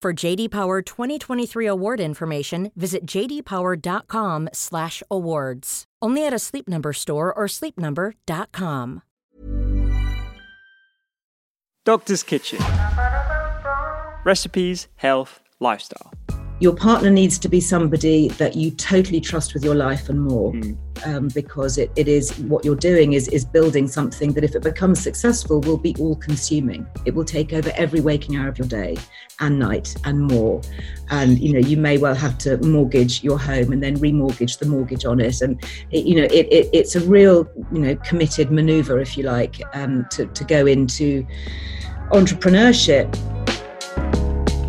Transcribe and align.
For 0.00 0.12
JD 0.12 0.52
Power 0.52 0.80
2023 0.80 1.66
award 1.66 1.98
information, 1.98 2.70
visit 2.76 3.04
jdpower.com/awards. 3.04 5.84
Only 6.00 6.24
at 6.24 6.32
a 6.32 6.38
Sleep 6.38 6.68
Number 6.68 6.92
store 6.92 7.34
or 7.34 7.46
sleepnumber.com. 7.48 9.02
Doctor's 11.84 12.22
Kitchen. 12.22 12.60
Recipes, 14.24 14.86
health, 14.96 15.40
lifestyle. 15.58 16.12
Your 16.60 16.74
partner 16.74 17.10
needs 17.10 17.38
to 17.38 17.48
be 17.48 17.60
somebody 17.60 18.28
that 18.30 18.56
you 18.56 18.72
totally 18.72 19.20
trust 19.20 19.54
with 19.54 19.64
your 19.64 19.76
life 19.76 20.08
and 20.08 20.20
more, 20.20 20.52
um, 21.04 21.28
because 21.28 21.78
it, 21.78 21.92
it 21.94 22.08
is 22.08 22.36
what 22.40 22.64
you're 22.64 22.74
doing 22.74 23.12
is 23.12 23.28
is 23.28 23.44
building 23.44 23.86
something 23.86 24.32
that, 24.32 24.42
if 24.42 24.56
it 24.56 24.62
becomes 24.62 25.00
successful, 25.00 25.60
will 25.60 25.76
be 25.76 25.94
all 26.00 26.16
consuming. 26.16 26.84
It 27.04 27.14
will 27.14 27.24
take 27.24 27.52
over 27.52 27.70
every 27.76 28.00
waking 28.00 28.36
hour 28.36 28.48
of 28.48 28.58
your 28.58 28.66
day 28.66 28.96
and 29.38 29.58
night 29.58 29.94
and 30.04 30.20
more. 30.20 30.60
And 31.10 31.38
you 31.38 31.52
know, 31.52 31.60
you 31.60 31.76
may 31.76 31.96
well 31.96 32.14
have 32.14 32.38
to 32.38 32.56
mortgage 32.58 33.22
your 33.22 33.38
home 33.38 33.72
and 33.72 33.80
then 33.80 33.96
remortgage 33.98 34.58
the 34.58 34.66
mortgage 34.66 35.04
on 35.04 35.20
it. 35.20 35.40
And 35.40 35.62
it, 35.92 36.04
you 36.06 36.16
know, 36.16 36.24
it, 36.24 36.46
it, 36.50 36.68
it's 36.72 36.96
a 36.96 37.00
real 37.00 37.48
you 37.72 37.78
know 37.78 37.94
committed 37.96 38.50
maneuver, 38.50 38.98
if 38.98 39.16
you 39.16 39.22
like, 39.22 39.60
um, 39.74 40.06
to 40.10 40.26
to 40.26 40.44
go 40.44 40.66
into 40.66 41.24
entrepreneurship. 42.10 43.16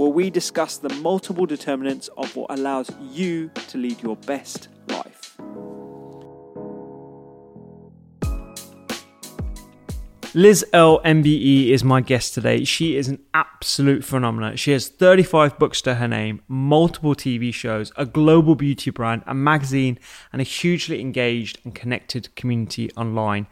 where 0.00 0.08
we 0.08 0.30
discuss 0.30 0.78
the 0.78 0.88
multiple 0.94 1.44
determinants 1.44 2.08
of 2.16 2.34
what 2.34 2.50
allows 2.50 2.90
you 3.12 3.50
to 3.68 3.76
lead 3.76 4.02
your 4.02 4.16
best 4.16 4.68
life. 4.88 5.36
Liz 10.32 10.64
Earle 10.72 11.02
MBE 11.04 11.68
is 11.68 11.84
my 11.84 12.00
guest 12.00 12.32
today. 12.32 12.64
She 12.64 12.96
is 12.96 13.08
an 13.08 13.18
absolute 13.34 14.02
phenomenon. 14.02 14.56
She 14.56 14.70
has 14.70 14.88
35 14.88 15.58
books 15.58 15.82
to 15.82 15.96
her 15.96 16.08
name, 16.08 16.40
multiple 16.48 17.14
TV 17.14 17.52
shows, 17.52 17.92
a 17.96 18.06
global 18.06 18.54
beauty 18.54 18.90
brand, 18.90 19.22
a 19.26 19.34
magazine, 19.34 19.98
and 20.32 20.40
a 20.40 20.44
hugely 20.44 21.02
engaged 21.02 21.58
and 21.62 21.74
connected 21.74 22.34
community 22.36 22.90
online. 22.96 23.48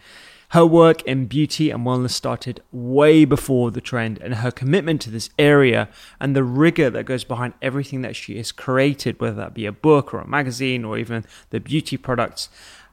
Her 0.52 0.64
work 0.64 1.02
in 1.02 1.26
beauty 1.26 1.70
and 1.70 1.84
wellness 1.84 2.12
started 2.12 2.62
way 2.72 3.26
before 3.26 3.70
the 3.70 3.82
trend, 3.82 4.18
and 4.18 4.36
her 4.36 4.50
commitment 4.50 5.02
to 5.02 5.10
this 5.10 5.28
area 5.38 5.90
and 6.18 6.34
the 6.34 6.42
rigor 6.42 6.88
that 6.88 7.04
goes 7.04 7.22
behind 7.22 7.52
everything 7.60 8.00
that 8.00 8.16
she 8.16 8.38
has 8.38 8.50
created, 8.50 9.20
whether 9.20 9.36
that 9.36 9.52
be 9.52 9.66
a 9.66 9.72
book 9.72 10.14
or 10.14 10.20
a 10.20 10.26
magazine 10.26 10.86
or 10.86 10.96
even 10.96 11.26
the 11.50 11.60
beauty 11.60 11.98
products, 11.98 12.48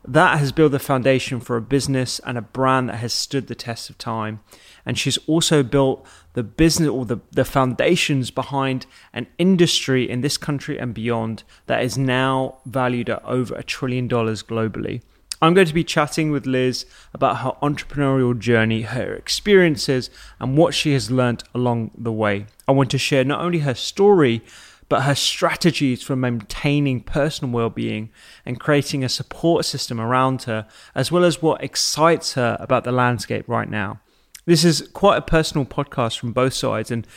that 0.07 0.37
has 0.37 0.51
built 0.51 0.73
the 0.73 0.79
foundation 0.79 1.39
for 1.39 1.55
a 1.55 1.61
business 1.61 2.19
and 2.19 2.37
a 2.37 2.41
brand 2.41 2.89
that 2.89 2.97
has 2.97 3.13
stood 3.13 3.47
the 3.47 3.55
test 3.55 3.89
of 3.89 3.97
time. 3.97 4.41
And 4.85 4.99
she's 4.99 5.17
also 5.19 5.63
built 5.63 6.05
the 6.33 6.43
business 6.43 6.89
or 6.89 7.05
the, 7.05 7.19
the 7.31 7.45
foundations 7.45 8.31
behind 8.31 8.85
an 9.13 9.27
industry 9.37 10.07
in 10.07 10.19
this 10.19 10.37
country 10.37 10.77
and 10.77 10.93
beyond 10.93 11.43
that 11.67 11.83
is 11.83 11.97
now 11.97 12.57
valued 12.65 13.09
at 13.09 13.23
over 13.23 13.55
a 13.55 13.63
trillion 13.63 14.09
dollars 14.09 14.43
globally. 14.43 15.01
I'm 15.41 15.53
going 15.53 15.67
to 15.67 15.73
be 15.73 15.83
chatting 15.83 16.31
with 16.31 16.45
Liz 16.45 16.85
about 17.13 17.39
her 17.39 17.51
entrepreneurial 17.61 18.37
journey, 18.37 18.83
her 18.83 19.13
experiences, 19.13 20.09
and 20.39 20.57
what 20.57 20.73
she 20.73 20.93
has 20.93 21.11
learned 21.11 21.43
along 21.53 21.91
the 21.97 22.11
way. 22.11 22.47
I 22.67 22.71
want 22.71 22.89
to 22.91 22.97
share 22.97 23.23
not 23.23 23.41
only 23.41 23.59
her 23.59 23.73
story, 23.73 24.41
but 24.87 25.03
her 25.03 25.15
strategies 25.15 26.03
for 26.03 26.15
maintaining 26.15 27.01
personal 27.01 27.53
well 27.53 27.69
being 27.69 28.09
and 28.45 28.59
creating 28.59 29.03
a 29.03 29.09
support 29.09 29.65
system 29.65 29.99
around 29.99 30.43
her, 30.43 30.67
as 30.93 31.11
well 31.11 31.25
as 31.25 31.41
what 31.41 31.63
excites 31.63 32.33
her 32.33 32.55
about 32.59 32.83
the 32.83 32.91
landscape 32.91 33.47
right 33.47 33.69
now. 33.69 33.99
This 34.45 34.63
is 34.63 34.87
quite 34.93 35.17
a 35.17 35.23
personal 35.23 35.65
podcast 35.65 36.19
from 36.19 36.31
both 36.31 36.53
sides, 36.53 36.91
and 36.91 37.07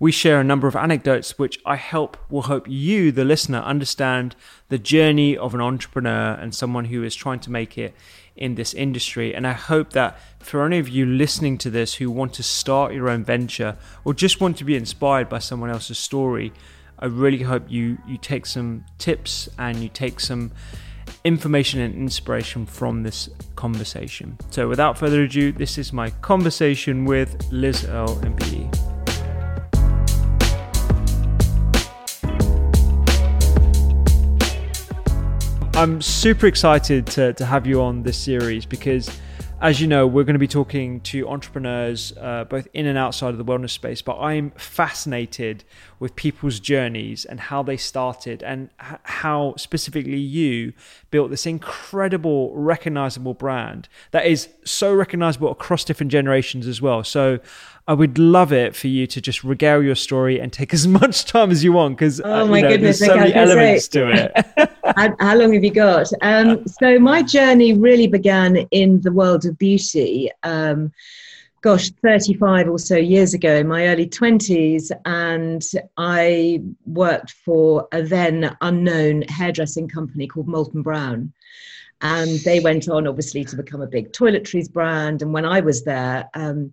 we 0.00 0.12
share 0.12 0.40
a 0.40 0.44
number 0.44 0.68
of 0.68 0.76
anecdotes 0.76 1.38
which 1.38 1.58
I 1.66 1.76
hope 1.76 2.16
will 2.30 2.42
help 2.42 2.66
you, 2.68 3.10
the 3.10 3.24
listener, 3.24 3.58
understand 3.58 4.36
the 4.68 4.78
journey 4.78 5.36
of 5.36 5.54
an 5.54 5.60
entrepreneur 5.60 6.32
and 6.34 6.54
someone 6.54 6.86
who 6.86 7.02
is 7.02 7.14
trying 7.14 7.40
to 7.40 7.50
make 7.50 7.76
it 7.76 7.94
in 8.36 8.54
this 8.54 8.74
industry. 8.74 9.34
And 9.34 9.46
I 9.46 9.52
hope 9.52 9.92
that 9.94 10.18
for 10.38 10.64
any 10.64 10.78
of 10.78 10.88
you 10.88 11.04
listening 11.04 11.58
to 11.58 11.70
this 11.70 11.94
who 11.94 12.10
want 12.10 12.32
to 12.34 12.42
start 12.42 12.94
your 12.94 13.08
own 13.08 13.24
venture 13.24 13.76
or 14.04 14.14
just 14.14 14.40
want 14.40 14.56
to 14.58 14.64
be 14.64 14.76
inspired 14.76 15.28
by 15.28 15.40
someone 15.40 15.70
else's 15.70 15.98
story, 15.98 16.52
I 17.00 17.06
really 17.06 17.42
hope 17.42 17.64
you 17.68 17.98
you 18.06 18.18
take 18.18 18.46
some 18.46 18.84
tips 18.98 19.48
and 19.58 19.78
you 19.78 19.88
take 19.88 20.20
some 20.20 20.52
information 21.24 21.80
and 21.80 21.94
inspiration 21.94 22.66
from 22.66 23.02
this 23.02 23.28
conversation. 23.56 24.36
So 24.50 24.68
without 24.68 24.98
further 24.98 25.22
ado, 25.22 25.52
this 25.52 25.78
is 25.78 25.92
my 25.92 26.10
conversation 26.10 27.04
with 27.04 27.50
Liz 27.50 27.84
Earle 27.84 28.16
MBE. 28.16 28.87
I'm 35.78 36.02
super 36.02 36.48
excited 36.48 37.06
to, 37.06 37.34
to 37.34 37.46
have 37.46 37.64
you 37.64 37.80
on 37.82 38.02
this 38.02 38.18
series 38.18 38.66
because, 38.66 39.16
as 39.60 39.80
you 39.80 39.86
know, 39.86 40.08
we're 40.08 40.24
going 40.24 40.34
to 40.34 40.40
be 40.40 40.48
talking 40.48 40.98
to 41.02 41.28
entrepreneurs 41.28 42.12
uh, 42.20 42.46
both 42.50 42.66
in 42.74 42.86
and 42.86 42.98
outside 42.98 43.28
of 43.28 43.38
the 43.38 43.44
wellness 43.44 43.70
space. 43.70 44.02
But 44.02 44.18
I'm 44.18 44.50
fascinated 44.56 45.62
with 46.00 46.16
people's 46.16 46.58
journeys 46.58 47.24
and 47.24 47.38
how 47.38 47.62
they 47.62 47.76
started, 47.76 48.42
and 48.42 48.70
h- 48.82 48.98
how 49.04 49.54
specifically 49.56 50.18
you 50.18 50.72
built 51.12 51.30
this 51.30 51.46
incredible, 51.46 52.52
recognizable 52.56 53.34
brand 53.34 53.88
that 54.10 54.26
is 54.26 54.48
so 54.64 54.92
recognizable 54.92 55.52
across 55.52 55.84
different 55.84 56.10
generations 56.10 56.66
as 56.66 56.82
well. 56.82 57.04
So, 57.04 57.38
I 57.88 57.94
would 57.94 58.18
love 58.18 58.52
it 58.52 58.76
for 58.76 58.86
you 58.86 59.06
to 59.06 59.20
just 59.20 59.42
regale 59.42 59.82
your 59.82 59.94
story 59.94 60.38
and 60.38 60.52
take 60.52 60.74
as 60.74 60.86
much 61.00 61.24
time 61.24 61.50
as 61.50 61.64
you 61.64 61.72
want 61.72 61.96
because 61.96 62.20
Oh 62.20 62.42
uh, 62.42 62.46
my 62.46 62.60
know, 62.60 62.68
goodness, 62.68 62.98
there's 62.98 63.10
so 63.10 63.16
many 63.16 63.34
I 63.34 63.40
was 63.40 63.50
gonna 63.50 63.62
elements 63.62 63.84
say- 63.86 64.00
to 64.00 64.32
it. 64.56 64.70
how, 64.96 65.16
how 65.18 65.36
long 65.36 65.54
have 65.54 65.64
you 65.64 65.70
got? 65.70 66.06
Um, 66.20 66.66
so 66.66 66.98
my 66.98 67.22
journey 67.22 67.72
really 67.72 68.06
began 68.06 68.56
in 68.70 69.00
the 69.00 69.10
world 69.10 69.46
of 69.46 69.56
beauty. 69.56 70.30
Um, 70.42 70.92
gosh, 71.62 71.90
35 72.02 72.68
or 72.68 72.78
so 72.78 72.96
years 72.96 73.32
ago 73.32 73.56
in 73.56 73.66
my 73.66 73.86
early 73.88 74.06
20s, 74.06 74.90
and 75.06 75.64
I 75.96 76.62
worked 76.84 77.32
for 77.44 77.88
a 77.92 78.02
then 78.02 78.56
unknown 78.60 79.22
hairdressing 79.22 79.88
company 79.88 80.26
called 80.26 80.46
Molton 80.46 80.82
Brown. 80.82 81.32
And 82.00 82.38
they 82.40 82.60
went 82.60 82.88
on, 82.88 83.08
obviously, 83.08 83.44
to 83.46 83.56
become 83.56 83.80
a 83.80 83.86
big 83.86 84.12
toiletries 84.12 84.70
brand. 84.70 85.20
And 85.20 85.32
when 85.32 85.44
I 85.44 85.58
was 85.60 85.82
there, 85.82 86.28
um, 86.34 86.72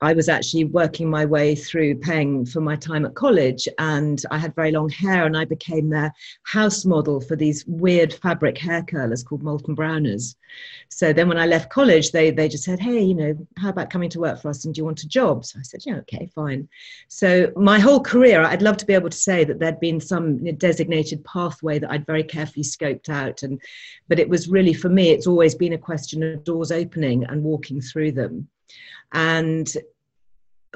I 0.00 0.12
was 0.12 0.28
actually 0.28 0.64
working 0.64 1.08
my 1.08 1.24
way 1.24 1.54
through 1.54 1.96
paying 1.96 2.44
for 2.44 2.60
my 2.60 2.76
time 2.76 3.06
at 3.06 3.14
college, 3.14 3.66
and 3.78 4.22
I 4.30 4.38
had 4.38 4.54
very 4.54 4.70
long 4.70 4.90
hair, 4.90 5.24
and 5.24 5.36
I 5.36 5.44
became 5.44 5.88
their 5.88 6.12
house 6.42 6.84
model 6.84 7.20
for 7.20 7.34
these 7.34 7.64
weird 7.66 8.12
fabric 8.12 8.58
hair 8.58 8.82
curlers 8.82 9.22
called 9.22 9.42
Molton 9.42 9.74
Browners. 9.74 10.36
So 10.90 11.12
then, 11.12 11.28
when 11.28 11.38
I 11.38 11.46
left 11.46 11.70
college, 11.70 12.12
they 12.12 12.30
they 12.30 12.48
just 12.48 12.64
said, 12.64 12.78
"Hey, 12.78 13.02
you 13.02 13.14
know, 13.14 13.46
how 13.56 13.70
about 13.70 13.90
coming 13.90 14.10
to 14.10 14.20
work 14.20 14.40
for 14.40 14.50
us? 14.50 14.64
And 14.64 14.74
do 14.74 14.80
you 14.80 14.84
want 14.84 15.02
a 15.02 15.08
job?" 15.08 15.44
So 15.44 15.58
I 15.58 15.62
said, 15.62 15.80
"Yeah, 15.86 15.96
okay, 15.96 16.30
fine." 16.34 16.68
So 17.08 17.52
my 17.56 17.78
whole 17.78 18.00
career, 18.00 18.42
I'd 18.42 18.62
love 18.62 18.76
to 18.78 18.86
be 18.86 18.94
able 18.94 19.10
to 19.10 19.16
say 19.16 19.44
that 19.44 19.58
there'd 19.58 19.80
been 19.80 20.00
some 20.00 20.44
designated 20.58 21.24
pathway 21.24 21.78
that 21.78 21.90
I'd 21.90 22.06
very 22.06 22.24
carefully 22.24 22.64
scoped 22.64 23.08
out, 23.08 23.42
and 23.42 23.60
but 24.08 24.18
it 24.18 24.28
was 24.28 24.48
really 24.48 24.74
for 24.74 24.88
me, 24.90 25.10
it's 25.10 25.26
always 25.26 25.54
been 25.54 25.72
a 25.72 25.78
question 25.78 26.22
of 26.22 26.44
doors 26.44 26.70
opening 26.70 27.24
and 27.24 27.42
walking 27.42 27.80
through 27.80 28.12
them. 28.12 28.48
And 29.12 29.72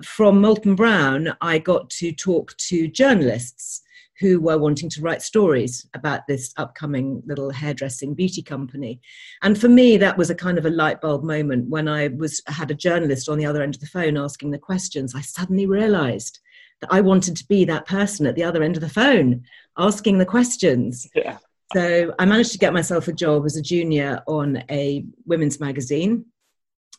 from 0.02 0.40
Molton 0.40 0.76
Brown, 0.76 1.36
I 1.40 1.58
got 1.58 1.90
to 1.90 2.12
talk 2.12 2.56
to 2.56 2.88
journalists 2.88 3.82
who 4.20 4.38
were 4.38 4.58
wanting 4.58 4.90
to 4.90 5.00
write 5.00 5.22
stories 5.22 5.86
about 5.94 6.26
this 6.28 6.52
upcoming 6.58 7.22
little 7.24 7.50
hairdressing 7.50 8.14
beauty 8.14 8.42
company. 8.42 9.00
And 9.42 9.58
for 9.58 9.68
me, 9.68 9.96
that 9.96 10.18
was 10.18 10.28
a 10.28 10.34
kind 10.34 10.58
of 10.58 10.66
a 10.66 10.70
light 10.70 11.00
bulb 11.00 11.24
moment 11.24 11.70
when 11.70 11.88
I 11.88 12.08
was 12.08 12.42
had 12.46 12.70
a 12.70 12.74
journalist 12.74 13.30
on 13.30 13.38
the 13.38 13.46
other 13.46 13.62
end 13.62 13.74
of 13.74 13.80
the 13.80 13.86
phone 13.86 14.18
asking 14.18 14.50
the 14.50 14.58
questions. 14.58 15.14
I 15.14 15.22
suddenly 15.22 15.66
realized 15.66 16.38
that 16.82 16.92
I 16.92 17.00
wanted 17.00 17.34
to 17.36 17.46
be 17.46 17.64
that 17.64 17.86
person 17.86 18.26
at 18.26 18.34
the 18.34 18.44
other 18.44 18.62
end 18.62 18.76
of 18.76 18.82
the 18.82 18.90
phone 18.90 19.42
asking 19.78 20.18
the 20.18 20.26
questions. 20.26 21.08
Yeah. 21.14 21.38
So 21.74 22.14
I 22.18 22.26
managed 22.26 22.52
to 22.52 22.58
get 22.58 22.74
myself 22.74 23.08
a 23.08 23.12
job 23.12 23.46
as 23.46 23.56
a 23.56 23.62
junior 23.62 24.22
on 24.26 24.62
a 24.70 25.04
women's 25.24 25.60
magazine 25.60 26.26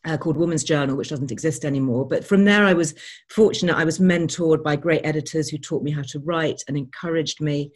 uh, 0.06 0.18
called 0.18 0.38
Woman's 0.38 0.64
Journal, 0.64 0.96
which 0.96 1.10
doesn't 1.10 1.32
exist 1.32 1.64
anymore. 1.64 2.08
But 2.08 2.26
from 2.26 2.46
there, 2.46 2.66
I 2.66 2.74
was 2.74 2.96
fortunate. 3.30 3.76
I 3.76 3.86
was 3.86 4.00
mentored 4.00 4.64
by 4.64 4.76
great 4.76 5.06
editors 5.06 5.50
who 5.50 5.58
taught 5.58 5.84
me 5.84 5.92
how 5.92 6.02
to 6.04 6.20
write 6.20 6.64
and 6.68 6.78
encouraged 6.78 7.42
me. 7.42 7.72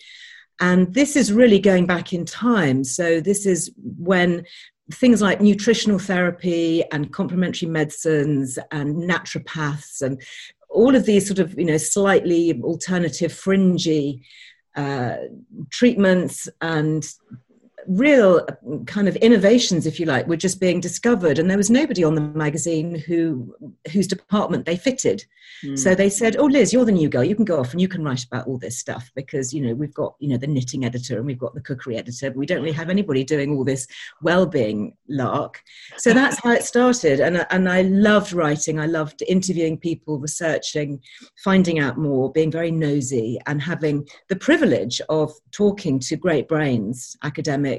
And 0.59 0.93
this 0.93 1.15
is 1.15 1.33
really 1.33 1.59
going 1.59 1.85
back 1.85 2.13
in 2.13 2.25
time. 2.25 2.83
So, 2.83 3.19
this 3.19 3.45
is 3.45 3.71
when 3.77 4.45
things 4.91 5.21
like 5.21 5.41
nutritional 5.41 5.99
therapy 5.99 6.83
and 6.91 7.11
complementary 7.11 7.67
medicines 7.67 8.59
and 8.71 8.95
naturopaths 8.95 10.01
and 10.01 10.21
all 10.69 10.95
of 10.95 11.05
these 11.05 11.25
sort 11.25 11.39
of, 11.39 11.57
you 11.57 11.65
know, 11.65 11.77
slightly 11.77 12.59
alternative, 12.61 13.33
fringy 13.33 14.23
uh, 14.75 15.15
treatments 15.71 16.47
and 16.61 17.07
real 17.87 18.45
kind 18.85 19.07
of 19.07 19.15
innovations, 19.17 19.85
if 19.85 19.99
you 19.99 20.05
like, 20.05 20.27
were 20.27 20.37
just 20.37 20.59
being 20.59 20.79
discovered, 20.79 21.39
and 21.39 21.49
there 21.49 21.57
was 21.57 21.69
nobody 21.69 22.03
on 22.03 22.15
the 22.15 22.21
magazine 22.21 22.95
who 22.95 23.55
whose 23.91 24.07
department 24.07 24.65
they 24.65 24.77
fitted. 24.77 25.25
Mm. 25.63 25.77
So 25.77 25.95
they 25.95 26.09
said, 26.09 26.35
"Oh, 26.37 26.45
Liz, 26.45 26.73
you're 26.73 26.85
the 26.85 26.91
new 26.91 27.09
girl. 27.09 27.23
You 27.23 27.35
can 27.35 27.45
go 27.45 27.59
off 27.59 27.71
and 27.71 27.81
you 27.81 27.87
can 27.87 28.03
write 28.03 28.23
about 28.23 28.47
all 28.47 28.57
this 28.57 28.77
stuff 28.77 29.11
because 29.15 29.53
you 29.53 29.61
know 29.61 29.73
we've 29.73 29.93
got 29.93 30.15
you 30.19 30.29
know 30.29 30.37
the 30.37 30.47
knitting 30.47 30.85
editor 30.85 31.17
and 31.17 31.25
we've 31.25 31.39
got 31.39 31.53
the 31.53 31.61
cookery 31.61 31.97
editor, 31.97 32.29
but 32.29 32.37
we 32.37 32.45
don't 32.45 32.61
really 32.61 32.71
have 32.71 32.89
anybody 32.89 33.23
doing 33.23 33.55
all 33.55 33.63
this 33.63 33.87
well-being 34.21 34.95
lark." 35.09 35.61
So 35.97 36.13
that's 36.13 36.39
how 36.43 36.51
it 36.51 36.63
started, 36.63 37.19
and 37.19 37.45
and 37.49 37.69
I 37.69 37.83
loved 37.83 38.33
writing. 38.33 38.79
I 38.79 38.85
loved 38.85 39.23
interviewing 39.27 39.77
people, 39.77 40.19
researching, 40.19 41.01
finding 41.43 41.79
out 41.79 41.97
more, 41.97 42.31
being 42.31 42.51
very 42.51 42.71
nosy, 42.71 43.39
and 43.45 43.61
having 43.61 44.07
the 44.29 44.35
privilege 44.35 45.01
of 45.09 45.31
talking 45.51 45.99
to 45.99 46.15
great 46.15 46.47
brains, 46.47 47.15
academics 47.23 47.74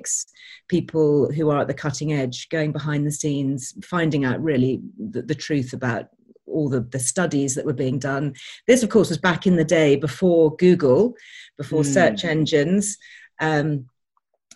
people 0.69 1.31
who 1.33 1.51
are 1.51 1.61
at 1.61 1.69
the 1.69 1.75
cutting 1.75 2.13
edge, 2.13 2.49
going 2.49 2.73
behind 2.73 3.07
the 3.07 3.13
scenes, 3.13 3.75
finding 3.85 4.25
out 4.25 4.43
really 4.43 4.81
the, 4.99 5.23
the 5.23 5.35
truth 5.35 5.73
about 5.73 6.09
all 6.47 6.69
the, 6.69 6.81
the 6.81 6.99
studies 6.99 7.55
that 7.55 7.67
were 7.67 7.73
being 7.73 7.99
done. 7.99 8.35
This, 8.67 8.83
of 8.83 8.91
course, 8.91 9.09
was 9.09 9.19
back 9.19 9.47
in 9.47 9.57
the 9.57 9.65
day 9.65 9.97
before 9.97 10.57
Google, 10.57 11.15
before 11.57 11.83
mm. 11.83 11.93
search 11.93 12.25
engines. 12.25 12.97
Um, 13.41 13.87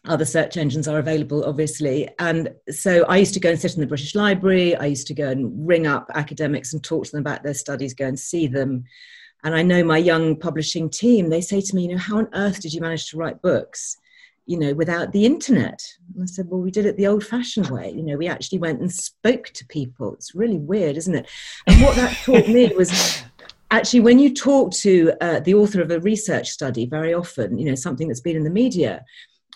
other 0.06 0.24
search 0.24 0.56
engines 0.56 0.88
are 0.88 0.98
available, 0.98 1.44
obviously. 1.44 2.08
And 2.18 2.54
so 2.70 3.04
I 3.04 3.18
used 3.18 3.34
to 3.34 3.40
go 3.40 3.50
and 3.50 3.60
sit 3.60 3.74
in 3.74 3.80
the 3.80 3.86
British 3.86 4.14
Library. 4.14 4.74
I 4.74 4.86
used 4.86 5.06
to 5.08 5.14
go 5.14 5.28
and 5.28 5.66
ring 5.66 5.86
up 5.86 6.10
academics 6.14 6.72
and 6.72 6.82
talk 6.82 7.04
to 7.04 7.10
them 7.10 7.20
about 7.20 7.42
their 7.42 7.54
studies, 7.54 7.92
go 7.92 8.06
and 8.06 8.18
see 8.18 8.46
them. 8.46 8.84
And 9.44 9.54
I 9.54 9.62
know 9.62 9.84
my 9.84 9.98
young 9.98 10.36
publishing 10.36 10.88
team, 10.90 11.28
they 11.28 11.40
say 11.40 11.60
to 11.60 11.76
me, 11.76 11.82
you 11.82 11.88
know, 11.88 11.98
how 11.98 12.18
on 12.18 12.28
earth 12.34 12.60
did 12.60 12.72
you 12.72 12.80
manage 12.80 13.10
to 13.10 13.18
write 13.18 13.42
books? 13.42 13.96
You 14.46 14.58
know, 14.58 14.74
without 14.74 15.12
the 15.12 15.24
internet. 15.24 15.80
And 16.14 16.22
I 16.22 16.26
said, 16.26 16.48
well, 16.48 16.60
we 16.60 16.70
did 16.70 16.86
it 16.86 16.96
the 16.96 17.06
old 17.06 17.24
fashioned 17.24 17.68
way. 17.68 17.90
You 17.90 18.02
know, 18.02 18.16
we 18.16 18.28
actually 18.28 18.58
went 18.58 18.80
and 18.80 18.92
spoke 18.92 19.48
to 19.54 19.66
people. 19.66 20.14
It's 20.14 20.34
really 20.34 20.58
weird, 20.58 20.96
isn't 20.96 21.14
it? 21.14 21.28
And 21.66 21.82
what 21.82 21.96
that 21.96 22.16
taught 22.24 22.48
me 22.48 22.72
was 22.76 23.22
actually 23.70 24.00
when 24.00 24.18
you 24.18 24.34
talk 24.34 24.72
to 24.72 25.12
uh, 25.20 25.40
the 25.40 25.54
author 25.54 25.80
of 25.80 25.90
a 25.90 26.00
research 26.00 26.50
study, 26.50 26.86
very 26.86 27.14
often, 27.14 27.58
you 27.58 27.66
know, 27.66 27.74
something 27.74 28.08
that's 28.08 28.20
been 28.20 28.36
in 28.36 28.44
the 28.44 28.50
media, 28.50 29.04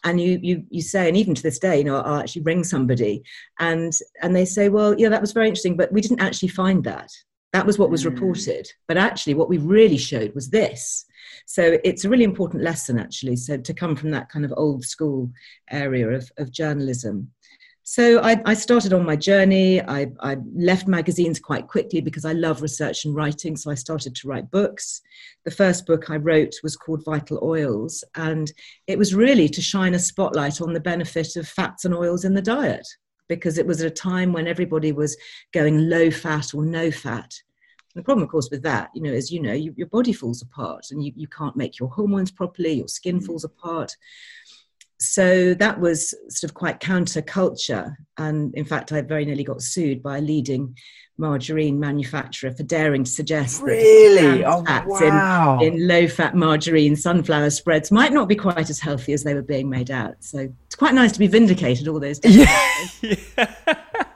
and 0.05 0.21
you 0.21 0.39
you 0.43 0.65
you 0.71 0.83
say 0.83 1.09
and 1.09 1.17
even 1.17 1.35
to 1.35 1.43
this 1.43 1.59
day 1.59 1.79
you 1.79 1.85
know 1.85 1.97
i'll 1.97 2.21
actually 2.21 2.43
ring 2.43 2.63
somebody 2.63 3.25
and 3.59 3.95
and 4.23 4.37
they 4.37 4.45
say 4.45 4.69
well 4.69 4.95
yeah 4.99 5.09
that 5.09 5.21
was 5.21 5.33
very 5.33 5.49
interesting 5.49 5.77
but 5.77 5.91
we 5.93 6.01
didn't 6.01 6.21
actually 6.21 6.49
find 6.49 6.85
that 6.85 7.11
that 7.53 7.67
was 7.67 7.79
what 7.79 7.91
was 7.91 8.03
mm. 8.05 8.11
reported 8.11 8.69
but 8.87 8.97
actually 8.97 9.35
what 9.35 9.49
we 9.49 9.59
really 9.59 9.97
showed 9.97 10.35
was 10.35 10.51
this 10.51 11.07
so 11.47 11.79
it's 11.85 12.05
a 12.05 12.09
really 12.09 12.25
important 12.25 12.63
lesson, 12.63 12.99
actually. 12.99 13.37
So 13.37 13.57
to 13.57 13.75
come 13.75 13.97
from 13.97 14.11
that 14.11 14.29
kind 14.29 14.45
of 14.45 14.53
old 14.57 14.85
school 14.85 15.31
area 15.71 16.09
of, 16.09 16.31
of 16.39 16.51
journalism. 16.51 17.31
So 17.87 18.21
I, 18.21 18.41
I, 18.47 18.55
started 18.55 18.95
on 18.95 19.05
my 19.05 19.15
journey. 19.15 19.83
I, 19.83 20.11
I, 20.21 20.39
left 20.55 20.89
magazines 20.89 21.39
quite 21.39 21.69
quickly 21.69 22.01
because 22.01 22.25
I 22.25 22.33
love 22.33 22.63
research 22.63 23.05
and 23.05 23.15
writing. 23.15 23.57
So 23.57 23.71
I 23.71 23.75
started 23.75 24.15
to 24.15 24.29
write 24.29 24.51
books. 24.51 25.03
The 25.45 25.51
first 25.51 25.85
book 25.85 26.09
I 26.09 26.17
wrote 26.17 26.55
was 26.63 26.79
called 26.79 27.05
Vital 27.05 27.39
Oils, 27.43 28.03
and 28.15 28.51
it 28.87 28.97
was 28.97 29.15
really 29.15 29.51
to 29.51 29.61
shine 29.61 29.93
a 29.93 29.99
spotlight 29.99 30.63
on 30.63 30.73
the 30.73 30.81
benefit 30.81 31.37
of 31.37 31.47
fats 31.47 31.85
and 31.85 31.95
oils 31.95 32.25
in 32.25 32.33
the 32.33 32.41
diet 32.41 32.87
because 33.29 33.59
it 33.59 33.67
was 33.67 33.83
at 33.83 33.87
a 33.87 33.95
time 33.95 34.33
when 34.33 34.47
everybody 34.47 34.93
was 34.93 35.17
going 35.53 35.91
low 35.91 36.11
fat 36.11 36.55
or 36.55 36.65
no 36.65 36.91
fat. 36.91 37.35
The 37.95 38.03
problem, 38.03 38.25
of 38.25 38.31
course, 38.31 38.49
with 38.51 38.63
that, 38.63 38.91
you 38.95 39.03
know, 39.03 39.13
as 39.13 39.31
you 39.31 39.41
know, 39.41 39.53
you, 39.53 39.73
your 39.77 39.87
body 39.87 40.13
falls 40.13 40.43
apart 40.43 40.87
and 40.91 41.05
you, 41.05 41.13
you 41.15 41.29
can't 41.29 41.57
make 41.57 41.79
your 41.79 41.89
hormones 41.89 42.31
properly, 42.31 42.73
your 42.73 42.89
skin 42.89 43.21
mm. 43.21 43.25
falls 43.25 43.45
apart. 43.45 43.97
So 44.99 45.55
that 45.55 45.81
was 45.81 46.15
sort 46.29 46.51
of 46.51 46.55
quite 46.55 46.81
counterculture. 46.81 47.95
And 48.17 48.55
in 48.55 48.65
fact, 48.65 48.91
I 48.91 49.01
very 49.03 49.25
nearly 49.25 49.45
got 49.45 49.63
sued 49.63 50.03
by 50.03 50.19
a 50.19 50.21
leading 50.21 50.77
margarine 51.17 51.79
manufacturer 51.79 52.51
for 52.51 52.65
daring 52.65 53.05
to 53.05 53.11
suggest 53.11 53.63
really? 53.63 54.39
that 54.39 54.45
oh, 54.45 54.65
fats 54.65 54.87
wow. 54.89 55.61
in, 55.61 55.75
in 55.75 55.89
low 55.89 56.09
fat 56.09 56.35
margarine 56.35 56.97
sunflower 56.97 57.51
spreads 57.51 57.93
might 57.93 58.13
not 58.13 58.29
be 58.29 58.35
quite 58.35 58.69
as 58.69 58.81
healthy 58.81 59.13
as 59.13 59.23
they 59.23 59.35
were 59.35 59.43
being 59.43 59.71
made 59.71 59.93
out. 59.93 60.17
So 60.19 60.53
it's 60.67 60.75
quite 60.75 60.95
nice 60.95 61.13
to 61.13 61.21
be 61.21 61.29
vindicated 61.29 61.87
all 61.87 62.01
those 62.01 62.19
days. 62.21 62.47
Yeah. 63.37 63.75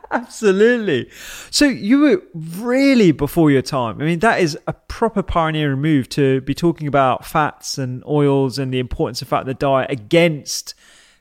Absolutely. 0.11 1.11
So 1.51 1.67
you 1.67 2.01
were 2.01 2.23
really 2.35 3.13
before 3.13 3.51
your 3.51 3.63
time. 3.63 4.01
I 4.01 4.05
mean, 4.05 4.21
that 4.21 4.41
is 4.41 4.59
a 4.67 4.73
proper 4.73 5.23
pioneering 5.23 5.81
move 5.81 6.09
to 6.11 6.41
be 6.43 6.55
talking 6.55 6.87
about 6.87 7.27
fats 7.27 7.77
and 7.77 8.03
oils 8.07 8.59
and 8.59 8.73
the 8.73 8.79
importance 8.79 9.21
of 9.21 9.29
fat 9.29 9.43
in 9.43 9.47
the 9.47 9.55
diet 9.55 9.91
against 9.91 10.75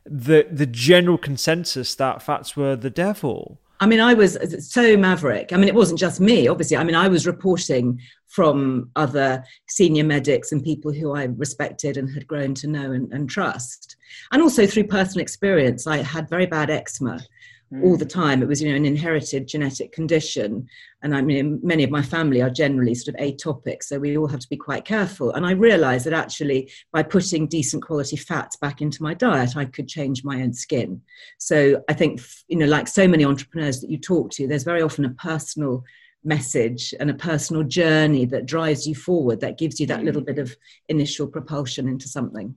the 0.05 0.47
the 0.49 0.65
general 0.65 1.17
consensus 1.17 1.95
that 1.95 2.21
fats 2.21 2.55
were 2.55 2.77
the 2.77 2.89
devil. 2.89 3.59
I 3.79 3.85
mean, 3.85 3.99
I 3.99 4.13
was 4.15 4.37
so 4.59 4.97
maverick. 4.97 5.53
I 5.53 5.57
mean, 5.57 5.67
it 5.67 5.75
wasn't 5.75 5.99
just 5.99 6.19
me, 6.19 6.47
obviously. 6.47 6.77
I 6.77 6.83
mean, 6.83 6.95
I 6.95 7.07
was 7.07 7.27
reporting 7.27 8.01
from 8.25 8.89
other 8.95 9.43
senior 9.67 10.03
medics 10.03 10.51
and 10.51 10.63
people 10.63 10.91
who 10.91 11.15
I 11.15 11.25
respected 11.25 11.95
and 11.95 12.11
had 12.11 12.25
grown 12.25 12.55
to 12.55 12.67
know 12.67 12.91
and, 12.91 13.11
and 13.13 13.29
trust. 13.29 13.95
And 14.31 14.41
also 14.41 14.65
through 14.65 14.85
personal 14.85 15.21
experience, 15.21 15.85
I 15.85 15.97
had 15.97 16.27
very 16.29 16.47
bad 16.47 16.71
eczema 16.71 17.21
mm. 17.71 17.83
all 17.83 17.97
the 17.97 18.05
mm. 18.05 18.09
time. 18.09 18.41
It 18.41 18.47
was, 18.47 18.61
you 18.61 18.69
know, 18.69 18.75
an 18.75 18.85
inherited 18.85 19.47
genetic 19.47 19.91
condition. 19.91 20.67
And 21.01 21.15
I 21.15 21.21
mean, 21.21 21.59
many 21.63 21.83
of 21.83 21.91
my 21.91 22.01
family 22.01 22.41
are 22.41 22.49
generally 22.49 22.95
sort 22.95 23.15
of 23.15 23.21
atopic, 23.21 23.83
so 23.83 23.99
we 23.99 24.17
all 24.17 24.27
have 24.27 24.39
to 24.39 24.49
be 24.49 24.57
quite 24.57 24.85
careful. 24.85 25.31
And 25.31 25.45
I 25.45 25.51
realized 25.51 26.05
that 26.05 26.13
actually, 26.13 26.71
by 26.91 27.03
putting 27.03 27.47
decent 27.47 27.83
quality 27.83 28.17
fats 28.17 28.55
back 28.57 28.81
into 28.81 29.03
my 29.03 29.13
diet, 29.13 29.55
I 29.55 29.65
could 29.65 29.87
change 29.87 30.23
my 30.23 30.41
own 30.41 30.53
skin. 30.53 31.01
So 31.37 31.83
I 31.89 31.93
think, 31.93 32.21
you 32.47 32.57
know, 32.57 32.65
like 32.65 32.87
so 32.87 33.07
many 33.07 33.25
entrepreneurs 33.25 33.81
that 33.81 33.89
you 33.89 33.97
talk 33.97 34.31
to, 34.31 34.47
there's 34.47 34.63
very 34.63 34.81
often 34.81 35.05
a 35.05 35.11
personal 35.11 35.83
message 36.23 36.93
and 36.99 37.09
a 37.09 37.13
personal 37.13 37.63
journey 37.63 38.25
that 38.25 38.45
drives 38.45 38.85
you 38.85 38.95
forward 38.95 39.39
that 39.39 39.57
gives 39.57 39.79
you 39.79 39.87
that 39.87 40.03
little 40.03 40.21
mm. 40.21 40.25
bit 40.25 40.39
of 40.39 40.55
initial 40.89 41.27
propulsion 41.27 41.87
into 41.87 42.07
something 42.07 42.55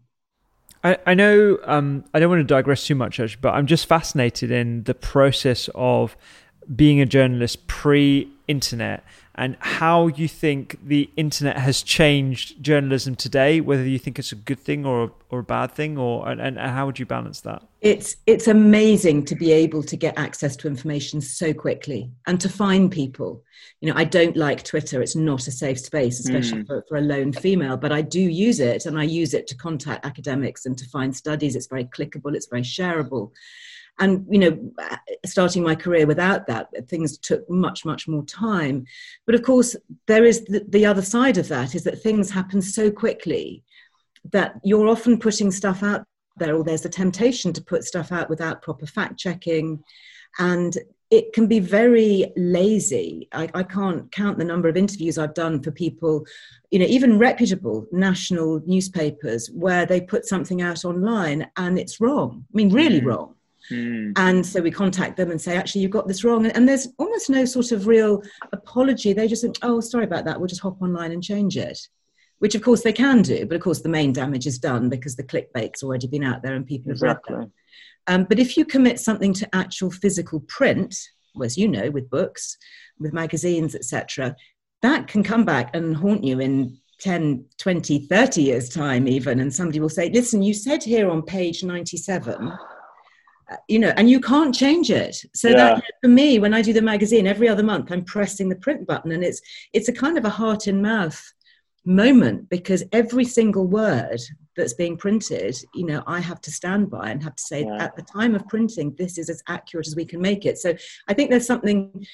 I, 0.82 0.98
I 1.06 1.14
know 1.14 1.58
um, 1.64 2.04
I 2.14 2.20
don't 2.20 2.30
want 2.30 2.40
to 2.40 2.44
digress 2.44 2.86
too 2.86 2.94
much, 2.94 3.20
but 3.40 3.54
I'm 3.54 3.66
just 3.66 3.86
fascinated 3.86 4.50
in 4.50 4.84
the 4.84 4.94
process 4.94 5.68
of 5.74 6.16
being 6.74 7.00
a 7.00 7.06
journalist 7.06 7.66
pre 7.66 8.28
internet 8.48 9.04
and 9.36 9.56
how 9.60 10.08
you 10.08 10.26
think 10.26 10.76
the 10.84 11.08
internet 11.16 11.56
has 11.56 11.82
changed 11.82 12.62
journalism 12.62 13.14
today, 13.14 13.60
whether 13.60 13.86
you 13.86 13.98
think 13.98 14.18
it's 14.18 14.32
a 14.32 14.36
good 14.36 14.58
thing 14.58 14.84
or 14.84 15.12
or 15.30 15.38
a 15.40 15.44
bad 15.44 15.70
thing, 15.70 15.96
or 15.96 16.28
and, 16.28 16.40
and 16.40 16.58
how 16.58 16.86
would 16.86 16.98
you 16.98 17.06
balance 17.06 17.40
that? 17.42 17.62
It's 17.80 18.16
it's 18.26 18.48
amazing 18.48 19.24
to 19.26 19.34
be 19.34 19.52
able 19.52 19.82
to 19.84 19.96
get 19.96 20.18
access 20.18 20.56
to 20.56 20.68
information 20.68 21.20
so 21.20 21.54
quickly 21.54 22.10
and 22.26 22.40
to 22.40 22.48
find 22.48 22.90
people. 22.90 23.42
You 23.80 23.90
know, 23.90 23.98
I 23.98 24.04
don't 24.04 24.36
like 24.36 24.64
Twitter; 24.64 25.00
it's 25.00 25.16
not 25.16 25.46
a 25.46 25.52
safe 25.52 25.78
space, 25.78 26.18
especially 26.20 26.62
mm. 26.62 26.66
for, 26.66 26.84
for 26.88 26.96
a 26.96 27.00
lone 27.00 27.32
female. 27.32 27.76
But 27.76 27.92
I 27.92 28.02
do 28.02 28.20
use 28.20 28.58
it, 28.58 28.86
and 28.86 28.98
I 28.98 29.04
use 29.04 29.32
it 29.32 29.46
to 29.48 29.56
contact 29.56 30.04
academics 30.04 30.66
and 30.66 30.76
to 30.76 30.84
find 30.86 31.16
studies. 31.16 31.54
It's 31.54 31.68
very 31.68 31.84
clickable, 31.84 32.34
it's 32.34 32.48
very 32.48 32.62
shareable 32.62 33.30
and 34.00 34.26
you 34.28 34.38
know 34.38 34.72
starting 35.24 35.62
my 35.62 35.74
career 35.74 36.06
without 36.06 36.46
that 36.46 36.68
things 36.88 37.18
took 37.18 37.48
much 37.48 37.84
much 37.84 38.08
more 38.08 38.24
time 38.24 38.84
but 39.26 39.34
of 39.34 39.42
course 39.42 39.76
there 40.06 40.24
is 40.24 40.44
the, 40.46 40.64
the, 40.68 40.86
other 40.86 41.02
side 41.02 41.38
of 41.38 41.46
that 41.48 41.74
is 41.74 41.84
that 41.84 42.02
things 42.02 42.30
happen 42.30 42.60
so 42.60 42.90
quickly 42.90 43.62
that 44.32 44.54
you're 44.64 44.88
often 44.88 45.18
putting 45.18 45.50
stuff 45.50 45.82
out 45.82 46.04
there 46.36 46.56
or 46.56 46.64
there's 46.64 46.84
a 46.84 46.88
temptation 46.88 47.52
to 47.52 47.62
put 47.62 47.84
stuff 47.84 48.10
out 48.10 48.30
without 48.30 48.62
proper 48.62 48.86
fact 48.86 49.18
checking 49.18 49.82
and 50.38 50.76
it 51.10 51.32
can 51.32 51.48
be 51.48 51.58
very 51.58 52.32
lazy. 52.36 53.28
I, 53.32 53.48
I, 53.52 53.64
can't 53.64 54.10
count 54.12 54.38
the 54.38 54.44
number 54.44 54.68
of 54.68 54.76
interviews 54.76 55.18
I've 55.18 55.34
done 55.34 55.60
for 55.60 55.72
people, 55.72 56.24
you 56.70 56.78
know, 56.78 56.86
even 56.86 57.18
reputable 57.18 57.88
national 57.90 58.62
newspapers 58.64 59.50
where 59.50 59.86
they 59.86 60.00
put 60.00 60.24
something 60.24 60.62
out 60.62 60.84
online 60.84 61.50
and 61.56 61.80
it's 61.80 62.00
wrong. 62.00 62.44
I 62.48 62.56
mean, 62.56 62.70
really 62.70 63.00
mm. 63.00 63.06
wrong. 63.06 63.34
Mm. 63.70 64.12
And 64.16 64.44
so 64.44 64.60
we 64.60 64.70
contact 64.70 65.16
them 65.16 65.30
and 65.30 65.40
say, 65.40 65.56
actually, 65.56 65.82
you've 65.82 65.90
got 65.90 66.08
this 66.08 66.24
wrong. 66.24 66.46
And 66.46 66.68
there's 66.68 66.88
almost 66.98 67.30
no 67.30 67.44
sort 67.44 67.72
of 67.72 67.86
real 67.86 68.22
apology. 68.52 69.12
They 69.12 69.28
just 69.28 69.42
think, 69.42 69.56
oh, 69.62 69.80
sorry 69.80 70.04
about 70.04 70.24
that. 70.24 70.38
We'll 70.38 70.48
just 70.48 70.62
hop 70.62 70.80
online 70.82 71.12
and 71.12 71.22
change 71.22 71.56
it, 71.56 71.78
which 72.38 72.54
of 72.54 72.62
course 72.62 72.82
they 72.82 72.92
can 72.92 73.22
do. 73.22 73.46
But 73.46 73.56
of 73.56 73.62
course, 73.62 73.80
the 73.80 73.88
main 73.88 74.12
damage 74.12 74.46
is 74.46 74.58
done 74.58 74.88
because 74.88 75.16
the 75.16 75.24
clickbait's 75.24 75.82
already 75.82 76.06
been 76.06 76.24
out 76.24 76.42
there 76.42 76.54
and 76.54 76.66
people 76.66 76.90
exactly. 76.90 77.32
have 77.32 77.38
read 77.38 77.44
them. 77.46 77.52
Um, 78.06 78.24
but 78.24 78.38
if 78.38 78.56
you 78.56 78.64
commit 78.64 78.98
something 78.98 79.32
to 79.34 79.54
actual 79.54 79.90
physical 79.90 80.40
print, 80.40 80.96
well, 81.34 81.46
as 81.46 81.56
you 81.56 81.68
know, 81.68 81.90
with 81.90 82.10
books, 82.10 82.56
with 82.98 83.12
magazines, 83.12 83.74
etc., 83.74 84.34
that 84.82 85.06
can 85.08 85.22
come 85.22 85.44
back 85.44 85.74
and 85.76 85.94
haunt 85.94 86.24
you 86.24 86.40
in 86.40 86.78
10, 87.00 87.44
20, 87.58 88.06
30 88.06 88.42
years' 88.42 88.68
time, 88.68 89.06
even. 89.06 89.40
And 89.40 89.52
somebody 89.52 89.78
will 89.78 89.88
say, 89.88 90.10
listen, 90.10 90.42
you 90.42 90.54
said 90.54 90.82
here 90.82 91.10
on 91.10 91.22
page 91.22 91.62
97 91.62 92.52
you 93.68 93.78
know, 93.78 93.92
and 93.96 94.08
you 94.08 94.20
can't 94.20 94.54
change 94.54 94.90
it. 94.90 95.16
So 95.34 95.48
yeah. 95.48 95.56
that 95.56 95.84
for 96.02 96.08
me, 96.08 96.38
when 96.38 96.54
I 96.54 96.62
do 96.62 96.72
the 96.72 96.82
magazine 96.82 97.26
every 97.26 97.48
other 97.48 97.62
month, 97.62 97.90
I'm 97.90 98.04
pressing 98.04 98.48
the 98.48 98.56
print 98.56 98.86
button, 98.86 99.12
and 99.12 99.24
it's 99.24 99.40
it's 99.72 99.88
a 99.88 99.92
kind 99.92 100.18
of 100.18 100.24
a 100.24 100.30
heart 100.30 100.68
in 100.68 100.82
mouth 100.82 101.20
moment 101.84 102.48
because 102.50 102.84
every 102.92 103.24
single 103.24 103.66
word 103.66 104.20
that's 104.56 104.74
being 104.74 104.96
printed, 104.96 105.56
you 105.74 105.86
know, 105.86 106.02
I 106.06 106.20
have 106.20 106.40
to 106.42 106.50
stand 106.50 106.90
by 106.90 107.10
and 107.10 107.22
have 107.22 107.36
to 107.36 107.42
say 107.42 107.64
yeah. 107.64 107.82
at 107.82 107.96
the 107.96 108.02
time 108.02 108.34
of 108.34 108.46
printing, 108.48 108.94
this 108.98 109.16
is 109.16 109.30
as 109.30 109.42
accurate 109.48 109.86
as 109.86 109.96
we 109.96 110.04
can 110.04 110.20
make 110.20 110.44
it. 110.44 110.58
So 110.58 110.74
I 111.08 111.14
think 111.14 111.30
there's 111.30 111.46
something 111.46 112.06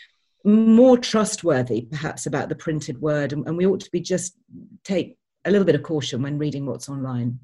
more 0.45 0.97
trustworthy, 0.97 1.83
perhaps, 1.83 2.26
about 2.26 2.49
the 2.49 2.55
printed 2.55 3.00
word, 3.00 3.33
and, 3.33 3.47
and 3.47 3.57
we 3.57 3.66
ought 3.66 3.81
to 3.81 3.90
be 3.90 4.00
just 4.00 4.37
take 4.85 5.19
a 5.45 5.50
little 5.50 5.64
bit 5.64 5.75
of 5.75 5.83
caution 5.83 6.23
when 6.23 6.38
reading 6.38 6.66
what's 6.66 6.88
online. 6.88 7.38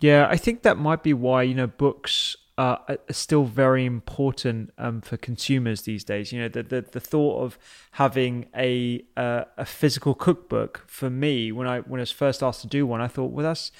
Yeah, 0.00 0.26
I 0.28 0.36
think 0.36 0.62
that 0.62 0.76
might 0.76 1.02
be 1.02 1.12
why 1.12 1.42
you 1.42 1.54
know 1.54 1.66
books 1.66 2.36
uh, 2.60 2.76
are 2.88 2.98
still 3.10 3.44
very 3.44 3.86
important 3.86 4.70
um, 4.76 5.00
for 5.00 5.16
consumers 5.16 5.82
these 5.82 6.04
days. 6.04 6.30
You 6.30 6.42
know, 6.42 6.48
the, 6.48 6.62
the, 6.62 6.82
the 6.82 7.00
thought 7.00 7.42
of 7.42 7.58
having 7.92 8.50
a 8.54 9.02
uh, 9.16 9.44
a 9.56 9.64
physical 9.64 10.12
cookbook 10.14 10.84
for 10.86 11.08
me 11.08 11.52
when 11.52 11.66
I 11.66 11.80
when 11.80 12.00
I 12.00 12.02
was 12.02 12.10
first 12.10 12.42
asked 12.42 12.60
to 12.60 12.66
do 12.66 12.86
one, 12.86 13.00
I 13.00 13.08
thought, 13.08 13.32
well, 13.32 13.44
that's 13.44 13.72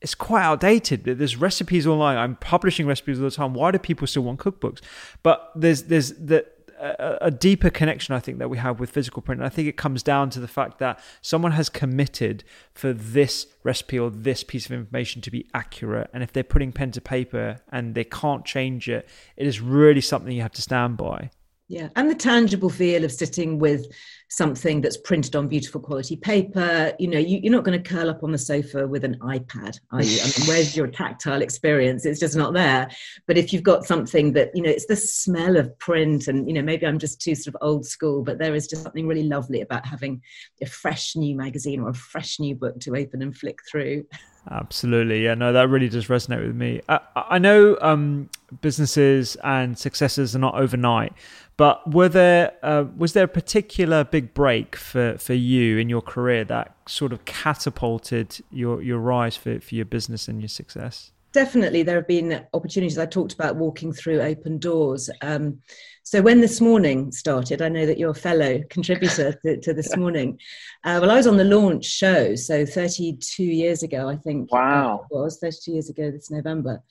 it's 0.00 0.14
quite 0.14 0.44
outdated. 0.44 1.02
There's 1.04 1.36
recipes 1.36 1.88
online. 1.88 2.16
I'm 2.16 2.36
publishing 2.36 2.86
recipes 2.86 3.18
all 3.18 3.24
the 3.24 3.32
time. 3.32 3.52
Why 3.52 3.72
do 3.72 3.80
people 3.80 4.06
still 4.06 4.22
want 4.22 4.38
cookbooks? 4.38 4.80
But 5.24 5.50
there's 5.56 5.84
there's 5.84 6.12
the 6.12 6.46
a, 6.78 7.18
a, 7.22 7.30
deeper 7.30 7.70
connection 7.70 8.14
I 8.14 8.20
think 8.20 8.38
that 8.38 8.50
we 8.50 8.58
have 8.58 8.80
with 8.80 8.90
physical 8.90 9.22
print. 9.22 9.40
And 9.40 9.46
I 9.46 9.50
think 9.50 9.68
it 9.68 9.76
comes 9.76 10.02
down 10.02 10.30
to 10.30 10.40
the 10.40 10.48
fact 10.48 10.78
that 10.78 11.00
someone 11.22 11.52
has 11.52 11.68
committed 11.68 12.44
for 12.72 12.92
this 12.92 13.46
recipe 13.62 13.98
or 13.98 14.10
this 14.10 14.44
piece 14.44 14.66
of 14.66 14.72
information 14.72 15.22
to 15.22 15.30
be 15.30 15.46
accurate. 15.54 16.10
And 16.12 16.22
if 16.22 16.32
they're 16.32 16.44
putting 16.44 16.72
pen 16.72 16.90
to 16.92 17.00
paper 17.00 17.60
and 17.70 17.94
they 17.94 18.04
can't 18.04 18.44
change 18.44 18.88
it, 18.88 19.08
it 19.36 19.46
is 19.46 19.60
really 19.60 20.00
something 20.00 20.32
you 20.32 20.42
have 20.42 20.52
to 20.52 20.62
stand 20.62 20.96
by. 20.96 21.30
Yeah, 21.66 21.88
and 21.96 22.10
the 22.10 22.14
tangible 22.14 22.68
feel 22.68 23.04
of 23.04 23.12
sitting 23.12 23.58
with 23.58 23.86
something 24.28 24.82
that's 24.82 24.98
printed 24.98 25.34
on 25.34 25.48
beautiful 25.48 25.80
quality 25.80 26.14
paper. 26.14 26.92
You 26.98 27.08
know, 27.08 27.18
you, 27.18 27.48
are 27.48 27.52
not 27.52 27.64
going 27.64 27.80
to 27.82 27.88
curl 27.88 28.10
up 28.10 28.22
on 28.22 28.32
the 28.32 28.38
sofa 28.38 28.86
with 28.86 29.02
an 29.02 29.18
iPad, 29.20 29.80
are 29.90 30.02
you? 30.02 30.20
I 30.20 30.24
mean, 30.24 30.32
where's 30.46 30.76
your 30.76 30.88
tactile 30.88 31.40
experience? 31.40 32.04
It's 32.04 32.20
just 32.20 32.36
not 32.36 32.52
there. 32.52 32.90
But 33.26 33.38
if 33.38 33.50
you've 33.50 33.62
got 33.62 33.86
something 33.86 34.32
that, 34.34 34.50
you 34.54 34.62
know, 34.62 34.68
it's 34.68 34.86
the 34.86 34.96
smell 34.96 35.56
of 35.56 35.76
print, 35.78 36.28
and, 36.28 36.46
you 36.46 36.52
know, 36.52 36.62
maybe 36.62 36.86
I'm 36.86 36.98
just 36.98 37.22
too 37.22 37.34
sort 37.34 37.54
of 37.54 37.66
old 37.66 37.86
school, 37.86 38.22
but 38.22 38.38
there 38.38 38.54
is 38.54 38.66
just 38.66 38.82
something 38.82 39.06
really 39.06 39.24
lovely 39.24 39.62
about 39.62 39.86
having 39.86 40.20
a 40.60 40.66
fresh 40.66 41.16
new 41.16 41.34
magazine 41.34 41.80
or 41.80 41.88
a 41.88 41.94
fresh 41.94 42.38
new 42.38 42.54
book 42.54 42.78
to 42.80 42.94
open 42.94 43.22
and 43.22 43.34
flick 43.34 43.60
through. 43.70 44.04
Absolutely. 44.50 45.24
Yeah, 45.24 45.34
no, 45.34 45.52
that 45.52 45.68
really 45.68 45.88
does 45.88 46.06
resonate 46.08 46.46
with 46.46 46.54
me. 46.54 46.80
I, 46.88 47.00
I 47.16 47.38
know 47.38 47.78
um, 47.80 48.28
businesses 48.60 49.36
and 49.42 49.78
successes 49.78 50.36
are 50.36 50.38
not 50.38 50.54
overnight, 50.54 51.14
but 51.56 51.90
were 51.92 52.08
there 52.08 52.52
uh, 52.62 52.84
was 52.96 53.14
there 53.14 53.24
a 53.24 53.28
particular 53.28 54.04
big 54.04 54.34
break 54.34 54.76
for, 54.76 55.16
for 55.18 55.34
you 55.34 55.78
in 55.78 55.88
your 55.88 56.02
career 56.02 56.44
that 56.44 56.74
sort 56.86 57.12
of 57.12 57.24
catapulted 57.24 58.38
your, 58.50 58.82
your 58.82 58.98
rise 58.98 59.36
for, 59.36 59.60
for 59.60 59.74
your 59.74 59.86
business 59.86 60.28
and 60.28 60.40
your 60.40 60.48
success? 60.48 61.12
Definitely, 61.32 61.82
there 61.82 61.96
have 61.96 62.06
been 62.06 62.44
opportunities. 62.52 62.98
I 62.98 63.06
talked 63.06 63.32
about 63.32 63.56
walking 63.56 63.92
through 63.92 64.20
open 64.20 64.58
doors. 64.58 65.10
Um, 65.20 65.60
so 66.04 66.20
when 66.20 66.42
this 66.42 66.60
morning 66.60 67.10
started, 67.10 67.62
I 67.62 67.70
know 67.70 67.86
that 67.86 67.98
you're 67.98 68.10
a 68.10 68.14
fellow 68.14 68.60
contributor 68.68 69.32
to, 69.42 69.58
to 69.58 69.72
this 69.72 69.96
morning. 69.96 70.38
Uh, 70.84 70.98
well, 71.00 71.10
I 71.10 71.16
was 71.16 71.26
on 71.26 71.38
the 71.38 71.44
launch 71.44 71.86
show, 71.86 72.34
so 72.34 72.66
32 72.66 73.42
years 73.42 73.82
ago, 73.82 74.06
I 74.10 74.16
think. 74.16 74.52
Wow. 74.52 75.06
It 75.10 75.14
was 75.14 75.38
32 75.38 75.72
years 75.72 75.88
ago 75.88 76.10
this 76.10 76.30
November. 76.30 76.82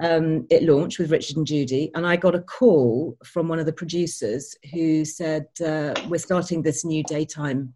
Um, 0.00 0.46
it 0.50 0.62
launched 0.62 0.98
with 0.98 1.12
Richard 1.12 1.36
and 1.36 1.46
Judy, 1.46 1.90
and 1.94 2.06
I 2.06 2.16
got 2.16 2.34
a 2.34 2.40
call 2.40 3.18
from 3.22 3.48
one 3.48 3.58
of 3.58 3.66
the 3.66 3.72
producers 3.72 4.56
who 4.72 5.04
said, 5.04 5.46
uh, 5.64 5.94
We're 6.08 6.18
starting 6.18 6.62
this 6.62 6.86
new 6.86 7.04
daytime 7.04 7.74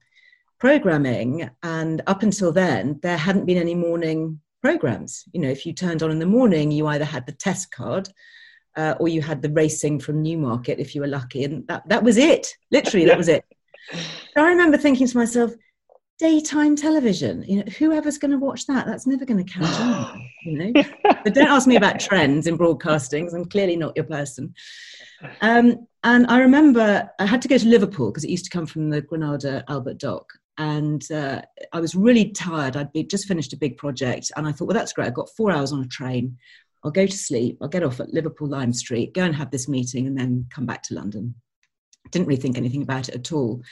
programming. 0.58 1.50
And 1.62 2.00
up 2.06 2.22
until 2.22 2.50
then, 2.50 2.98
there 3.02 3.18
hadn't 3.18 3.44
been 3.44 3.58
any 3.58 3.74
morning 3.74 4.40
programs. 4.62 5.24
You 5.32 5.42
know, 5.42 5.50
if 5.50 5.66
you 5.66 5.74
turned 5.74 6.02
on 6.02 6.10
in 6.10 6.18
the 6.18 6.26
morning, 6.26 6.70
you 6.70 6.86
either 6.86 7.04
had 7.04 7.26
the 7.26 7.32
test 7.32 7.70
card 7.70 8.08
uh, 8.76 8.94
or 9.00 9.08
you 9.08 9.22
had 9.22 9.42
the 9.42 9.50
racing 9.50 10.00
from 10.00 10.22
Newmarket 10.22 10.78
if 10.78 10.94
you 10.94 11.00
were 11.00 11.06
lucky, 11.08 11.44
and 11.44 11.66
that 11.68 11.88
that 11.88 12.02
was 12.02 12.16
it. 12.16 12.54
Literally, 12.70 13.06
that 13.06 13.18
was 13.18 13.28
it. 13.28 13.44
I 14.36 14.48
remember 14.48 14.76
thinking 14.76 15.06
to 15.06 15.16
myself, 15.16 15.52
daytime 16.18 16.76
television. 16.76 17.44
You 17.46 17.58
know, 17.58 17.72
whoever's 17.78 18.18
going 18.18 18.32
to 18.32 18.38
watch 18.38 18.66
that? 18.66 18.86
That's 18.86 19.06
never 19.06 19.24
going 19.24 19.44
to 19.44 19.52
catch 19.52 19.80
on. 19.80 20.24
You 20.44 20.72
know, 20.72 20.82
but 21.02 21.34
don't 21.34 21.48
ask 21.48 21.66
me 21.66 21.76
about 21.76 22.00
trends 22.00 22.46
in 22.46 22.56
broadcasting. 22.56 23.28
I'm 23.34 23.44
clearly 23.44 23.76
not 23.76 23.94
your 23.96 24.06
person. 24.06 24.54
Um, 25.42 25.86
and 26.04 26.26
I 26.28 26.38
remember 26.38 27.10
I 27.18 27.26
had 27.26 27.42
to 27.42 27.48
go 27.48 27.58
to 27.58 27.68
Liverpool 27.68 28.10
because 28.10 28.24
it 28.24 28.30
used 28.30 28.44
to 28.44 28.50
come 28.50 28.64
from 28.64 28.88
the 28.88 29.02
Granada 29.02 29.64
Albert 29.68 29.98
Dock, 29.98 30.24
and 30.56 31.02
uh, 31.10 31.42
I 31.72 31.80
was 31.80 31.94
really 31.94 32.30
tired. 32.30 32.76
I'd 32.76 32.92
be, 32.92 33.02
just 33.02 33.26
finished 33.26 33.52
a 33.52 33.58
big 33.58 33.76
project, 33.76 34.30
and 34.36 34.46
I 34.46 34.52
thought, 34.52 34.68
well, 34.68 34.76
that's 34.76 34.92
great. 34.92 35.08
I've 35.08 35.14
got 35.14 35.28
four 35.36 35.50
hours 35.50 35.72
on 35.72 35.82
a 35.82 35.88
train. 35.88 36.38
I'll 36.84 36.90
go 36.90 37.06
to 37.06 37.16
sleep. 37.16 37.58
I'll 37.60 37.68
get 37.68 37.82
off 37.82 38.00
at 38.00 38.12
Liverpool 38.12 38.48
Lime 38.48 38.72
Street, 38.72 39.14
go 39.14 39.22
and 39.22 39.34
have 39.34 39.50
this 39.50 39.68
meeting, 39.68 40.06
and 40.06 40.16
then 40.16 40.46
come 40.50 40.66
back 40.66 40.82
to 40.84 40.94
London. 40.94 41.34
Didn't 42.10 42.28
really 42.28 42.40
think 42.40 42.56
anything 42.56 42.82
about 42.82 43.08
it 43.08 43.14
at 43.14 43.32
all. 43.32 43.62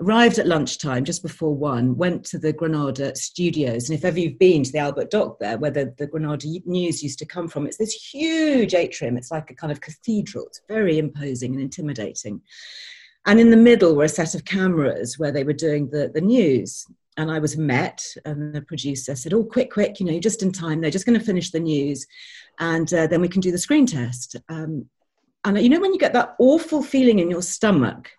Arrived 0.00 0.38
at 0.38 0.46
lunchtime, 0.46 1.04
just 1.04 1.22
before 1.22 1.54
one, 1.54 1.96
went 1.96 2.24
to 2.26 2.38
the 2.38 2.52
Granada 2.52 3.14
studios. 3.14 3.88
And 3.88 3.98
if 3.98 4.04
ever 4.04 4.18
you've 4.18 4.38
been 4.38 4.62
to 4.62 4.72
the 4.72 4.78
Albert 4.78 5.10
Dock 5.10 5.38
there, 5.38 5.58
where 5.58 5.70
the, 5.70 5.94
the 5.98 6.06
Granada 6.06 6.46
News 6.64 7.02
used 7.02 7.18
to 7.18 7.26
come 7.26 7.48
from, 7.48 7.66
it's 7.66 7.76
this 7.76 7.92
huge 7.92 8.74
atrium. 8.74 9.16
It's 9.16 9.30
like 9.30 9.50
a 9.50 9.54
kind 9.54 9.70
of 9.70 9.80
cathedral. 9.80 10.46
It's 10.46 10.62
very 10.68 10.98
imposing 10.98 11.52
and 11.52 11.62
intimidating. 11.62 12.40
And 13.26 13.38
in 13.38 13.50
the 13.50 13.56
middle 13.56 13.94
were 13.94 14.04
a 14.04 14.08
set 14.08 14.34
of 14.34 14.44
cameras 14.44 15.18
where 15.18 15.30
they 15.30 15.44
were 15.44 15.52
doing 15.52 15.90
the, 15.90 16.10
the 16.12 16.20
news. 16.20 16.86
And 17.18 17.30
I 17.30 17.40
was 17.40 17.58
met, 17.58 18.02
and 18.24 18.54
the 18.54 18.62
producer 18.62 19.14
said, 19.14 19.34
Oh, 19.34 19.44
quick, 19.44 19.70
quick, 19.70 20.00
you 20.00 20.06
know, 20.06 20.12
you're 20.12 20.20
just 20.20 20.42
in 20.42 20.50
time. 20.50 20.80
They're 20.80 20.90
just 20.90 21.04
going 21.04 21.18
to 21.18 21.24
finish 21.24 21.50
the 21.50 21.60
news, 21.60 22.06
and 22.58 22.92
uh, 22.92 23.06
then 23.06 23.20
we 23.20 23.28
can 23.28 23.40
do 23.40 23.50
the 23.50 23.58
screen 23.58 23.86
test. 23.86 24.36
Um, 24.48 24.88
and 25.44 25.60
you 25.60 25.68
know, 25.68 25.80
when 25.80 25.92
you 25.92 25.98
get 25.98 26.12
that 26.12 26.34
awful 26.38 26.82
feeling 26.82 27.18
in 27.18 27.30
your 27.30 27.42
stomach 27.42 28.10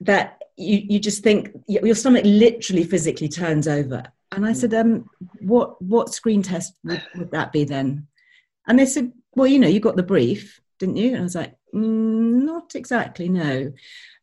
that 0.00 0.38
you, 0.56 0.82
you 0.88 0.98
just 1.00 1.22
think 1.22 1.50
your 1.68 1.94
stomach 1.94 2.22
literally 2.24 2.84
physically 2.84 3.28
turns 3.28 3.66
over. 3.66 4.04
And 4.32 4.46
I 4.46 4.52
said, 4.52 4.74
um, 4.74 5.08
what, 5.40 5.80
what 5.82 6.12
screen 6.12 6.42
test 6.42 6.74
would, 6.84 7.02
would 7.16 7.30
that 7.32 7.50
be 7.50 7.64
then? 7.64 8.06
And 8.66 8.78
they 8.78 8.86
said, 8.86 9.12
well, 9.34 9.46
you 9.46 9.58
know, 9.58 9.68
you 9.68 9.80
got 9.80 9.96
the 9.96 10.02
brief, 10.02 10.60
didn't 10.78 10.96
you? 10.96 11.08
And 11.08 11.18
I 11.18 11.22
was 11.22 11.34
like, 11.34 11.58
Mm, 11.74 12.44
not 12.44 12.74
exactly, 12.74 13.28
no. 13.28 13.72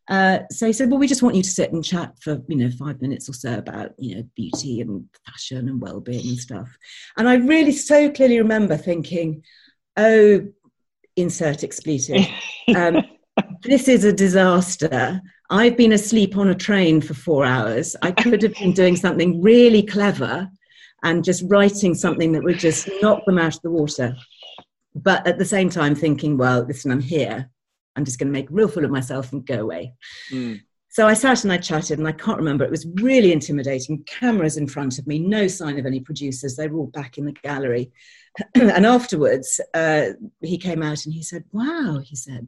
Uh, 0.07 0.39
so 0.51 0.67
he 0.67 0.74
said, 0.74 0.89
"Well, 0.89 1.00
we 1.00 1.07
just 1.07 1.24
want 1.24 1.35
you 1.35 1.41
to 1.41 1.50
sit 1.50 1.74
and 1.74 1.83
chat 1.83 2.13
for 2.21 2.41
you 2.47 2.57
know 2.57 2.69
five 2.71 3.01
minutes 3.01 3.27
or 3.27 3.33
so 3.33 3.57
about 3.57 3.91
you 3.97 4.15
know 4.15 4.24
beauty 4.35 4.81
and 4.81 5.05
fashion 5.25 5.67
and 5.67 5.81
well-being 5.81 6.27
and 6.27 6.38
stuff." 6.38 6.69
And 7.17 7.27
I 7.27 7.35
really 7.35 7.71
so 7.71 8.12
clearly 8.12 8.38
remember 8.38 8.77
thinking, 8.77 9.43
"Oh, 9.97 10.45
insert 11.15 11.63
expletive. 11.63 12.27
Um, 12.75 13.03
this 13.63 13.88
is 13.88 14.03
a 14.03 14.13
disaster. 14.13 15.21
I've 15.50 15.77
been 15.77 15.93
asleep 15.93 16.38
on 16.38 16.50
a 16.50 16.55
train 16.55 17.01
for 17.01 17.13
four 17.13 17.45
hours. 17.45 17.95
I 18.01 18.12
could 18.12 18.41
have 18.41 18.53
been 18.55 18.74
doing 18.74 18.95
something 18.95 19.41
really 19.41 19.83
clever 19.83 20.50
and 21.03 21.24
just 21.24 21.43
writing 21.47 21.93
something 21.93 22.31
that 22.31 22.43
would 22.43 22.57
just 22.57 22.89
knock 23.01 23.24
them 23.25 23.38
out 23.38 23.55
of 23.55 23.62
the 23.62 23.69
water. 23.69 24.15
But 24.95 25.27
at 25.27 25.38
the 25.38 25.45
same 25.45 25.69
time, 25.69 25.93
thinking, 25.93 26.38
well, 26.38 26.63
listen, 26.63 26.91
I'm 26.91 27.01
here. 27.01 27.50
I'm 27.96 28.06
just 28.06 28.20
going 28.20 28.28
to 28.28 28.34
make 28.34 28.50
a 28.50 28.54
real 28.54 28.68
fool 28.68 28.86
of 28.86 28.92
myself 28.92 29.32
and 29.32 29.46
go 29.46 29.62
away. 29.62 29.94
Mm. 30.32 30.62
So 30.90 31.08
I 31.08 31.14
sat 31.14 31.44
and 31.44 31.52
I 31.52 31.58
chatted, 31.58 32.00
and 32.00 32.08
I 32.08 32.14
can't 32.14 32.38
remember. 32.38 32.64
It 32.64 32.72
was 32.72 32.88
really 33.02 33.34
intimidating. 33.34 34.04
Cameras 34.06 34.56
in 34.56 34.68
front 34.68 34.98
of 34.98 35.06
me, 35.06 35.20
no 35.20 35.48
sign 35.48 35.78
of 35.78 35.86
any 35.86 36.00
producers. 36.00 36.56
They 36.56 36.68
were 36.68 36.80
all 36.80 36.88
back 36.88 37.18
in 37.18 37.25
the 37.25 37.34
gallery. 37.34 37.92
and 38.56 38.86
afterwards, 38.86 39.60
uh, 39.74 40.12
he 40.42 40.58
came 40.58 40.82
out 40.82 41.06
and 41.06 41.14
he 41.14 41.22
said, 41.22 41.44
Wow, 41.52 42.00
he 42.04 42.16
said, 42.16 42.48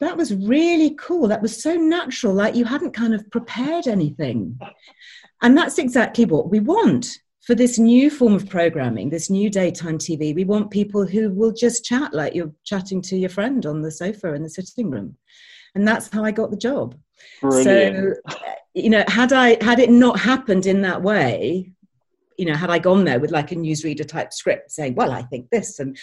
that 0.00 0.16
was 0.16 0.34
really 0.34 0.94
cool. 0.98 1.28
That 1.28 1.42
was 1.42 1.62
so 1.62 1.74
natural, 1.74 2.32
like 2.32 2.54
you 2.54 2.64
hadn't 2.64 2.92
kind 2.92 3.14
of 3.14 3.30
prepared 3.30 3.86
anything. 3.86 4.58
And 5.42 5.56
that's 5.56 5.78
exactly 5.78 6.24
what 6.24 6.50
we 6.50 6.60
want 6.60 7.18
for 7.48 7.54
this 7.54 7.78
new 7.78 8.10
form 8.10 8.34
of 8.34 8.46
programming, 8.46 9.08
this 9.08 9.30
new 9.30 9.48
daytime 9.48 9.96
TV. 9.96 10.34
We 10.34 10.44
want 10.44 10.70
people 10.70 11.06
who 11.06 11.30
will 11.30 11.50
just 11.50 11.82
chat 11.82 12.12
like 12.12 12.34
you're 12.34 12.52
chatting 12.62 13.00
to 13.00 13.16
your 13.16 13.30
friend 13.30 13.64
on 13.64 13.80
the 13.80 13.90
sofa 13.90 14.34
in 14.34 14.42
the 14.42 14.50
sitting 14.50 14.90
room. 14.90 15.16
And 15.74 15.88
that's 15.88 16.10
how 16.12 16.22
I 16.22 16.30
got 16.30 16.50
the 16.50 16.58
job. 16.58 16.94
Brilliant. 17.40 18.18
So, 18.26 18.36
you 18.74 18.90
know, 18.90 19.02
had 19.08 19.32
I 19.32 19.56
had 19.64 19.78
it 19.78 19.88
not 19.88 20.20
happened 20.20 20.66
in 20.66 20.82
that 20.82 21.00
way, 21.00 21.72
you 22.36 22.44
know, 22.44 22.54
had 22.54 22.68
I 22.68 22.78
gone 22.78 23.04
there 23.04 23.18
with 23.18 23.30
like 23.30 23.50
a 23.50 23.56
newsreader 23.56 24.06
type 24.06 24.34
script 24.34 24.70
saying, 24.70 24.94
"Well, 24.94 25.10
I 25.10 25.22
think 25.22 25.48
this," 25.48 25.78
and 25.78 25.96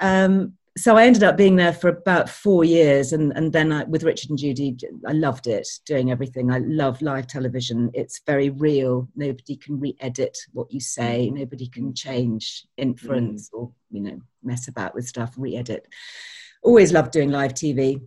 um, 0.00 0.54
so 0.78 0.96
I 0.96 1.04
ended 1.04 1.22
up 1.22 1.36
being 1.36 1.56
there 1.56 1.72
for 1.72 1.88
about 1.88 2.30
four 2.30 2.64
years, 2.64 3.12
and 3.12 3.32
and 3.36 3.52
then 3.52 3.72
I, 3.72 3.84
with 3.84 4.04
Richard 4.04 4.30
and 4.30 4.38
Judy, 4.38 4.76
I 5.06 5.12
loved 5.12 5.46
it, 5.46 5.68
doing 5.84 6.10
everything. 6.10 6.50
I 6.50 6.58
love 6.58 7.02
live 7.02 7.26
television. 7.26 7.90
It's 7.92 8.22
very 8.26 8.48
real. 8.48 9.08
Nobody 9.14 9.56
can 9.56 9.78
re-edit 9.78 10.36
what 10.52 10.72
you 10.72 10.80
say. 10.80 11.28
Nobody 11.30 11.68
can 11.68 11.94
change 11.94 12.64
inference 12.78 13.50
mm. 13.50 13.58
or 13.58 13.72
you 13.90 14.00
know 14.00 14.20
mess 14.42 14.68
about 14.68 14.94
with 14.94 15.06
stuff. 15.06 15.34
Re-edit. 15.36 15.86
Always 16.62 16.92
loved 16.92 17.12
doing 17.12 17.30
live 17.30 17.52
TV. 17.52 18.00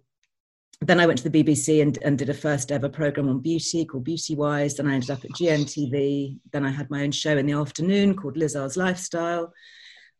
Then 0.81 0.99
I 0.99 1.05
went 1.05 1.19
to 1.19 1.29
the 1.29 1.43
BBC 1.43 1.81
and, 1.81 1.97
and 2.03 2.17
did 2.17 2.29
a 2.29 2.33
first 2.33 2.71
ever 2.71 2.89
program 2.89 3.29
on 3.29 3.39
beauty 3.39 3.85
called 3.85 4.03
Beauty 4.03 4.35
Wise. 4.35 4.75
Then 4.75 4.87
I 4.87 4.95
ended 4.95 5.11
up 5.11 5.23
at 5.23 5.31
GMTV. 5.31 6.39
Then 6.51 6.65
I 6.65 6.69
had 6.69 6.89
my 6.89 7.03
own 7.03 7.11
show 7.11 7.37
in 7.37 7.45
the 7.45 7.53
afternoon 7.53 8.15
called 8.15 8.37
Liz 8.37 8.55
Earle's 8.55 8.75
Lifestyle 8.75 9.53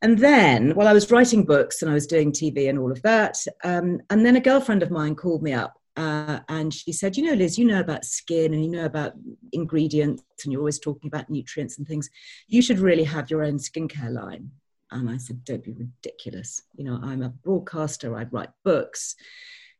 and 0.02 0.18
then, 0.18 0.74
while 0.74 0.88
I 0.88 0.92
was 0.92 1.10
writing 1.10 1.44
books 1.44 1.82
and 1.82 1.90
I 1.90 1.94
was 1.94 2.06
doing 2.06 2.32
TV 2.32 2.68
and 2.68 2.78
all 2.78 2.92
of 2.92 3.02
that, 3.02 3.36
um, 3.64 4.00
and 4.10 4.24
then 4.24 4.36
a 4.36 4.40
girlfriend 4.40 4.82
of 4.82 4.90
mine 4.90 5.14
called 5.14 5.42
me 5.42 5.52
up 5.52 5.80
uh, 5.96 6.40
and 6.48 6.72
she 6.72 6.92
said, 6.92 7.16
You 7.16 7.24
know, 7.24 7.32
Liz, 7.32 7.58
you 7.58 7.64
know 7.64 7.80
about 7.80 8.04
skin 8.04 8.52
and 8.52 8.62
you 8.62 8.70
know 8.70 8.84
about 8.84 9.14
ingredients 9.52 10.22
and 10.44 10.52
you're 10.52 10.60
always 10.60 10.78
talking 10.78 11.08
about 11.08 11.30
nutrients 11.30 11.78
and 11.78 11.88
things. 11.88 12.10
You 12.48 12.60
should 12.60 12.78
really 12.78 13.04
have 13.04 13.30
your 13.30 13.42
own 13.42 13.58
skincare 13.58 14.12
line. 14.12 14.50
And 14.90 15.08
I 15.08 15.16
said, 15.16 15.44
Don't 15.44 15.64
be 15.64 15.72
ridiculous. 15.72 16.62
You 16.76 16.84
know, 16.84 17.00
I'm 17.02 17.22
a 17.22 17.30
broadcaster, 17.30 18.16
I 18.16 18.24
write 18.24 18.50
books 18.64 19.16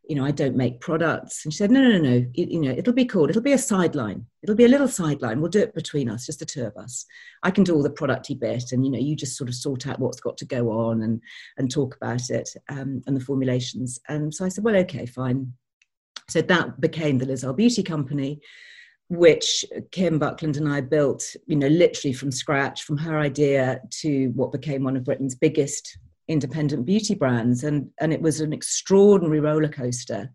you 0.09 0.15
know, 0.15 0.25
I 0.25 0.31
don't 0.31 0.57
make 0.57 0.81
products. 0.81 1.45
And 1.45 1.53
she 1.53 1.59
said, 1.59 1.71
no, 1.71 1.81
no, 1.81 1.99
no, 1.99 1.99
no. 1.99 2.27
It, 2.35 2.49
you 2.49 2.61
know, 2.61 2.71
it'll 2.71 2.93
be 2.93 3.05
called, 3.05 3.31
it'll 3.31 3.43
be 3.43 3.53
a 3.53 3.59
sideline. 3.59 4.27
It'll 4.43 4.55
be 4.55 4.65
a 4.65 4.69
little 4.69 4.89
sideline. 4.89 5.41
We'll 5.41 5.51
do 5.51 5.61
it 5.61 5.75
between 5.75 6.09
us, 6.09 6.27
just 6.27 6.39
the 6.39 6.45
two 6.45 6.65
of 6.65 6.77
us. 6.77 7.05
I 7.43 7.51
can 7.51 7.65
do 7.65 7.75
all 7.75 7.83
the 7.83 7.91
producty 7.91 8.39
bit 8.39 8.71
and, 8.71 8.85
you 8.85 8.91
know, 8.91 8.99
you 8.99 9.17
just 9.17 9.37
sort 9.37 9.49
of 9.49 9.57
sort 9.57 9.87
out 9.87 9.99
what's 9.99 10.21
got 10.21 10.37
to 10.39 10.45
go 10.45 10.71
on 10.71 11.03
and, 11.03 11.21
and 11.59 11.71
talk 11.71 11.97
about 11.97 12.31
it 12.31 12.49
um, 12.69 13.03
and 13.07 13.17
the 13.17 13.25
formulations. 13.25 13.99
And 14.09 14.33
so 14.33 14.45
I 14.45 14.49
said, 14.49 14.63
well, 14.63 14.77
okay, 14.77 15.07
fine. 15.07 15.53
So 16.29 16.41
that 16.43 16.81
became 16.81 17.19
the 17.19 17.27
Liz 17.27 17.45
Earle 17.45 17.55
Beauty 17.55 17.83
Company, 17.83 18.41
which 19.09 19.65
Kim 19.93 20.19
Buckland 20.19 20.57
and 20.57 20.69
I 20.69 20.81
built, 20.81 21.25
you 21.47 21.57
know, 21.57 21.69
literally 21.69 22.13
from 22.13 22.31
scratch, 22.31 22.83
from 22.83 22.99
her 22.99 23.19
idea 23.19 23.81
to 24.03 24.29
what 24.35 24.53
became 24.53 24.85
one 24.85 24.97
of 24.97 25.05
Britain's 25.05 25.35
biggest 25.35 25.99
independent 26.29 26.87
beauty 26.87 27.15
brands. 27.15 27.65
And, 27.65 27.91
and 28.01 28.13
it 28.13 28.21
was 28.21 28.41
an 28.41 28.53
extraordinary 28.53 29.41
roller 29.41 29.69
coaster 29.69 30.31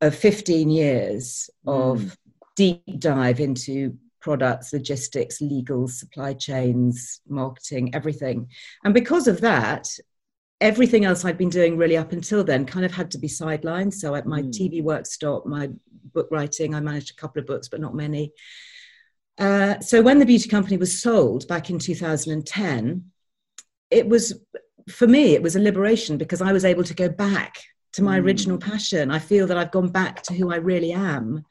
of 0.00 0.14
15 0.14 0.70
years 0.70 1.50
of 1.66 2.00
mm. 2.00 2.16
deep 2.56 2.82
dive 2.98 3.40
into 3.40 3.96
products, 4.20 4.72
logistics, 4.72 5.40
legal, 5.40 5.88
supply 5.88 6.34
chains, 6.34 7.20
marketing, 7.28 7.94
everything. 7.94 8.48
And 8.84 8.94
because 8.94 9.28
of 9.28 9.40
that, 9.40 9.88
everything 10.60 11.04
else 11.04 11.24
I'd 11.24 11.38
been 11.38 11.50
doing 11.50 11.76
really 11.76 11.96
up 11.96 12.12
until 12.12 12.42
then 12.42 12.66
kind 12.66 12.84
of 12.84 12.92
had 12.92 13.10
to 13.12 13.18
be 13.18 13.28
sidelined. 13.28 13.94
So 13.94 14.14
at 14.14 14.26
my 14.26 14.42
mm. 14.42 14.50
TV 14.50 14.82
work 14.82 15.06
stopped, 15.06 15.46
my 15.46 15.70
book 16.12 16.28
writing, 16.30 16.74
I 16.74 16.80
managed 16.80 17.10
a 17.10 17.20
couple 17.20 17.40
of 17.40 17.46
books, 17.46 17.68
but 17.68 17.80
not 17.80 17.94
many. 17.94 18.32
Uh, 19.38 19.78
so 19.80 20.02
when 20.02 20.18
the 20.18 20.26
beauty 20.26 20.48
company 20.48 20.76
was 20.76 21.00
sold 21.00 21.46
back 21.46 21.70
in 21.70 21.78
2010, 21.78 23.04
it 23.90 24.08
was 24.08 24.40
for 24.88 25.06
me, 25.06 25.34
it 25.34 25.42
was 25.42 25.56
a 25.56 25.60
liberation 25.60 26.18
because 26.18 26.42
I 26.42 26.52
was 26.52 26.64
able 26.64 26.84
to 26.84 26.94
go 26.94 27.08
back 27.08 27.58
to 27.92 28.02
my 28.02 28.18
mm. 28.18 28.24
original 28.24 28.58
passion. 28.58 29.10
I 29.10 29.18
feel 29.18 29.46
that 29.46 29.56
I've 29.56 29.70
gone 29.70 29.88
back 29.88 30.22
to 30.24 30.34
who 30.34 30.52
I 30.52 30.56
really 30.56 30.92
am 30.92 31.44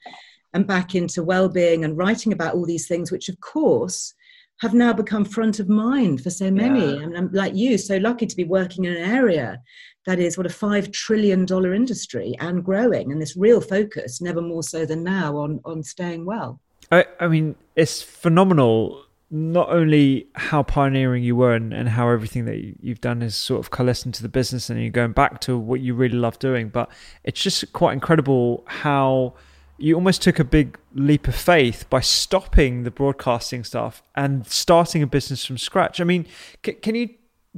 and 0.54 0.66
back 0.66 0.94
into 0.94 1.22
well 1.22 1.48
being 1.48 1.84
and 1.84 1.96
writing 1.96 2.32
about 2.32 2.54
all 2.54 2.64
these 2.64 2.86
things, 2.86 3.12
which, 3.12 3.28
of 3.28 3.40
course, 3.40 4.14
have 4.60 4.74
now 4.74 4.92
become 4.92 5.24
front 5.24 5.60
of 5.60 5.68
mind 5.68 6.22
for 6.22 6.30
so 6.30 6.50
many. 6.50 6.94
Yeah. 6.96 7.02
And 7.02 7.16
I'm 7.16 7.30
like 7.32 7.54
you, 7.54 7.78
so 7.78 7.96
lucky 7.98 8.26
to 8.26 8.36
be 8.36 8.44
working 8.44 8.84
in 8.84 8.96
an 8.96 9.10
area 9.10 9.60
that 10.06 10.18
is 10.18 10.38
what 10.38 10.46
a 10.46 10.50
five 10.50 10.90
trillion 10.90 11.44
dollar 11.44 11.74
industry 11.74 12.34
and 12.40 12.64
growing, 12.64 13.12
and 13.12 13.20
this 13.20 13.36
real 13.36 13.60
focus, 13.60 14.20
never 14.20 14.40
more 14.40 14.62
so 14.62 14.86
than 14.86 15.04
now, 15.04 15.36
on 15.36 15.60
on 15.64 15.82
staying 15.82 16.24
well. 16.24 16.60
I, 16.90 17.04
I 17.20 17.28
mean, 17.28 17.56
it's 17.76 18.00
phenomenal 18.00 19.04
not 19.30 19.68
only 19.68 20.26
how 20.34 20.62
pioneering 20.62 21.22
you 21.22 21.36
were 21.36 21.54
and, 21.54 21.74
and 21.74 21.90
how 21.90 22.08
everything 22.08 22.46
that 22.46 22.76
you've 22.80 23.00
done 23.00 23.20
is 23.20 23.34
sort 23.36 23.60
of 23.60 23.70
coalesced 23.70 24.06
into 24.06 24.22
the 24.22 24.28
business 24.28 24.70
and 24.70 24.80
you're 24.80 24.90
going 24.90 25.12
back 25.12 25.40
to 25.40 25.58
what 25.58 25.80
you 25.80 25.94
really 25.94 26.16
love 26.16 26.38
doing, 26.38 26.68
but 26.68 26.90
it's 27.24 27.42
just 27.42 27.72
quite 27.74 27.92
incredible 27.92 28.64
how 28.66 29.34
you 29.76 29.94
almost 29.94 30.22
took 30.22 30.38
a 30.38 30.44
big 30.44 30.78
leap 30.94 31.28
of 31.28 31.34
faith 31.34 31.88
by 31.90 32.00
stopping 32.00 32.84
the 32.84 32.90
broadcasting 32.90 33.64
stuff 33.64 34.02
and 34.16 34.46
starting 34.46 35.02
a 35.02 35.06
business 35.06 35.44
from 35.44 35.58
scratch. 35.58 36.00
I 36.00 36.04
mean, 36.04 36.26
c- 36.64 36.72
can 36.72 36.94
you 36.94 37.10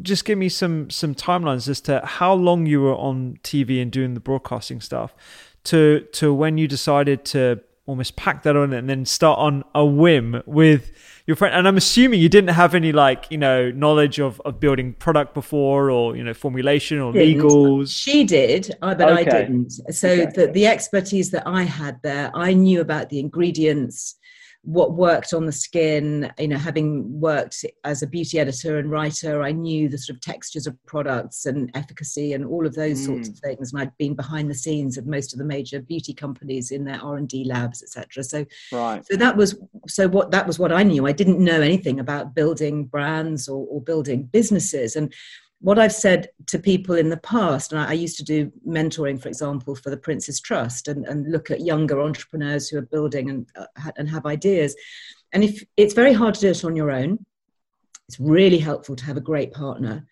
just 0.02 0.24
give 0.24 0.38
me 0.38 0.48
some 0.48 0.88
some 0.90 1.14
timelines 1.14 1.68
as 1.68 1.80
to 1.82 2.00
how 2.04 2.32
long 2.32 2.66
you 2.66 2.80
were 2.80 2.94
on 2.94 3.38
TV 3.42 3.80
and 3.82 3.90
doing 3.90 4.14
the 4.14 4.20
broadcasting 4.20 4.80
stuff 4.80 5.14
to 5.64 6.06
to 6.12 6.32
when 6.32 6.58
you 6.58 6.68
decided 6.68 7.24
to 7.24 7.60
almost 7.86 8.16
pack 8.16 8.42
that 8.44 8.56
on 8.56 8.72
and 8.72 8.88
then 8.88 9.04
start 9.04 9.38
on 9.38 9.64
a 9.74 9.84
whim 9.84 10.42
with 10.46 10.92
your 11.30 11.36
friend 11.36 11.54
and 11.54 11.68
i'm 11.68 11.76
assuming 11.76 12.18
you 12.18 12.28
didn't 12.28 12.50
have 12.50 12.74
any 12.74 12.90
like 12.90 13.24
you 13.30 13.38
know 13.38 13.70
knowledge 13.70 14.18
of, 14.18 14.40
of 14.44 14.58
building 14.58 14.92
product 14.94 15.32
before 15.32 15.88
or 15.88 16.16
you 16.16 16.24
know 16.24 16.34
formulation 16.34 16.98
or 16.98 17.12
didn't. 17.12 17.40
legals 17.40 17.96
she 17.96 18.24
did 18.24 18.76
uh, 18.82 18.92
but 18.96 19.12
okay. 19.12 19.20
i 19.20 19.24
didn't 19.24 19.70
so 19.94 20.08
okay. 20.08 20.26
the, 20.34 20.48
the 20.48 20.66
expertise 20.66 21.30
that 21.30 21.44
i 21.46 21.62
had 21.62 22.02
there 22.02 22.32
i 22.34 22.52
knew 22.52 22.80
about 22.80 23.10
the 23.10 23.20
ingredients 23.20 24.16
what 24.62 24.92
worked 24.92 25.32
on 25.32 25.46
the 25.46 25.52
skin 25.52 26.30
you 26.38 26.48
know 26.48 26.58
having 26.58 27.18
worked 27.18 27.64
as 27.84 28.02
a 28.02 28.06
beauty 28.06 28.38
editor 28.38 28.78
and 28.78 28.90
writer 28.90 29.42
i 29.42 29.50
knew 29.50 29.88
the 29.88 29.96
sort 29.96 30.14
of 30.14 30.20
textures 30.20 30.66
of 30.66 30.76
products 30.86 31.46
and 31.46 31.70
efficacy 31.74 32.34
and 32.34 32.44
all 32.44 32.66
of 32.66 32.74
those 32.74 33.00
mm. 33.00 33.06
sorts 33.06 33.28
of 33.30 33.38
things. 33.38 33.72
And 33.72 33.80
i'd 33.80 33.96
been 33.96 34.14
behind 34.14 34.50
the 34.50 34.54
scenes 34.54 34.98
of 34.98 35.06
most 35.06 35.32
of 35.32 35.38
the 35.38 35.46
major 35.46 35.80
beauty 35.80 36.12
companies 36.12 36.72
in 36.72 36.84
their 36.84 37.00
r&d 37.02 37.44
labs 37.44 37.82
etc 37.82 38.22
so 38.22 38.44
right. 38.70 39.02
so 39.06 39.16
that 39.16 39.34
was 39.34 39.58
so 39.88 40.08
what 40.08 40.30
that 40.30 40.46
was 40.46 40.58
what 40.58 40.72
i 40.72 40.82
knew. 40.90 41.06
I 41.06 41.12
didn't 41.12 41.38
know 41.38 41.60
anything 41.60 42.00
about 42.00 42.34
building 42.34 42.84
brands 42.84 43.48
or, 43.48 43.66
or 43.68 43.80
building 43.80 44.24
businesses. 44.24 44.96
And 44.96 45.12
what 45.60 45.78
I've 45.78 45.92
said 45.92 46.28
to 46.46 46.58
people 46.58 46.94
in 46.94 47.10
the 47.10 47.18
past, 47.18 47.72
and 47.72 47.80
I, 47.80 47.90
I, 47.90 47.92
used 47.92 48.16
to 48.16 48.24
do 48.24 48.50
mentoring, 48.66 49.20
for 49.20 49.28
example, 49.28 49.76
for 49.76 49.90
the 49.90 49.96
Prince's 49.96 50.40
Trust, 50.40 50.88
and, 50.88 51.06
and 51.06 51.30
look 51.30 51.50
at 51.50 51.60
younger 51.60 52.00
entrepreneurs 52.00 52.68
who 52.68 52.78
are 52.78 52.82
building 52.82 53.28
and 53.28 53.48
uh, 53.56 53.90
and 53.96 54.08
have 54.08 54.26
ideas. 54.26 54.74
And 55.32 55.44
if 55.44 55.62
it's 55.76 55.94
very 55.94 56.12
hard 56.12 56.34
to 56.34 56.40
do 56.40 56.48
it 56.48 56.64
on 56.64 56.76
your 56.76 56.90
own, 56.90 57.24
it's 58.08 58.18
really 58.18 58.58
helpful 58.58 58.96
to 58.96 59.04
have 59.04 59.18
a 59.18 59.20
great 59.20 59.52
partner. 59.52 60.06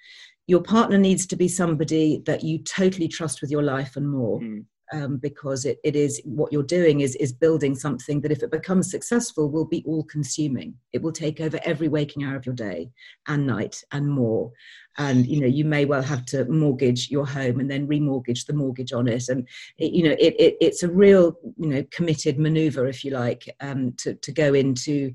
Your 0.47 0.63
partner 0.63 0.99
needs 0.99 1.27
to 1.27 1.37
be 1.37 1.49
somebody 1.49 2.23
that 2.27 2.45
you 2.45 2.59
totally 2.59 3.09
trust 3.09 3.41
with 3.41 3.51
your 3.51 3.63
life 3.63 3.97
and 3.97 4.09
more. 4.09 4.41
Mm. 4.41 4.65
um, 4.93 5.17
because 5.19 5.67
it, 5.67 5.79
it 5.85 5.97
is 5.97 6.21
what 6.25 6.51
you're 6.51 6.63
doing 6.63 7.01
is 7.01 7.15
is 7.17 7.33
building 7.33 7.75
something 7.75 8.23
that 8.23 8.33
if 8.33 8.43
it 8.43 8.51
becomes 8.51 8.91
successful 8.91 9.51
will 9.51 9.67
be 9.67 9.83
all 9.87 10.05
consuming 10.05 10.75
it 10.95 11.03
will 11.03 11.13
take 11.13 11.43
over 11.43 11.61
every 11.63 11.89
waking 11.89 12.25
hour 12.25 12.37
of 12.37 12.47
your 12.47 12.55
day 12.55 12.91
and 13.27 13.47
night 13.47 13.85
and 13.93 14.09
more 14.09 14.51
and 14.99 15.27
you 15.27 15.41
know 15.41 15.47
you 15.47 15.65
may 15.65 15.85
well 15.85 16.03
have 16.03 16.25
to 16.27 16.45
mortgage 16.47 17.11
your 17.11 17.27
home 17.27 17.61
and 17.61 17.71
then 17.71 17.87
remortgage 17.87 18.47
the 18.47 18.53
mortgage 18.53 18.93
on 18.93 19.09
it. 19.09 19.29
And 19.29 19.49
it, 19.79 19.93
you 19.93 20.03
know 20.03 20.17
it, 20.19 20.35
it, 20.39 20.57
it's 20.61 20.83
a 20.83 20.91
real 20.91 21.39
you 21.57 21.69
know 21.69 21.85
committed 21.91 22.39
maneuver 22.39 22.87
if 22.87 23.05
you 23.05 23.13
like 23.13 23.49
um, 23.61 23.93
to, 23.99 24.15
to 24.15 24.33
go 24.33 24.53
into 24.55 25.13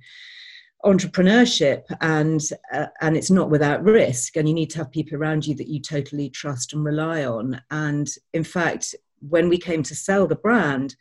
entrepreneurship 0.86 1.84
and 2.02 2.41
uh, 2.74 2.88
and 3.02 3.15
it's 3.15 3.32
not 3.32 3.50
without 3.50 3.84
risk. 3.84 4.38
And 4.38 4.48
you 4.48 4.56
need 4.56 4.69
to 4.72 4.80
have 4.80 4.91
people 4.91 5.17
around 5.17 5.46
you 5.46 5.56
that 5.56 5.69
you 5.69 5.82
totally 5.82 6.30
trust 6.30 6.74
and 6.74 6.84
rely 6.84 7.26
on. 7.26 7.62
And 7.69 8.10
in 8.34 8.43
fact 8.43 8.96
when 9.28 9.48
we 9.48 9.58
came 9.58 9.84
to 9.84 9.96
sell 9.96 10.28
the 10.28 10.36
brand 10.36 10.96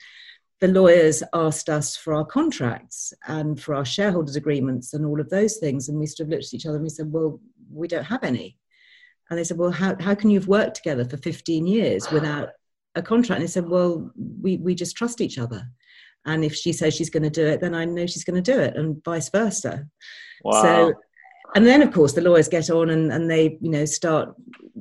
the 0.60 0.68
lawyers 0.68 1.24
asked 1.34 1.68
us 1.68 1.96
for 1.96 2.14
our 2.14 2.24
contracts 2.24 3.12
and 3.26 3.60
for 3.60 3.74
our 3.74 3.84
shareholders 3.84 4.36
agreements 4.36 4.94
and 4.94 5.04
all 5.04 5.20
of 5.20 5.28
those 5.28 5.56
things. 5.56 5.88
And 5.88 5.98
we 5.98 6.06
of 6.20 6.28
looked 6.28 6.44
at 6.44 6.54
each 6.54 6.66
other 6.66 6.76
and 6.76 6.84
we 6.84 6.88
said 6.88 7.10
well 7.12 7.40
we 7.72 7.88
don't 7.88 8.04
have 8.04 8.22
any 8.22 8.56
and 9.32 9.38
they 9.38 9.44
said 9.44 9.56
well 9.56 9.70
how, 9.70 9.96
how 9.98 10.14
can 10.14 10.28
you 10.28 10.38
have 10.38 10.46
worked 10.46 10.76
together 10.76 11.06
for 11.06 11.16
15 11.16 11.66
years 11.66 12.10
without 12.10 12.50
a 12.94 13.00
contract? 13.00 13.40
And 13.40 13.48
they 13.48 13.50
said 13.50 13.66
well 13.66 14.10
we, 14.14 14.58
we 14.58 14.74
just 14.74 14.94
trust 14.94 15.22
each 15.22 15.38
other. 15.38 15.66
And 16.26 16.44
if 16.44 16.54
she 16.54 16.74
says 16.74 16.92
she's 16.92 17.08
going 17.08 17.22
to 17.22 17.30
do 17.30 17.46
it 17.46 17.62
then 17.62 17.74
i 17.74 17.86
know 17.86 18.06
she's 18.06 18.24
going 18.24 18.42
to 18.42 18.52
do 18.52 18.60
it 18.60 18.76
and 18.76 19.02
vice 19.02 19.30
versa. 19.30 19.86
Wow. 20.44 20.62
so 20.62 20.94
and 21.54 21.66
then 21.66 21.80
of 21.80 21.94
course 21.94 22.12
the 22.12 22.20
lawyers 22.20 22.48
get 22.48 22.68
on 22.68 22.90
and, 22.90 23.10
and 23.10 23.30
they 23.30 23.56
you 23.62 23.70
know 23.70 23.86
start 23.86 24.34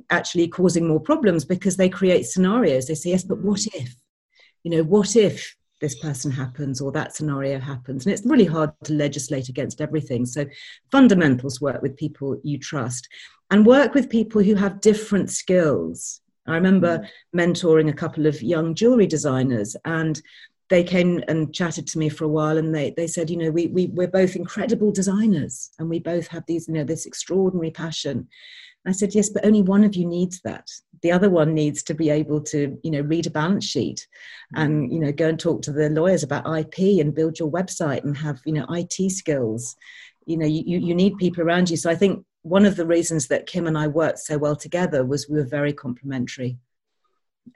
actually 0.09 0.49
causing 0.49 0.85
more 0.85 0.99
problems 0.99 1.45
because 1.45 1.77
they 1.77 1.87
create 1.87 2.25
scenarios. 2.25 2.87
They 2.87 2.95
say 2.95 3.11
yes 3.11 3.23
but 3.23 3.39
what 3.39 3.65
if? 3.67 3.95
You 4.63 4.71
know 4.71 4.83
what 4.83 5.15
if 5.15 5.55
this 5.81 5.99
person 5.99 6.31
happens 6.31 6.79
or 6.79 6.91
that 6.91 7.15
scenario 7.15 7.59
happens 7.59 8.05
and 8.05 8.13
it's 8.13 8.25
really 8.25 8.45
hard 8.45 8.71
to 8.83 8.93
legislate 8.93 9.49
against 9.49 9.81
everything 9.81 10.25
so 10.25 10.45
fundamentals 10.91 11.59
work 11.59 11.81
with 11.81 11.97
people 11.97 12.39
you 12.43 12.57
trust 12.57 13.09
and 13.49 13.65
work 13.65 13.93
with 13.93 14.09
people 14.09 14.41
who 14.41 14.55
have 14.55 14.79
different 14.81 15.29
skills 15.29 16.21
i 16.47 16.55
remember 16.55 16.99
mm. 16.99 17.07
mentoring 17.35 17.89
a 17.89 17.93
couple 17.93 18.25
of 18.25 18.41
young 18.41 18.73
jewelry 18.73 19.07
designers 19.07 19.75
and 19.85 20.21
they 20.71 20.83
came 20.85 21.21
and 21.27 21.53
chatted 21.53 21.85
to 21.85 21.99
me 21.99 22.07
for 22.07 22.23
a 22.23 22.29
while 22.29 22.57
and 22.57 22.73
they, 22.73 22.93
they 22.95 23.05
said, 23.05 23.29
you 23.29 23.35
know, 23.35 23.51
we, 23.51 23.67
we, 23.67 23.87
we're 23.87 24.07
both 24.07 24.37
incredible 24.37 24.89
designers 24.89 25.69
and 25.77 25.89
we 25.89 25.99
both 25.99 26.27
have 26.27 26.45
these, 26.47 26.69
you 26.69 26.73
know, 26.73 26.85
this 26.85 27.05
extraordinary 27.05 27.71
passion. 27.71 28.25
I 28.87 28.93
said, 28.93 29.13
yes, 29.13 29.29
but 29.29 29.45
only 29.45 29.61
one 29.61 29.83
of 29.83 29.95
you 29.95 30.07
needs 30.07 30.39
that. 30.41 30.69
The 31.01 31.11
other 31.11 31.29
one 31.29 31.53
needs 31.53 31.83
to 31.83 31.93
be 31.93 32.09
able 32.09 32.41
to, 32.43 32.77
you 32.83 32.91
know, 32.91 33.01
read 33.01 33.27
a 33.27 33.31
balance 33.31 33.65
sheet 33.65 34.07
and, 34.55 34.89
mm. 34.89 34.93
you 34.93 34.99
know, 34.99 35.11
go 35.11 35.29
and 35.29 35.39
talk 35.39 35.61
to 35.63 35.71
the 35.71 35.89
lawyers 35.89 36.23
about 36.23 36.45
IP 36.45 36.99
and 36.99 37.15
build 37.15 37.39
your 37.39 37.51
website 37.51 38.03
and 38.03 38.15
have, 38.17 38.39
you 38.45 38.53
know, 38.53 38.65
IT 38.69 39.11
skills. 39.11 39.75
You 40.25 40.37
know, 40.37 40.45
you, 40.45 40.79
you 40.79 40.93
need 40.93 41.17
people 41.17 41.43
around 41.43 41.69
you. 41.69 41.77
So 41.77 41.89
I 41.89 41.95
think 41.95 42.23
one 42.43 42.65
of 42.65 42.75
the 42.75 42.85
reasons 42.85 43.27
that 43.27 43.47
Kim 43.47 43.67
and 43.67 43.77
I 43.77 43.87
worked 43.87 44.19
so 44.19 44.37
well 44.37 44.55
together 44.55 45.03
was 45.05 45.27
we 45.27 45.37
were 45.37 45.45
very 45.45 45.73
complementary 45.73 46.57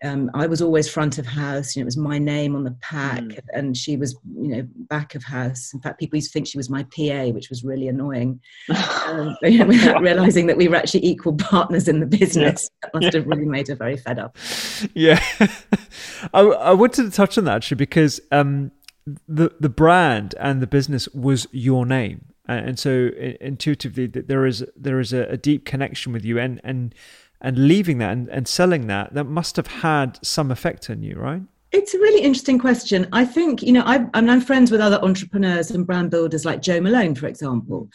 um, 0.03 0.29
I 0.33 0.47
was 0.47 0.61
always 0.61 0.89
front 0.89 1.17
of 1.17 1.25
house. 1.25 1.75
You 1.75 1.81
know, 1.81 1.83
it 1.83 1.85
was 1.85 1.97
my 1.97 2.19
name 2.19 2.55
on 2.55 2.63
the 2.63 2.75
pack, 2.81 3.21
mm. 3.21 3.39
and 3.53 3.75
she 3.77 3.97
was, 3.97 4.15
you 4.35 4.49
know, 4.49 4.67
back 4.89 5.15
of 5.15 5.23
house. 5.23 5.73
In 5.73 5.79
fact, 5.79 5.99
people 5.99 6.17
used 6.17 6.29
to 6.29 6.33
think 6.33 6.47
she 6.47 6.57
was 6.57 6.69
my 6.69 6.83
PA, 6.83 7.29
which 7.29 7.49
was 7.49 7.63
really 7.63 7.87
annoying. 7.87 8.39
um, 9.07 9.37
without 9.41 10.01
realizing 10.01 10.47
that 10.47 10.57
we 10.57 10.67
were 10.67 10.75
actually 10.75 11.05
equal 11.05 11.33
partners 11.33 11.87
in 11.87 11.99
the 11.99 12.05
business, 12.05 12.69
yeah. 12.83 12.89
that 12.93 13.01
must 13.01 13.15
have 13.15 13.25
really 13.27 13.45
made 13.45 13.67
her 13.67 13.75
very 13.75 13.97
fed 13.97 14.19
up. 14.19 14.37
Yeah, 14.93 15.23
I, 16.33 16.41
I 16.41 16.73
wanted 16.73 17.03
to 17.03 17.11
touch 17.11 17.37
on 17.37 17.45
that 17.45 17.55
actually 17.55 17.77
because 17.77 18.19
um, 18.31 18.71
the 19.27 19.51
the 19.59 19.69
brand 19.69 20.35
and 20.39 20.61
the 20.61 20.67
business 20.67 21.07
was 21.09 21.47
your 21.51 21.85
name, 21.85 22.25
and 22.47 22.77
so 22.77 23.11
intuitively 23.39 24.07
there 24.07 24.45
is 24.45 24.65
there 24.75 24.99
is 24.99 25.13
a, 25.13 25.23
a 25.23 25.37
deep 25.37 25.65
connection 25.65 26.11
with 26.11 26.25
you, 26.25 26.39
and 26.39 26.59
and 26.63 26.93
and 27.45 27.67
leaving 27.67 27.99
that 27.99 28.11
and, 28.11 28.27
and 28.29 28.47
selling 28.47 28.87
that, 28.87 29.13
that 29.13 29.25
must 29.25 29.55
have 29.55 29.67
had 29.67 30.17
some 30.25 30.49
effect 30.49 30.89
on 30.89 31.03
you, 31.03 31.15
right? 31.15 31.43
It's 31.71 31.93
a 31.93 31.99
really 31.99 32.21
interesting 32.21 32.57
question. 32.57 33.07
I 33.11 33.23
think, 33.23 33.61
you 33.61 33.71
know, 33.71 33.83
I, 33.85 34.07
I'm 34.15 34.41
friends 34.41 34.71
with 34.71 34.81
other 34.81 34.99
entrepreneurs 35.03 35.69
and 35.69 35.85
brand 35.85 36.09
builders 36.09 36.43
like 36.43 36.63
Jo 36.63 36.81
Malone, 36.81 37.13
for 37.13 37.27
example. 37.27 37.89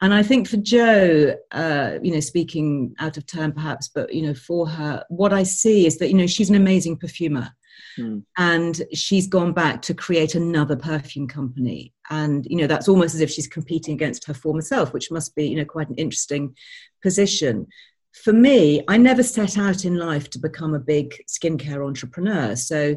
And 0.00 0.14
I 0.14 0.22
think 0.22 0.48
for 0.48 0.56
Jo, 0.56 1.34
uh, 1.50 1.98
you 2.00 2.12
know, 2.12 2.20
speaking 2.20 2.94
out 3.00 3.16
of 3.16 3.26
turn 3.26 3.52
perhaps, 3.52 3.88
but, 3.88 4.14
you 4.14 4.22
know, 4.22 4.34
for 4.34 4.68
her, 4.68 5.04
what 5.08 5.32
I 5.32 5.42
see 5.42 5.84
is 5.86 5.98
that, 5.98 6.08
you 6.08 6.14
know, 6.14 6.28
she's 6.28 6.50
an 6.50 6.56
amazing 6.56 6.96
perfumer. 6.96 7.50
Hmm. 7.96 8.20
And 8.38 8.80
she's 8.94 9.26
gone 9.26 9.52
back 9.52 9.82
to 9.82 9.94
create 9.94 10.36
another 10.36 10.76
perfume 10.76 11.26
company. 11.26 11.92
And, 12.08 12.46
you 12.48 12.56
know, 12.56 12.68
that's 12.68 12.88
almost 12.88 13.16
as 13.16 13.20
if 13.20 13.30
she's 13.30 13.48
competing 13.48 13.94
against 13.94 14.26
her 14.26 14.34
former 14.34 14.62
self, 14.62 14.92
which 14.92 15.10
must 15.10 15.34
be, 15.34 15.48
you 15.48 15.56
know, 15.56 15.64
quite 15.64 15.88
an 15.88 15.96
interesting 15.96 16.54
position 17.02 17.66
for 18.12 18.32
me, 18.32 18.82
I 18.88 18.96
never 18.96 19.22
set 19.22 19.56
out 19.58 19.84
in 19.84 19.96
life 19.96 20.30
to 20.30 20.38
become 20.38 20.74
a 20.74 20.80
big 20.80 21.14
skincare 21.28 21.86
entrepreneur. 21.86 22.56
So 22.56 22.96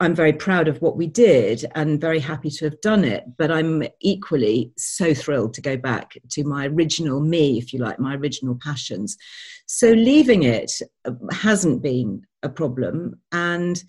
I'm 0.00 0.14
very 0.14 0.32
proud 0.32 0.66
of 0.66 0.80
what 0.80 0.96
we 0.96 1.06
did 1.06 1.66
and 1.74 2.00
very 2.00 2.18
happy 2.18 2.50
to 2.50 2.64
have 2.64 2.80
done 2.80 3.04
it. 3.04 3.24
But 3.36 3.52
I'm 3.52 3.84
equally 4.00 4.72
so 4.76 5.12
thrilled 5.14 5.54
to 5.54 5.60
go 5.60 5.76
back 5.76 6.12
to 6.30 6.44
my 6.44 6.66
original 6.66 7.20
me, 7.20 7.58
if 7.58 7.72
you 7.72 7.80
like, 7.80 8.00
my 8.00 8.16
original 8.16 8.58
passions. 8.62 9.16
So 9.66 9.90
leaving 9.90 10.42
it 10.42 10.72
uh, 11.04 11.12
hasn't 11.30 11.82
been 11.82 12.22
a 12.42 12.48
problem. 12.48 13.20
And 13.30 13.82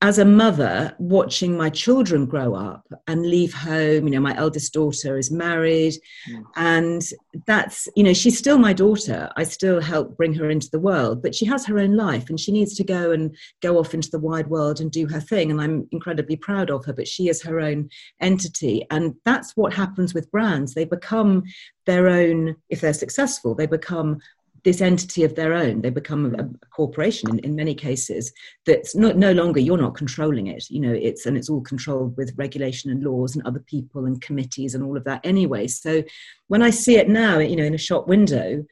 as 0.00 0.18
a 0.18 0.24
mother 0.24 0.94
watching 0.98 1.56
my 1.56 1.68
children 1.68 2.24
grow 2.24 2.54
up 2.54 2.86
and 3.08 3.28
leave 3.28 3.52
home 3.52 4.06
you 4.06 4.10
know 4.10 4.20
my 4.20 4.36
eldest 4.36 4.72
daughter 4.72 5.18
is 5.18 5.30
married 5.30 5.94
mm. 6.30 6.42
and 6.54 7.10
that's 7.46 7.88
you 7.96 8.04
know 8.04 8.12
she's 8.12 8.38
still 8.38 8.58
my 8.58 8.72
daughter. 8.72 9.30
I 9.36 9.42
still 9.42 9.80
help 9.80 10.16
bring 10.16 10.34
her 10.34 10.50
into 10.50 10.70
the 10.70 10.78
world 10.78 11.22
but 11.22 11.34
she 11.34 11.44
has 11.46 11.66
her 11.66 11.78
own 11.78 11.96
life 11.96 12.30
and 12.30 12.38
she 12.38 12.52
needs 12.52 12.74
to 12.76 12.84
go 12.84 13.10
and 13.10 13.36
go 13.60 13.78
off 13.78 13.92
into 13.92 14.10
the 14.10 14.20
wide 14.20 14.48
world 14.48 14.80
and 14.80 14.90
do 14.90 15.06
her 15.08 15.20
thing 15.20 15.50
and 15.50 15.60
i'm 15.60 15.88
incredibly 15.90 16.36
proud 16.36 16.70
of 16.70 16.84
her 16.84 16.92
but 16.92 17.08
she 17.08 17.28
is 17.28 17.42
her 17.42 17.60
own 17.60 17.88
entity. 18.20 18.86
And 18.90 19.14
that's 19.24 19.56
what 19.56 19.72
happens 19.72 20.14
with 20.14 20.30
brands. 20.30 20.74
They 20.74 20.84
become 20.84 21.44
their 21.86 22.08
own 22.08 22.54
if 22.68 22.82
they're 22.82 22.92
successful 22.92 23.54
they 23.54 23.64
become 23.64 24.18
this 24.64 24.80
entity 24.80 25.24
of 25.24 25.34
their 25.34 25.52
own. 25.52 25.80
They 25.80 25.90
become 25.90 26.34
a, 26.34 26.42
a 26.42 26.66
corporation 26.74 27.30
in, 27.30 27.38
in, 27.40 27.54
many 27.54 27.74
cases. 27.74 28.32
That's 28.66 28.94
not, 28.94 29.16
no 29.16 29.32
longer 29.32 29.60
you're 29.60 29.78
not 29.78 29.94
controlling 29.94 30.48
it. 30.48 30.68
You 30.70 30.80
know, 30.80 30.92
it's 30.92 31.26
and 31.26 31.36
it's 31.36 31.48
all 31.48 31.60
controlled 31.60 32.16
with 32.16 32.34
regulation 32.36 32.90
and 32.90 33.02
laws 33.02 33.36
and 33.36 33.46
other 33.46 33.60
people 33.60 34.06
and 34.06 34.20
committees 34.20 34.74
and 34.74 34.82
all 34.82 34.96
of 34.96 35.04
that 35.04 35.24
anyway. 35.24 35.66
So 35.66 36.02
when 36.48 36.62
I 36.62 36.70
see 36.70 36.96
it 36.96 37.08
now, 37.08 37.38
you 37.38 37.56
know, 37.56 37.64
in 37.64 37.74
a 37.74 37.78
shop 37.78 38.08
window, 38.08 38.64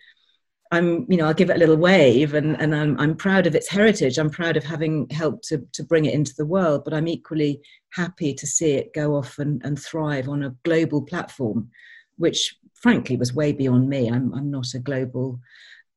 I'm, 0.72 1.06
you 1.08 1.16
know, 1.16 1.26
I'll 1.26 1.34
give 1.34 1.50
it 1.50 1.56
a 1.56 1.60
little 1.60 1.76
wave 1.76 2.34
and, 2.34 2.60
and 2.60 2.74
I'm, 2.74 2.98
I'm 2.98 3.16
proud 3.16 3.46
of 3.46 3.54
its 3.54 3.68
heritage. 3.68 4.18
I'm 4.18 4.30
proud 4.30 4.56
of 4.56 4.64
having 4.64 5.08
helped 5.10 5.46
to, 5.48 5.64
to 5.74 5.84
bring 5.84 6.06
it 6.06 6.14
into 6.14 6.34
the 6.36 6.46
world, 6.46 6.82
but 6.84 6.92
I'm 6.92 7.06
equally 7.06 7.60
happy 7.90 8.34
to 8.34 8.46
see 8.46 8.72
it 8.72 8.92
go 8.92 9.14
off 9.14 9.38
and, 9.38 9.62
and 9.64 9.80
thrive 9.80 10.28
on 10.28 10.42
a 10.42 10.54
global 10.64 11.02
platform, 11.02 11.70
which 12.16 12.56
frankly 12.74 13.16
was 13.16 13.32
way 13.32 13.52
beyond 13.52 13.88
me. 13.88 14.08
I'm, 14.08 14.34
I'm 14.34 14.50
not 14.50 14.74
a 14.74 14.80
global 14.80 15.40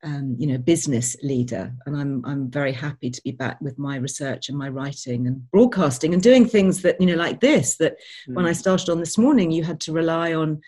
um, 0.04 0.36
you 0.38 0.48
know 0.48 0.58
business 0.58 1.16
leader 1.22 1.74
and 1.86 1.96
i'm 1.96 2.24
i'm 2.26 2.50
very 2.50 2.72
happy 2.72 3.10
to 3.10 3.22
be 3.22 3.32
back 3.32 3.60
with 3.60 3.78
my 3.78 3.98
research 3.98 4.50
and 4.50 4.58
my 4.58 4.70
writing 4.70 5.28
and 5.28 5.50
broadcasting 5.52 6.14
and 6.14 6.24
doing 6.24 6.46
things 6.46 6.82
that 6.82 7.00
you 7.02 7.08
know 7.08 7.16
like 7.16 7.40
this 7.42 7.76
that 7.78 7.98
mm. 8.28 8.36
when 8.36 8.46
i 8.46 8.54
started 8.54 8.90
on 8.90 9.00
this 9.00 9.18
morning 9.18 9.52
you 9.52 9.64
had 9.64 9.80
to 9.80 9.92
rely 9.92 10.34
on 10.34 10.62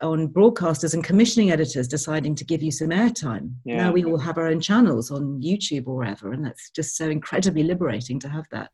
on 0.00 0.28
broadcasters 0.28 0.94
and 0.94 1.04
commissioning 1.04 1.50
editors 1.50 1.86
deciding 1.86 2.34
to 2.34 2.44
give 2.44 2.62
you 2.62 2.70
some 2.70 2.88
airtime 2.88 3.52
yeah. 3.64 3.76
now 3.76 3.92
we 3.92 4.04
all 4.04 4.18
have 4.18 4.38
our 4.38 4.46
own 4.46 4.60
channels 4.60 5.10
on 5.10 5.40
youtube 5.42 5.86
or 5.86 5.96
wherever 5.96 6.32
and 6.32 6.44
that's 6.44 6.70
just 6.70 6.96
so 6.96 7.10
incredibly 7.10 7.62
liberating 7.62 8.18
to 8.18 8.28
have 8.28 8.46
that 8.50 8.70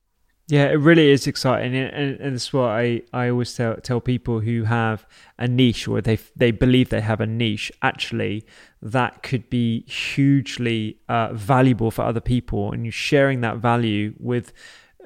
yeah, 0.49 0.67
it 0.67 0.75
really 0.77 1.11
is 1.11 1.27
exciting, 1.27 1.75
and, 1.75 2.21
and 2.21 2.35
it's 2.35 2.53
what 2.53 2.69
I, 2.69 3.03
I 3.13 3.31
always 3.31 3.53
tell 3.53 3.77
tell 3.77 4.01
people 4.01 4.41
who 4.41 4.63
have 4.63 5.05
a 5.39 5.49
niche 5.49 5.89
or 5.89 6.01
they 6.01 6.19
they 6.37 6.53
believe 6.53 6.91
they 6.91 7.01
have 7.01 7.21
a 7.21 7.27
niche. 7.27 7.73
Actually, 7.83 8.47
that 8.81 9.25
could 9.25 9.51
be 9.51 9.81
hugely 9.87 10.99
uh, 11.09 11.33
valuable 11.33 11.91
for 11.91 12.03
other 12.03 12.21
people, 12.21 12.71
and 12.71 12.85
you 12.85 12.93
sharing 12.93 13.41
that 13.41 13.57
value 13.57 14.15
with 14.21 14.53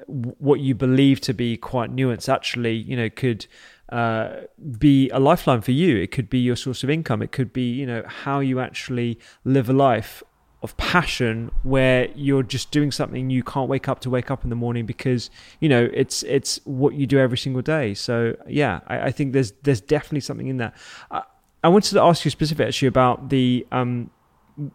what 0.05 0.59
you 0.59 0.75
believe 0.75 1.19
to 1.21 1.33
be 1.33 1.57
quite 1.57 1.91
nuanced. 1.95 2.29
Actually, 2.29 2.75
you 2.75 2.95
know, 2.95 3.09
could 3.09 3.47
uh, 3.89 4.41
be 4.77 5.09
a 5.09 5.19
lifeline 5.19 5.61
for 5.61 5.71
you. 5.71 5.97
It 5.97 6.11
could 6.11 6.29
be 6.29 6.37
your 6.37 6.55
source 6.55 6.83
of 6.83 6.89
income. 6.91 7.23
It 7.23 7.31
could 7.31 7.51
be 7.51 7.67
you 7.71 7.87
know 7.87 8.03
how 8.05 8.41
you 8.41 8.59
actually 8.59 9.17
live 9.43 9.71
a 9.71 9.73
life 9.73 10.21
of 10.63 10.77
passion 10.77 11.49
where 11.63 12.07
you're 12.13 12.43
just 12.43 12.69
doing 12.69 12.91
something 12.91 13.29
you 13.31 13.43
can't 13.43 13.67
wake 13.67 13.87
up 13.87 13.99
to 13.99 14.09
wake 14.09 14.29
up 14.29 14.43
in 14.43 14.49
the 14.51 14.55
morning 14.55 14.85
because 14.85 15.31
you 15.59 15.67
know 15.67 15.89
it's 15.93 16.21
it's 16.23 16.59
what 16.65 16.93
you 16.93 17.07
do 17.07 17.17
every 17.17 17.37
single 17.37 17.63
day 17.63 17.95
so 17.95 18.35
yeah 18.47 18.79
i, 18.85 19.07
I 19.07 19.11
think 19.11 19.33
there's 19.33 19.53
there's 19.63 19.81
definitely 19.81 20.19
something 20.21 20.47
in 20.47 20.57
that 20.57 20.75
I, 21.09 21.23
I, 21.63 21.67
wanted 21.69 21.93
to 21.93 22.01
ask 22.01 22.23
you 22.25 22.29
specifically 22.29 22.65
actually 22.65 22.89
about 22.89 23.29
the 23.29 23.65
um 23.71 24.11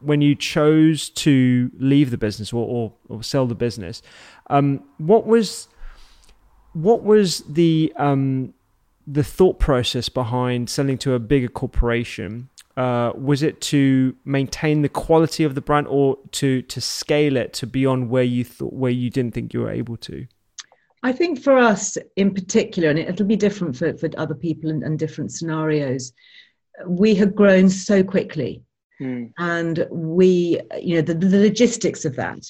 when 0.01 0.21
you 0.21 0.35
chose 0.35 1.09
to 1.11 1.71
leave 1.79 2.11
the 2.11 2.19
business 2.19 2.53
or 2.53 2.67
or, 2.67 2.93
or 3.09 3.23
sell 3.23 3.47
the 3.47 3.55
business, 3.55 4.03
um, 4.51 4.83
what 4.99 5.27
was 5.27 5.69
what 6.73 7.03
was 7.03 7.41
the 7.49 7.93
um, 7.97 8.55
the 9.07 9.25
thought 9.25 9.59
process 9.59 10.09
behind 10.09 10.69
selling 10.69 10.99
to 10.99 11.15
a 11.15 11.19
bigger 11.19 11.49
corporation? 11.49 12.49
Uh, 12.77 13.11
was 13.17 13.43
it 13.43 13.61
to 13.63 14.15
maintain 14.27 14.83
the 14.83 14.89
quality 14.89 15.45
of 15.45 15.55
the 15.55 15.63
brand 15.63 15.87
or 15.89 16.19
to 16.31 16.61
to 16.63 16.79
scale 16.79 17.37
it 17.37 17.55
to 17.55 17.67
beyond 17.67 18.11
where 18.11 18.23
you 18.23 18.45
thought 18.45 18.75
where 18.75 18.91
you 18.91 19.09
didn't 19.09 19.33
think 19.33 19.55
you 19.55 19.61
were 19.61 19.71
able 19.71 19.97
to? 19.97 20.27
I 21.03 21.13
think 21.13 21.41
for 21.41 21.57
us 21.57 21.97
in 22.17 22.35
particular, 22.35 22.91
and 22.91 22.99
it'll 22.99 23.27
be 23.27 23.37
different 23.37 23.77
for, 23.77 23.97
for 23.97 24.11
other 24.19 24.35
people 24.35 24.71
and, 24.71 24.83
and 24.83 24.99
different 24.99 25.33
scenarios, 25.33 26.13
we 26.87 27.15
had 27.15 27.35
grown 27.35 27.71
so 27.71 28.03
quickly. 28.03 28.63
Mm. 29.01 29.33
And 29.39 29.87
we, 29.91 30.61
you 30.81 30.97
know, 30.97 31.03
the, 31.03 31.15
the 31.15 31.39
logistics 31.39 32.05
of 32.05 32.17
that 32.17 32.45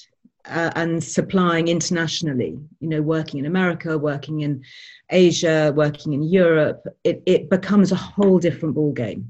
uh, 0.45 0.71
and 0.75 1.03
supplying 1.03 1.67
internationally, 1.67 2.57
you 2.79 2.89
know, 2.89 3.01
working 3.01 3.39
in 3.39 3.45
America, 3.45 3.97
working 3.97 4.41
in 4.41 4.63
Asia, 5.09 5.73
working 5.75 6.13
in 6.13 6.23
Europe, 6.23 6.85
it, 7.03 7.21
it 7.25 7.49
becomes 7.49 7.91
a 7.91 7.95
whole 7.95 8.39
different 8.39 8.75
ballgame. 8.75 9.25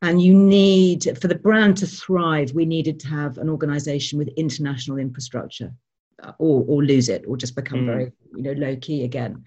And 0.00 0.22
you 0.22 0.32
need, 0.34 1.18
for 1.20 1.26
the 1.26 1.34
brand 1.34 1.76
to 1.78 1.86
thrive, 1.86 2.52
we 2.52 2.64
needed 2.64 3.00
to 3.00 3.08
have 3.08 3.38
an 3.38 3.48
organization 3.48 4.18
with 4.18 4.28
international 4.36 4.98
infrastructure 4.98 5.72
uh, 6.22 6.32
or, 6.38 6.64
or 6.68 6.84
lose 6.84 7.08
it 7.08 7.24
or 7.26 7.36
just 7.36 7.56
become 7.56 7.80
mm. 7.80 7.86
very, 7.86 8.12
you 8.36 8.42
know, 8.42 8.52
low 8.52 8.76
key 8.76 9.04
again. 9.04 9.44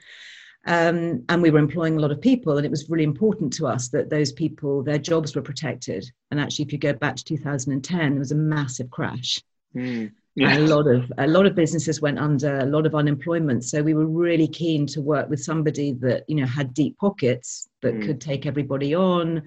Um, 0.68 1.24
and 1.30 1.42
we 1.42 1.50
were 1.50 1.60
employing 1.60 1.98
a 1.98 2.00
lot 2.00 2.12
of 2.12 2.22
people, 2.22 2.58
and 2.58 2.66
it 2.66 2.70
was 2.70 2.90
really 2.90 3.04
important 3.04 3.52
to 3.54 3.66
us 3.66 3.90
that 3.90 4.10
those 4.10 4.32
people, 4.32 4.84
their 4.84 5.00
jobs 5.00 5.36
were 5.36 5.42
protected. 5.42 6.06
And 6.30 6.40
actually, 6.40 6.66
if 6.66 6.72
you 6.72 6.78
go 6.78 6.94
back 6.94 7.16
to 7.16 7.24
2010, 7.24 8.12
there 8.12 8.20
was 8.20 8.32
a 8.32 8.36
massive 8.36 8.92
crash. 8.92 9.42
Mm. 9.76 10.12
A 10.40 10.60
lot 10.60 10.88
of 10.88 11.12
a 11.18 11.28
lot 11.28 11.46
of 11.46 11.56
businesses 11.56 12.02
went 12.02 12.18
under 12.18 12.60
a 12.60 12.66
lot 12.66 12.86
of 12.86 12.96
unemployment 12.96 13.66
so 13.66 13.84
we 13.84 13.94
were 13.94 14.06
really 14.06 14.48
keen 14.48 14.88
to 14.88 15.02
work 15.02 15.30
with 15.30 15.44
somebody 15.44 15.92
that 16.00 16.24
you 16.30 16.36
know 16.36 16.46
had 16.46 16.74
deep 16.74 16.98
pockets 17.00 17.68
that 17.82 17.96
mm. 17.96 18.06
could 18.06 18.22
take 18.22 18.46
everybody 18.46 18.96
on 18.96 19.44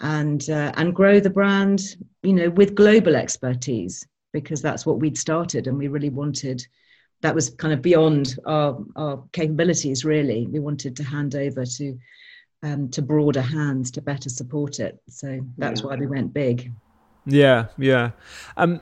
and 0.00 0.50
uh, 0.50 0.72
and 0.76 0.94
grow 0.94 1.20
the 1.20 1.30
brand 1.30 1.96
you 2.22 2.32
know 2.32 2.50
with 2.50 2.74
global 2.74 3.16
expertise 3.16 4.06
because 4.32 4.60
that's 4.60 4.84
what 4.84 4.98
we'd 4.98 5.16
started 5.16 5.66
and 5.66 5.78
we 5.78 5.88
really 5.88 6.10
wanted 6.10 6.66
that 7.24 7.34
was 7.34 7.50
kind 7.50 7.72
of 7.72 7.80
beyond 7.80 8.38
our, 8.44 8.78
our 8.96 9.24
capabilities 9.32 10.04
really. 10.04 10.46
We 10.46 10.60
wanted 10.60 10.94
to 10.96 11.04
hand 11.04 11.34
over 11.34 11.64
to 11.64 11.98
um, 12.62 12.90
to 12.90 13.02
broader 13.02 13.40
hands 13.40 13.90
to 13.92 14.02
better 14.02 14.28
support 14.28 14.78
it. 14.78 14.98
So 15.08 15.40
that's 15.56 15.80
yeah. 15.80 15.86
why 15.86 15.96
we 15.96 16.06
went 16.06 16.34
big. 16.34 16.70
Yeah 17.24 17.66
yeah. 17.78 18.10
Um 18.56 18.80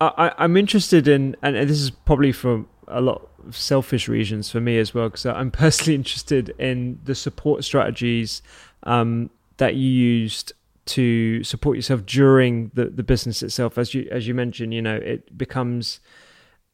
I, 0.00 0.32
I'm 0.38 0.56
interested 0.56 1.08
in, 1.08 1.34
and 1.42 1.56
this 1.56 1.80
is 1.80 1.90
probably 1.90 2.30
for 2.30 2.64
a 2.86 3.00
lot 3.00 3.28
of 3.44 3.56
selfish 3.56 4.06
reasons 4.06 4.48
for 4.48 4.60
me 4.60 4.78
as 4.78 4.94
well, 4.94 5.08
because 5.08 5.26
I'm 5.26 5.50
personally 5.64 5.96
interested 5.96 6.54
in 6.58 7.00
the 7.04 7.16
support 7.16 7.64
strategies 7.64 8.40
um, 8.84 9.30
that 9.58 9.74
you 9.74 9.88
used 9.88 10.52
to 10.86 11.44
support 11.44 11.76
yourself 11.76 12.06
during 12.06 12.70
the, 12.74 12.86
the 12.86 13.02
business 13.02 13.42
itself. 13.42 13.78
As 13.78 13.94
you 13.94 14.08
as 14.10 14.26
you 14.26 14.34
mentioned, 14.34 14.72
you 14.72 14.82
know, 14.82 14.96
it 14.96 15.36
becomes 15.36 16.00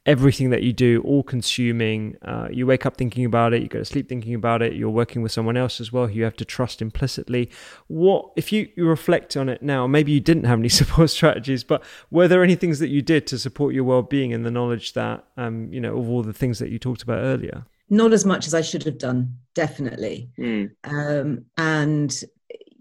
everything 0.06 0.50
that 0.50 0.62
you 0.62 0.72
do 0.72 1.00
all 1.02 1.22
consuming 1.22 2.16
uh, 2.22 2.46
you 2.50 2.66
wake 2.66 2.84
up 2.84 2.96
thinking 2.96 3.24
about 3.24 3.54
it 3.54 3.62
you 3.62 3.68
go 3.68 3.78
to 3.78 3.84
sleep 3.84 4.08
thinking 4.08 4.34
about 4.34 4.60
it 4.60 4.74
you're 4.74 4.90
working 4.90 5.22
with 5.22 5.32
someone 5.32 5.56
else 5.56 5.80
as 5.80 5.92
well 5.92 6.06
who 6.06 6.14
you 6.14 6.24
have 6.24 6.36
to 6.36 6.44
trust 6.44 6.82
implicitly 6.82 7.50
what 7.86 8.30
if 8.36 8.52
you, 8.52 8.68
you 8.76 8.86
reflect 8.86 9.36
on 9.36 9.48
it 9.48 9.62
now 9.62 9.86
maybe 9.86 10.12
you 10.12 10.20
didn't 10.20 10.44
have 10.44 10.58
any 10.58 10.68
support 10.80 11.08
strategies 11.08 11.64
but 11.64 11.82
were 12.10 12.28
there 12.28 12.44
any 12.44 12.54
things 12.54 12.78
that 12.78 12.88
you 12.88 13.00
did 13.00 13.26
to 13.26 13.38
support 13.38 13.74
your 13.74 13.84
well-being 13.84 14.32
and 14.32 14.44
the 14.44 14.50
knowledge 14.50 14.92
that 14.92 15.24
um, 15.36 15.72
you 15.72 15.80
know 15.80 15.96
of 15.96 16.08
all 16.08 16.22
the 16.22 16.32
things 16.32 16.58
that 16.58 16.68
you 16.68 16.78
talked 16.78 17.02
about 17.02 17.18
earlier 17.18 17.64
not 17.88 18.12
as 18.12 18.26
much 18.26 18.46
as 18.46 18.52
i 18.52 18.60
should 18.60 18.82
have 18.82 18.98
done 18.98 19.34
definitely 19.54 20.30
mm. 20.38 20.70
um, 20.84 21.44
and 21.56 22.24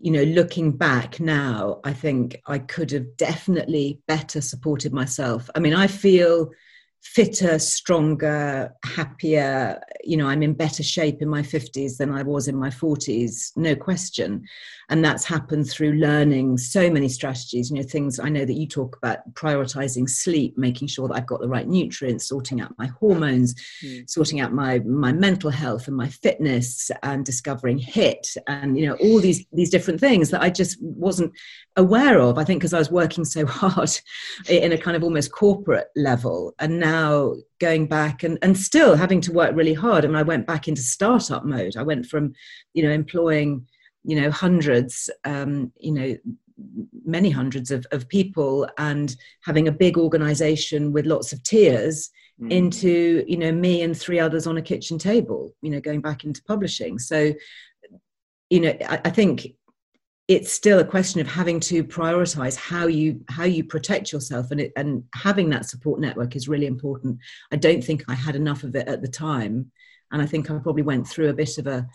you 0.03 0.11
know, 0.11 0.23
looking 0.23 0.73
back 0.73 1.21
now, 1.21 1.79
I 1.85 1.93
think 1.93 2.41
I 2.45 2.59
could 2.59 2.91
have 2.91 3.15
definitely 3.15 4.01
better 4.05 4.41
supported 4.41 4.91
myself. 4.91 5.49
I 5.55 5.59
mean, 5.59 5.73
I 5.73 5.87
feel 5.87 6.51
fitter, 7.03 7.59
stronger, 7.59 8.73
happier. 8.85 9.79
You 10.03 10.17
know, 10.17 10.27
I'm 10.27 10.41
in 10.41 10.53
better 10.53 10.83
shape 10.83 11.21
in 11.21 11.27
my 11.27 11.41
50s 11.41 11.97
than 11.97 12.11
I 12.11 12.23
was 12.23 12.47
in 12.47 12.55
my 12.55 12.69
40s, 12.69 13.51
no 13.57 13.75
question. 13.75 14.43
And 14.89 15.03
that's 15.03 15.25
happened 15.25 15.69
through 15.69 15.93
learning 15.93 16.57
so 16.57 16.89
many 16.89 17.09
strategies, 17.09 17.69
you 17.69 17.77
know, 17.77 17.83
things 17.83 18.19
I 18.19 18.29
know 18.29 18.45
that 18.45 18.53
you 18.53 18.67
talk 18.67 18.97
about 18.97 19.33
prioritizing 19.33 20.09
sleep, 20.09 20.57
making 20.57 20.87
sure 20.87 21.07
that 21.07 21.15
I've 21.15 21.27
got 21.27 21.41
the 21.41 21.47
right 21.47 21.67
nutrients, 21.67 22.27
sorting 22.27 22.61
out 22.61 22.73
my 22.77 22.87
hormones, 22.87 23.53
mm. 23.83 24.09
sorting 24.09 24.39
out 24.39 24.53
my 24.53 24.79
my 24.79 25.11
mental 25.11 25.49
health 25.49 25.87
and 25.87 25.95
my 25.95 26.09
fitness 26.09 26.91
and 27.01 27.25
discovering 27.25 27.79
HIIT 27.79 28.37
and 28.47 28.77
you 28.77 28.87
know, 28.87 28.95
all 28.95 29.19
these 29.19 29.45
these 29.51 29.69
different 29.69 29.99
things 29.99 30.29
that 30.29 30.41
I 30.41 30.49
just 30.49 30.77
wasn't 30.81 31.33
aware 31.75 32.19
of. 32.19 32.37
I 32.37 32.43
think 32.43 32.61
because 32.61 32.73
I 32.73 32.79
was 32.79 32.91
working 32.91 33.25
so 33.25 33.45
hard 33.47 33.89
in 34.47 34.71
a 34.71 34.77
kind 34.77 34.95
of 34.95 35.03
almost 35.03 35.31
corporate 35.31 35.87
level. 35.95 36.53
And 36.59 36.79
now 36.79 36.92
going 37.59 37.87
back 37.87 38.23
and, 38.23 38.37
and 38.41 38.57
still 38.57 38.95
having 38.95 39.21
to 39.21 39.31
work 39.31 39.55
really 39.55 39.73
hard. 39.73 40.03
I 40.03 40.07
mean, 40.07 40.17
I 40.17 40.23
went 40.23 40.47
back 40.47 40.67
into 40.67 40.81
startup 40.81 41.45
mode. 41.45 41.77
I 41.77 41.83
went 41.83 42.05
from, 42.05 42.33
you 42.73 42.83
know, 42.83 42.91
employing, 42.91 43.67
you 44.03 44.19
know, 44.19 44.29
hundreds, 44.31 45.09
um, 45.23 45.71
you 45.79 45.91
know, 45.91 46.17
many 47.05 47.29
hundreds 47.29 47.71
of, 47.71 47.85
of 47.91 48.07
people 48.07 48.67
and 48.77 49.15
having 49.41 49.67
a 49.67 49.71
big 49.71 49.97
organization 49.97 50.91
with 50.93 51.05
lots 51.05 51.33
of 51.33 51.41
tiers 51.43 52.09
mm. 52.39 52.51
into, 52.51 53.23
you 53.27 53.37
know, 53.37 53.51
me 53.51 53.81
and 53.81 53.97
three 53.97 54.19
others 54.19 54.45
on 54.47 54.57
a 54.57 54.61
kitchen 54.61 54.97
table, 54.97 55.53
you 55.61 55.71
know, 55.71 55.81
going 55.81 56.01
back 56.01 56.23
into 56.23 56.43
publishing. 56.43 56.99
So, 56.99 57.33
you 58.49 58.59
know, 58.59 58.73
I, 58.87 59.01
I 59.05 59.09
think 59.09 59.47
it's 60.27 60.51
still 60.51 60.79
a 60.79 60.85
question 60.85 61.19
of 61.19 61.27
having 61.27 61.59
to 61.59 61.83
prioritize 61.83 62.55
how 62.55 62.87
you 62.87 63.19
how 63.29 63.43
you 63.43 63.63
protect 63.63 64.11
yourself 64.11 64.51
and 64.51 64.61
it, 64.61 64.71
and 64.77 65.03
having 65.13 65.49
that 65.49 65.65
support 65.65 65.99
network 65.99 66.35
is 66.35 66.47
really 66.47 66.65
important 66.65 67.17
i 67.51 67.55
don't 67.55 67.83
think 67.83 68.03
i 68.07 68.13
had 68.13 68.35
enough 68.35 68.63
of 68.63 68.75
it 68.75 68.87
at 68.87 69.01
the 69.01 69.07
time 69.07 69.69
and 70.11 70.21
i 70.21 70.25
think 70.25 70.49
i 70.49 70.57
probably 70.59 70.83
went 70.83 71.07
through 71.07 71.29
a 71.29 71.33
bit 71.33 71.57
of 71.57 71.67
a 71.67 71.85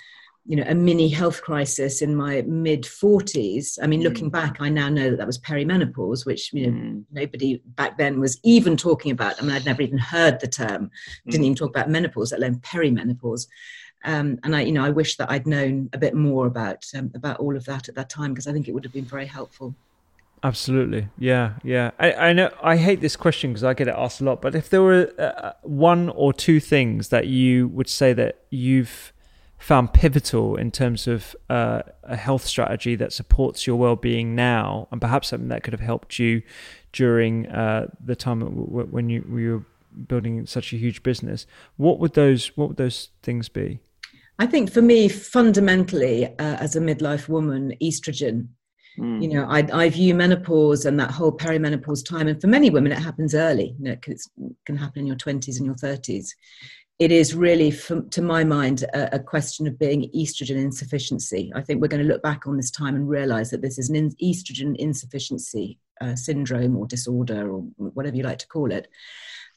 you 0.45 0.57
know 0.57 0.65
a 0.67 0.75
mini 0.75 1.09
health 1.09 1.43
crisis 1.43 2.01
in 2.01 2.15
my 2.15 2.43
mid 2.43 2.83
40s 2.83 3.79
i 3.83 3.87
mean 3.87 4.01
mm. 4.01 4.05
looking 4.05 4.31
back 4.31 4.61
i 4.61 4.69
now 4.69 4.89
know 4.89 5.11
that 5.11 5.17
that 5.17 5.27
was 5.27 5.39
perimenopause 5.39 6.25
which 6.27 6.53
you 6.53 6.67
know 6.67 6.79
mm. 6.79 7.05
nobody 7.13 7.61
back 7.65 7.99
then 7.99 8.21
was 8.21 8.39
even 8.45 8.77
talking 8.77 9.13
about 9.13 9.41
i 9.41 9.43
mean 9.45 9.55
i'd 9.55 9.67
never 9.67 9.83
even 9.83 9.99
heard 9.99 10.41
the 10.41 10.49
term 10.49 10.87
mm. 10.87 11.31
didn't 11.31 11.45
even 11.45 11.57
talk 11.57 11.71
about 11.71 11.91
menopause 11.91 12.33
let 12.33 12.41
alone 12.41 12.57
perimenopause 12.61 13.47
um, 14.05 14.39
and 14.45 14.55
I, 14.55 14.63
you 14.63 14.73
know, 14.73 14.85
I 14.85 14.91
wish 14.91 15.17
that 15.17 15.31
I'd 15.31 15.47
known 15.47 15.91
a 15.93 15.99
bit 15.99 16.15
more 16.15 16.47
about 16.47 16.85
um, 16.97 17.11
about 17.15 17.41
all 17.41 17.57
of 17.57 17.65
that 17.65 17.89
at 17.89 17.95
that 17.97 18.09
time 18.09 18.33
because 18.33 18.47
I 18.47 18.53
think 18.53 18.69
it 18.69 18.73
would 18.73 18.85
have 18.85 18.93
been 18.93 19.05
very 19.05 19.27
helpful. 19.27 19.75
Absolutely, 20.43 21.09
yeah, 21.19 21.55
yeah. 21.65 21.91
I, 21.99 22.13
I 22.13 22.33
know 22.33 22.51
I 22.63 22.77
hate 22.77 23.01
this 23.01 23.17
question 23.17 23.51
because 23.51 23.65
I 23.65 23.75
get 23.75 23.89
it 23.89 23.95
asked 23.97 24.21
a 24.21 24.25
lot. 24.25 24.41
But 24.41 24.55
if 24.55 24.71
there 24.71 24.83
were 24.83 25.13
uh, 25.19 25.53
one 25.63 26.11
or 26.11 26.33
two 26.33 26.61
things 26.61 27.09
that 27.09 27.27
you 27.27 27.69
would 27.69 27.89
say 27.89 28.13
that 28.13 28.39
you've 28.51 29.13
found 29.59 29.93
pivotal 29.93 30.55
in 30.55 30.71
terms 30.71 31.09
of 31.09 31.35
uh, 31.51 31.83
a 32.05 32.17
health 32.17 32.47
strategy 32.47 32.95
that 32.95 33.13
supports 33.13 33.67
your 33.67 33.75
well-being 33.75 34.37
now, 34.37 34.87
and 34.93 35.01
perhaps 35.01 35.29
something 35.29 35.49
that 35.49 35.65
could 35.65 35.73
have 35.73 35.81
helped 35.81 36.21
you 36.21 36.43
during 36.93 37.49
uh, 37.49 37.89
the 38.03 38.15
time 38.15 38.41
when 38.41 39.11
you, 39.11 39.21
when 39.23 39.43
you 39.43 39.53
were 39.53 39.65
building 40.07 40.47
such 40.47 40.73
a 40.73 40.77
huge 40.77 41.03
business, 41.03 41.47
what 41.77 41.99
would 41.99 42.15
those 42.15 42.57
what 42.57 42.69
would 42.69 42.77
those 42.77 43.11
things 43.23 43.49
be? 43.49 43.81
I 44.39 44.47
think 44.47 44.71
for 44.71 44.83
me, 44.83 45.09
fundamentally, 45.09 46.27
uh, 46.27 46.33
as 46.39 46.77
a 46.77 46.81
midlife 46.81 47.29
woman, 47.29 47.75
estrogen. 47.83 48.49
Mm. 48.97 49.23
You 49.23 49.29
know, 49.29 49.47
I, 49.49 49.67
I 49.73 49.89
view 49.91 50.15
menopause 50.15 50.85
and 50.85 50.99
that 51.01 51.11
whole 51.11 51.37
perimenopause 51.37 52.05
time, 52.05 52.29
and 52.29 52.41
for 52.41 52.47
many 52.47 52.71
women, 52.71 52.93
it 52.93 52.99
happens 52.99 53.35
early. 53.35 53.75
You 53.79 53.85
know, 53.85 53.93
it 53.93 54.03
can, 54.65 54.77
happen 54.77 55.01
in 55.01 55.07
your 55.07 55.17
20s 55.17 55.57
and 55.57 55.67
your 55.67 55.75
30s. 55.75 56.29
It 57.01 57.13
is 57.13 57.35
really, 57.35 57.71
for, 57.71 58.03
to 58.03 58.23
my 58.23 58.45
mind, 58.45 58.85
a, 58.95 59.17
a, 59.17 59.19
question 59.21 59.69
of 59.69 59.79
being 59.79 60.11
estrogen 60.17 60.57
insufficiency. 60.57 61.53
I 61.55 61.63
think 61.63 61.81
we're 61.81 61.89
going 61.89 62.03
to 62.03 62.09
look 62.09 62.23
back 62.23 62.47
on 62.47 62.57
this 62.57 62.73
time 62.73 62.97
and 62.97 63.09
realize 63.09 63.51
that 63.51 63.63
this 63.63 63.79
is 63.79 63.89
an 63.89 63.97
in, 63.97 64.11
estrogen 64.23 64.77
insufficiency 64.77 65.79
uh, 66.01 66.17
syndrome 66.17 66.77
or 66.77 66.87
disorder 66.87 67.53
or 67.53 67.61
whatever 67.77 68.17
you 68.17 68.25
like 68.25 68.39
to 68.39 68.49
call 68.49 68.73
it 68.73 68.89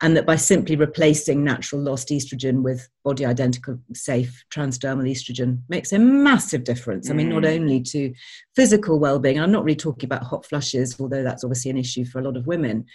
and 0.01 0.17
that 0.17 0.25
by 0.25 0.35
simply 0.35 0.75
replacing 0.75 1.43
natural 1.43 1.81
lost 1.81 2.09
estrogen 2.09 2.61
with 2.61 2.89
body 3.03 3.25
identical 3.25 3.77
safe 3.93 4.43
transdermal 4.53 5.09
estrogen 5.09 5.59
makes 5.69 5.91
a 5.93 5.99
massive 5.99 6.63
difference 6.63 7.09
i 7.09 7.13
mean 7.13 7.29
not 7.29 7.43
mm. 7.43 7.55
only 7.55 7.81
to 7.81 8.13
physical 8.55 8.99
well-being 8.99 9.39
i'm 9.39 9.51
not 9.51 9.63
really 9.63 9.75
talking 9.75 10.07
about 10.07 10.23
hot 10.23 10.45
flushes 10.45 10.99
although 10.99 11.23
that's 11.23 11.43
obviously 11.43 11.71
an 11.71 11.77
issue 11.77 12.05
for 12.05 12.19
a 12.19 12.23
lot 12.23 12.37
of 12.37 12.47
women 12.47 12.85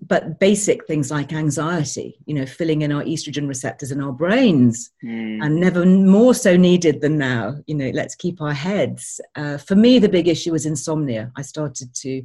but 0.00 0.38
basic 0.38 0.86
things 0.86 1.10
like 1.10 1.32
anxiety 1.32 2.18
you 2.26 2.34
know 2.34 2.46
filling 2.46 2.82
in 2.82 2.92
our 2.92 3.02
estrogen 3.02 3.48
receptors 3.48 3.90
in 3.90 4.00
our 4.00 4.12
brains 4.12 4.90
mm. 5.04 5.44
and 5.44 5.56
never 5.56 5.84
more 5.84 6.34
so 6.34 6.56
needed 6.56 7.00
than 7.00 7.18
now 7.18 7.56
you 7.66 7.74
know 7.74 7.90
let's 7.94 8.14
keep 8.14 8.40
our 8.40 8.52
heads 8.52 9.20
uh, 9.36 9.58
for 9.58 9.74
me 9.74 9.98
the 9.98 10.08
big 10.08 10.28
issue 10.28 10.52
was 10.52 10.66
insomnia 10.66 11.32
i 11.36 11.42
started 11.42 11.92
to 11.94 12.24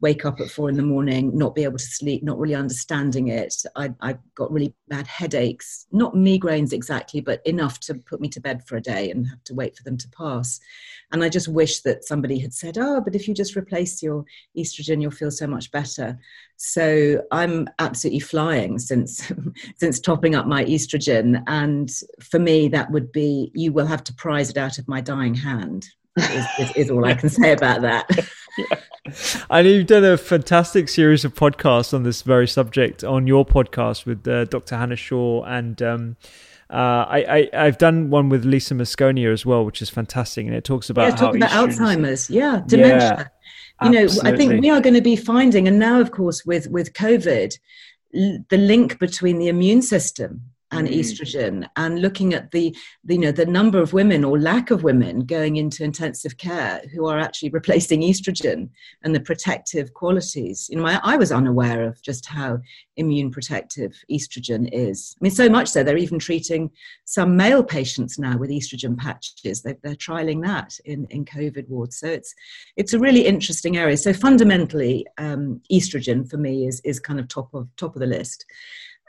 wake 0.00 0.24
up 0.24 0.40
at 0.40 0.50
four 0.50 0.68
in 0.68 0.76
the 0.76 0.82
morning, 0.82 1.36
not 1.36 1.54
be 1.54 1.64
able 1.64 1.78
to 1.78 1.84
sleep, 1.84 2.22
not 2.22 2.38
really 2.38 2.54
understanding 2.54 3.28
it. 3.28 3.54
I, 3.76 3.92
I 4.00 4.16
got 4.34 4.50
really 4.50 4.74
bad 4.88 5.06
headaches, 5.06 5.86
not 5.92 6.14
migraines 6.14 6.72
exactly, 6.72 7.20
but 7.20 7.46
enough 7.46 7.80
to 7.80 7.94
put 7.94 8.20
me 8.20 8.28
to 8.30 8.40
bed 8.40 8.66
for 8.66 8.76
a 8.76 8.80
day 8.80 9.10
and 9.10 9.26
have 9.28 9.44
to 9.44 9.54
wait 9.54 9.76
for 9.76 9.82
them 9.84 9.98
to 9.98 10.08
pass. 10.08 10.58
And 11.12 11.22
I 11.22 11.28
just 11.28 11.48
wish 11.48 11.80
that 11.80 12.04
somebody 12.04 12.38
had 12.38 12.54
said, 12.54 12.78
oh, 12.78 13.00
but 13.00 13.14
if 13.14 13.28
you 13.28 13.34
just 13.34 13.56
replace 13.56 14.02
your 14.02 14.24
estrogen, 14.56 15.02
you'll 15.02 15.10
feel 15.10 15.30
so 15.30 15.46
much 15.46 15.70
better. 15.70 16.18
So 16.56 17.22
I'm 17.30 17.68
absolutely 17.78 18.20
flying 18.20 18.78
since 18.78 19.30
since 19.76 20.00
topping 20.00 20.34
up 20.34 20.46
my 20.46 20.64
estrogen. 20.64 21.42
And 21.46 21.90
for 22.22 22.38
me, 22.38 22.68
that 22.68 22.90
would 22.90 23.12
be 23.12 23.50
you 23.54 23.72
will 23.72 23.86
have 23.86 24.04
to 24.04 24.14
prize 24.14 24.50
it 24.50 24.56
out 24.56 24.78
of 24.78 24.88
my 24.88 25.00
dying 25.00 25.34
hand. 25.34 25.86
Is, 26.18 26.46
is, 26.58 26.76
is 26.76 26.90
all 26.90 27.04
I 27.04 27.14
can 27.14 27.28
say 27.28 27.52
about 27.52 27.82
that. 27.82 28.08
And 29.50 29.66
you've 29.66 29.86
done 29.86 30.04
a 30.04 30.16
fantastic 30.16 30.88
series 30.88 31.24
of 31.24 31.34
podcasts 31.34 31.92
on 31.92 32.02
this 32.02 32.22
very 32.22 32.46
subject 32.46 33.02
on 33.02 33.26
your 33.26 33.44
podcast 33.44 34.06
with 34.06 34.26
uh, 34.28 34.44
Dr. 34.44 34.76
Hannah 34.76 34.96
Shaw 34.96 35.44
and. 35.44 35.80
Um, 35.82 36.16
uh, 36.68 37.04
I, 37.08 37.50
I 37.52 37.64
have 37.64 37.78
done 37.78 38.10
one 38.10 38.28
with 38.28 38.44
Lisa 38.44 38.74
Mosconi 38.74 39.26
as 39.32 39.44
well, 39.44 39.64
which 39.64 39.82
is 39.82 39.90
fantastic, 39.90 40.46
and 40.46 40.54
it 40.54 40.62
talks 40.62 40.88
about 40.88 41.08
yeah, 41.08 41.16
talking 41.16 41.42
about 41.42 41.68
Alzheimer's, 41.68 42.30
yeah, 42.30 42.62
dementia. 42.64 43.32
Yeah, 43.82 43.88
you 43.88 43.90
know, 43.90 44.04
absolutely. 44.04 44.30
I 44.32 44.36
think 44.36 44.60
we 44.60 44.70
are 44.70 44.80
going 44.80 44.94
to 44.94 45.00
be 45.00 45.16
finding, 45.16 45.66
and 45.66 45.80
now, 45.80 46.00
of 46.00 46.12
course, 46.12 46.46
with 46.46 46.68
with 46.68 46.92
COVID, 46.92 47.58
the 48.12 48.56
link 48.56 49.00
between 49.00 49.40
the 49.40 49.48
immune 49.48 49.82
system 49.82 50.42
and 50.72 50.88
mm. 50.88 50.98
estrogen 50.98 51.68
and 51.76 52.00
looking 52.00 52.34
at 52.34 52.50
the, 52.50 52.74
the, 53.04 53.14
you 53.14 53.20
know 53.20 53.32
the 53.32 53.46
number 53.46 53.80
of 53.80 53.92
women 53.92 54.24
or 54.24 54.38
lack 54.38 54.70
of 54.70 54.82
women 54.82 55.20
going 55.20 55.56
into 55.56 55.84
intensive 55.84 56.36
care 56.36 56.82
who 56.92 57.06
are 57.06 57.18
actually 57.18 57.50
replacing 57.50 58.02
estrogen 58.02 58.68
and 59.02 59.14
the 59.14 59.20
protective 59.20 59.92
qualities. 59.94 60.68
You 60.70 60.78
know 60.78 60.86
I, 60.86 61.00
I, 61.02 61.16
was 61.16 61.32
unaware 61.32 61.84
of 61.84 62.00
just 62.02 62.26
how 62.26 62.58
immune 62.96 63.30
protective 63.30 63.94
estrogen 64.10 64.68
is. 64.72 65.16
I 65.20 65.24
mean 65.24 65.32
so 65.32 65.48
much 65.48 65.68
so 65.68 65.82
they're 65.82 65.96
even 65.96 66.18
treating 66.18 66.70
some 67.04 67.36
male 67.36 67.64
patients 67.64 68.18
now 68.18 68.36
with 68.36 68.50
estrogen 68.50 68.96
patches. 68.96 69.62
They're, 69.62 69.78
they're 69.82 69.94
trialing 69.94 70.44
that 70.46 70.78
in, 70.84 71.06
in 71.10 71.24
covid 71.24 71.68
wards. 71.68 71.98
So 71.98 72.06
it's 72.06 72.34
it's 72.76 72.92
a 72.92 72.98
really 72.98 73.26
interesting 73.26 73.76
area. 73.76 73.96
So 73.96 74.12
fundamentally 74.12 75.06
um, 75.18 75.60
estrogen 75.72 76.28
for 76.28 76.36
me 76.36 76.66
is 76.66 76.80
is 76.84 77.00
kind 77.00 77.18
of 77.18 77.28
top 77.28 77.52
of 77.54 77.68
top 77.76 77.96
of 77.96 78.00
the 78.00 78.06
list 78.06 78.44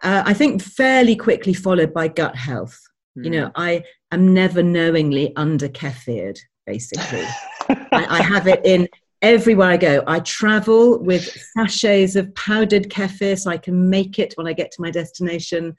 uh, 0.04 0.24
I 0.26 0.34
think 0.34 0.62
fairly 0.62 1.16
quickly 1.16 1.54
followed 1.54 1.94
by 1.94 2.08
gut 2.08 2.36
health. 2.36 2.80
Mm. 3.18 3.26
You 3.26 3.30
know, 3.32 3.46
hmm. 3.48 3.62
I 3.62 3.84
am 4.12 4.34
never 4.34 4.64
knowingly 4.64 5.36
under 5.36 5.68
kefired, 5.68 6.40
basically. 6.66 7.26
I, 7.70 8.06
I, 8.10 8.22
have 8.22 8.48
it 8.48 8.62
in 8.66 8.88
everywhere 9.22 9.70
I 9.70 9.78
go. 9.78 10.04
I 10.08 10.20
travel 10.22 11.00
with 11.00 11.24
sachets 11.56 12.16
of 12.16 12.34
powdered 12.34 12.90
kefir 12.90 13.38
so 13.38 13.52
I 13.52 13.58
can 13.58 13.90
make 13.90 14.18
it 14.18 14.34
when 14.36 14.48
I 14.48 14.54
get 14.54 14.72
to 14.72 14.82
my 14.82 14.90
destination. 14.90 15.76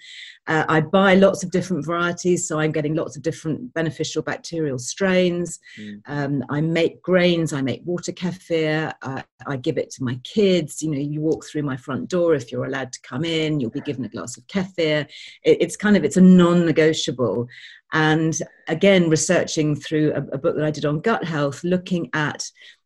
Uh, 0.46 0.64
I 0.68 0.80
buy 0.80 1.14
lots 1.14 1.42
of 1.42 1.50
different 1.50 1.84
varieties, 1.84 2.46
so 2.46 2.60
I'm 2.60 2.72
getting 2.72 2.94
lots 2.94 3.16
of 3.16 3.22
different 3.22 3.74
beneficial 3.74 4.22
bacterial 4.22 4.78
strains. 4.78 5.58
Mm. 5.78 6.00
Um, 6.06 6.44
I 6.50 6.60
make 6.60 7.02
grains, 7.02 7.52
I 7.52 7.62
make 7.62 7.82
water 7.84 8.12
kefir, 8.12 8.92
uh, 9.02 9.22
I 9.46 9.56
give 9.56 9.78
it 9.78 9.90
to 9.92 10.04
my 10.04 10.20
kids. 10.22 10.82
You 10.82 10.90
know, 10.90 10.98
you 10.98 11.20
walk 11.20 11.44
through 11.44 11.62
my 11.62 11.76
front 11.76 12.08
door 12.10 12.34
if 12.34 12.52
you're 12.52 12.66
allowed 12.66 12.92
to 12.92 13.00
come 13.02 13.24
in, 13.24 13.58
you'll 13.58 13.70
be 13.70 13.80
given 13.80 14.04
a 14.04 14.08
glass 14.08 14.36
of 14.36 14.46
kefir. 14.46 15.06
It, 15.42 15.58
it's 15.60 15.76
kind 15.76 15.96
of 15.96 16.04
it's 16.04 16.16
a 16.16 16.20
non-negotiable. 16.20 17.48
And 17.92 18.36
again, 18.68 19.10
researching 19.10 19.76
through 19.76 20.12
a, 20.12 20.22
a 20.34 20.38
book 20.38 20.56
that 20.56 20.64
I 20.64 20.70
did 20.70 20.86
on 20.86 21.00
gut 21.00 21.24
health, 21.24 21.62
looking 21.62 22.08
at 22.14 22.42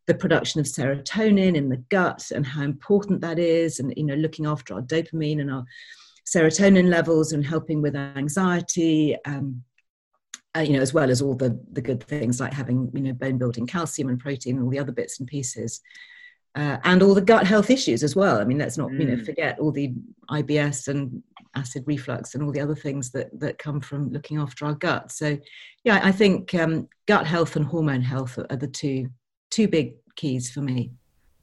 the 0.06 0.14
production 0.14 0.60
of 0.60 0.66
serotonin 0.66 1.56
in 1.56 1.68
the 1.68 1.82
gut 1.88 2.30
and 2.34 2.46
how 2.46 2.62
important 2.62 3.20
that 3.20 3.38
is 3.38 3.80
and 3.80 3.92
you 3.96 4.04
know 4.04 4.14
looking 4.14 4.46
after 4.46 4.74
our 4.74 4.82
dopamine 4.82 5.40
and 5.40 5.50
our 5.50 5.64
serotonin 6.26 6.88
levels 6.88 7.32
and 7.32 7.44
helping 7.44 7.82
with 7.82 7.94
anxiety 7.96 9.16
um, 9.26 9.62
uh, 10.56 10.60
you 10.60 10.72
know 10.72 10.80
as 10.80 10.94
well 10.94 11.10
as 11.10 11.20
all 11.20 11.34
the 11.34 11.58
the 11.72 11.80
good 11.80 12.02
things 12.02 12.40
like 12.40 12.52
having 12.52 12.90
you 12.94 13.02
know 13.02 13.12
bone 13.12 13.38
building 13.38 13.66
calcium 13.66 14.08
and 14.08 14.18
protein 14.18 14.56
and 14.56 14.64
all 14.64 14.70
the 14.70 14.78
other 14.78 14.92
bits 14.92 15.18
and 15.18 15.28
pieces 15.28 15.80
uh, 16.54 16.78
and 16.84 17.02
all 17.02 17.14
the 17.14 17.20
gut 17.20 17.46
health 17.46 17.70
issues 17.70 18.02
as 18.02 18.16
well 18.16 18.38
i 18.38 18.44
mean 18.44 18.58
let's 18.58 18.78
not 18.78 18.90
mm. 18.90 19.00
you 19.00 19.06
know 19.06 19.16
mm. 19.16 19.26
forget 19.26 19.58
all 19.58 19.72
the 19.72 19.92
ibs 20.30 20.88
and 20.88 21.22
acid 21.54 21.82
reflux 21.86 22.34
and 22.34 22.44
all 22.44 22.52
the 22.52 22.60
other 22.60 22.74
things 22.74 23.10
that 23.10 23.28
that 23.38 23.58
come 23.58 23.80
from 23.80 24.10
looking 24.10 24.38
after 24.38 24.66
our 24.66 24.74
gut 24.74 25.10
so 25.10 25.38
yeah 25.84 26.00
i 26.02 26.12
think 26.12 26.54
um, 26.54 26.88
gut 27.06 27.26
health 27.26 27.56
and 27.56 27.66
hormone 27.66 28.02
health 28.02 28.36
are, 28.38 28.46
are 28.50 28.56
the 28.56 28.66
two 28.66 29.08
two 29.50 29.68
big 29.68 29.94
keys 30.16 30.50
for 30.50 30.60
me. 30.60 30.90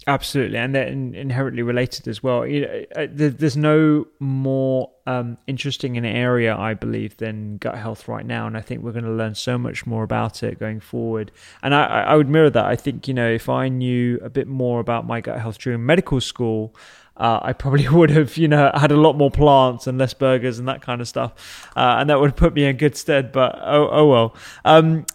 Absolutely, 0.05 0.57
and 0.57 0.75
they're 0.75 0.87
inherently 0.87 1.63
related 1.63 2.09
as 2.09 2.21
well. 2.21 2.45
You 2.45 2.61
know, 2.61 2.85
uh, 2.95 3.07
there's 3.09 3.55
no 3.55 4.05
more 4.19 4.89
um, 5.07 5.37
interesting 5.47 5.95
an 5.95 6.03
area, 6.03 6.57
I 6.57 6.73
believe, 6.73 7.15
than 7.17 7.55
gut 7.57 7.77
health 7.77 8.09
right 8.09 8.25
now, 8.25 8.45
and 8.45 8.57
I 8.57 8.61
think 8.61 8.83
we're 8.83 8.91
going 8.91 9.05
to 9.05 9.11
learn 9.11 9.33
so 9.33 9.57
much 9.57 9.85
more 9.85 10.03
about 10.03 10.43
it 10.43 10.59
going 10.59 10.81
forward. 10.81 11.31
And 11.61 11.73
I, 11.73 11.85
I 11.85 12.15
would 12.15 12.27
mirror 12.27 12.49
that. 12.49 12.65
I 12.65 12.75
think 12.75 13.07
you 13.07 13.13
know, 13.13 13.29
if 13.29 13.47
I 13.47 13.69
knew 13.69 14.19
a 14.21 14.29
bit 14.29 14.47
more 14.47 14.81
about 14.81 15.07
my 15.07 15.21
gut 15.21 15.39
health 15.39 15.57
during 15.59 15.85
medical 15.85 16.19
school, 16.19 16.75
uh, 17.15 17.39
I 17.41 17.53
probably 17.53 17.87
would 17.97 18.09
have, 18.09 18.35
you 18.35 18.49
know, 18.49 18.71
had 18.75 18.91
a 18.91 18.97
lot 18.97 19.13
more 19.13 19.31
plants 19.31 19.87
and 19.87 19.97
less 19.97 20.13
burgers 20.13 20.59
and 20.59 20.67
that 20.67 20.81
kind 20.81 20.99
of 20.99 21.07
stuff, 21.07 21.71
uh, 21.77 21.95
and 21.99 22.09
that 22.09 22.19
would 22.19 22.35
put 22.35 22.53
me 22.53 22.65
in 22.65 22.75
good 22.75 22.97
stead. 22.97 23.31
But 23.31 23.57
oh, 23.61 23.87
oh 23.89 24.07
well. 24.07 24.35
Um, 24.65 25.05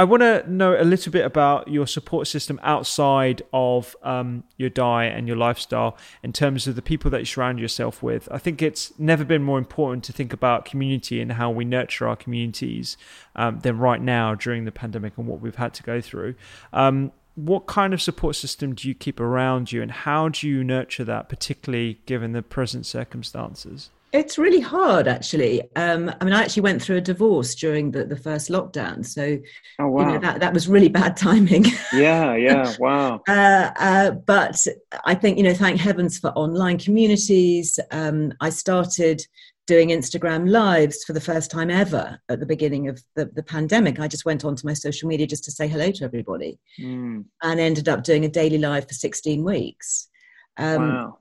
I 0.00 0.04
want 0.04 0.22
to 0.22 0.50
know 0.50 0.80
a 0.80 0.82
little 0.82 1.12
bit 1.12 1.26
about 1.26 1.68
your 1.68 1.86
support 1.86 2.26
system 2.26 2.58
outside 2.62 3.42
of 3.52 3.94
um, 4.02 4.44
your 4.56 4.70
diet 4.70 5.14
and 5.14 5.28
your 5.28 5.36
lifestyle 5.36 5.98
in 6.22 6.32
terms 6.32 6.66
of 6.66 6.74
the 6.74 6.80
people 6.80 7.10
that 7.10 7.18
you 7.18 7.26
surround 7.26 7.58
yourself 7.58 8.02
with. 8.02 8.26
I 8.32 8.38
think 8.38 8.62
it's 8.62 8.98
never 8.98 9.26
been 9.26 9.42
more 9.42 9.58
important 9.58 10.04
to 10.04 10.12
think 10.14 10.32
about 10.32 10.64
community 10.64 11.20
and 11.20 11.32
how 11.32 11.50
we 11.50 11.66
nurture 11.66 12.08
our 12.08 12.16
communities 12.16 12.96
um, 13.36 13.60
than 13.60 13.76
right 13.76 14.00
now 14.00 14.34
during 14.34 14.64
the 14.64 14.72
pandemic 14.72 15.18
and 15.18 15.26
what 15.26 15.42
we've 15.42 15.56
had 15.56 15.74
to 15.74 15.82
go 15.82 16.00
through. 16.00 16.34
Um, 16.72 17.12
what 17.34 17.66
kind 17.66 17.92
of 17.92 18.00
support 18.00 18.36
system 18.36 18.74
do 18.74 18.88
you 18.88 18.94
keep 18.94 19.20
around 19.20 19.70
you 19.70 19.82
and 19.82 19.90
how 19.90 20.30
do 20.30 20.48
you 20.48 20.64
nurture 20.64 21.04
that, 21.04 21.28
particularly 21.28 22.00
given 22.06 22.32
the 22.32 22.40
present 22.40 22.86
circumstances? 22.86 23.90
It's 24.12 24.38
really 24.38 24.60
hard, 24.60 25.06
actually. 25.06 25.62
Um, 25.76 26.12
I 26.20 26.24
mean, 26.24 26.34
I 26.34 26.42
actually 26.42 26.62
went 26.62 26.82
through 26.82 26.96
a 26.96 27.00
divorce 27.00 27.54
during 27.54 27.92
the, 27.92 28.04
the 28.04 28.16
first 28.16 28.48
lockdown, 28.48 29.06
so 29.06 29.38
oh, 29.78 29.86
wow. 29.86 30.00
you 30.00 30.12
know, 30.14 30.18
that 30.18 30.40
that 30.40 30.52
was 30.52 30.68
really 30.68 30.88
bad 30.88 31.16
timing. 31.16 31.64
yeah, 31.92 32.34
yeah, 32.34 32.74
wow. 32.80 33.20
uh, 33.28 33.70
uh, 33.76 34.10
but 34.10 34.66
I 35.04 35.14
think 35.14 35.38
you 35.38 35.44
know, 35.44 35.54
thank 35.54 35.80
heavens 35.80 36.18
for 36.18 36.30
online 36.30 36.78
communities. 36.78 37.78
Um, 37.92 38.32
I 38.40 38.50
started 38.50 39.24
doing 39.68 39.90
Instagram 39.90 40.50
lives 40.50 41.04
for 41.04 41.12
the 41.12 41.20
first 41.20 41.48
time 41.48 41.70
ever 41.70 42.18
at 42.28 42.40
the 42.40 42.46
beginning 42.46 42.88
of 42.88 43.00
the, 43.14 43.26
the 43.26 43.44
pandemic. 43.44 44.00
I 44.00 44.08
just 44.08 44.24
went 44.24 44.44
onto 44.44 44.66
my 44.66 44.74
social 44.74 45.08
media 45.08 45.28
just 45.28 45.44
to 45.44 45.52
say 45.52 45.68
hello 45.68 45.92
to 45.92 46.04
everybody, 46.04 46.58
mm. 46.80 47.24
and 47.42 47.60
ended 47.60 47.88
up 47.88 48.02
doing 48.02 48.24
a 48.24 48.28
daily 48.28 48.58
live 48.58 48.88
for 48.88 48.94
sixteen 48.94 49.44
weeks. 49.44 50.08
Um, 50.56 50.88
wow 50.88 51.18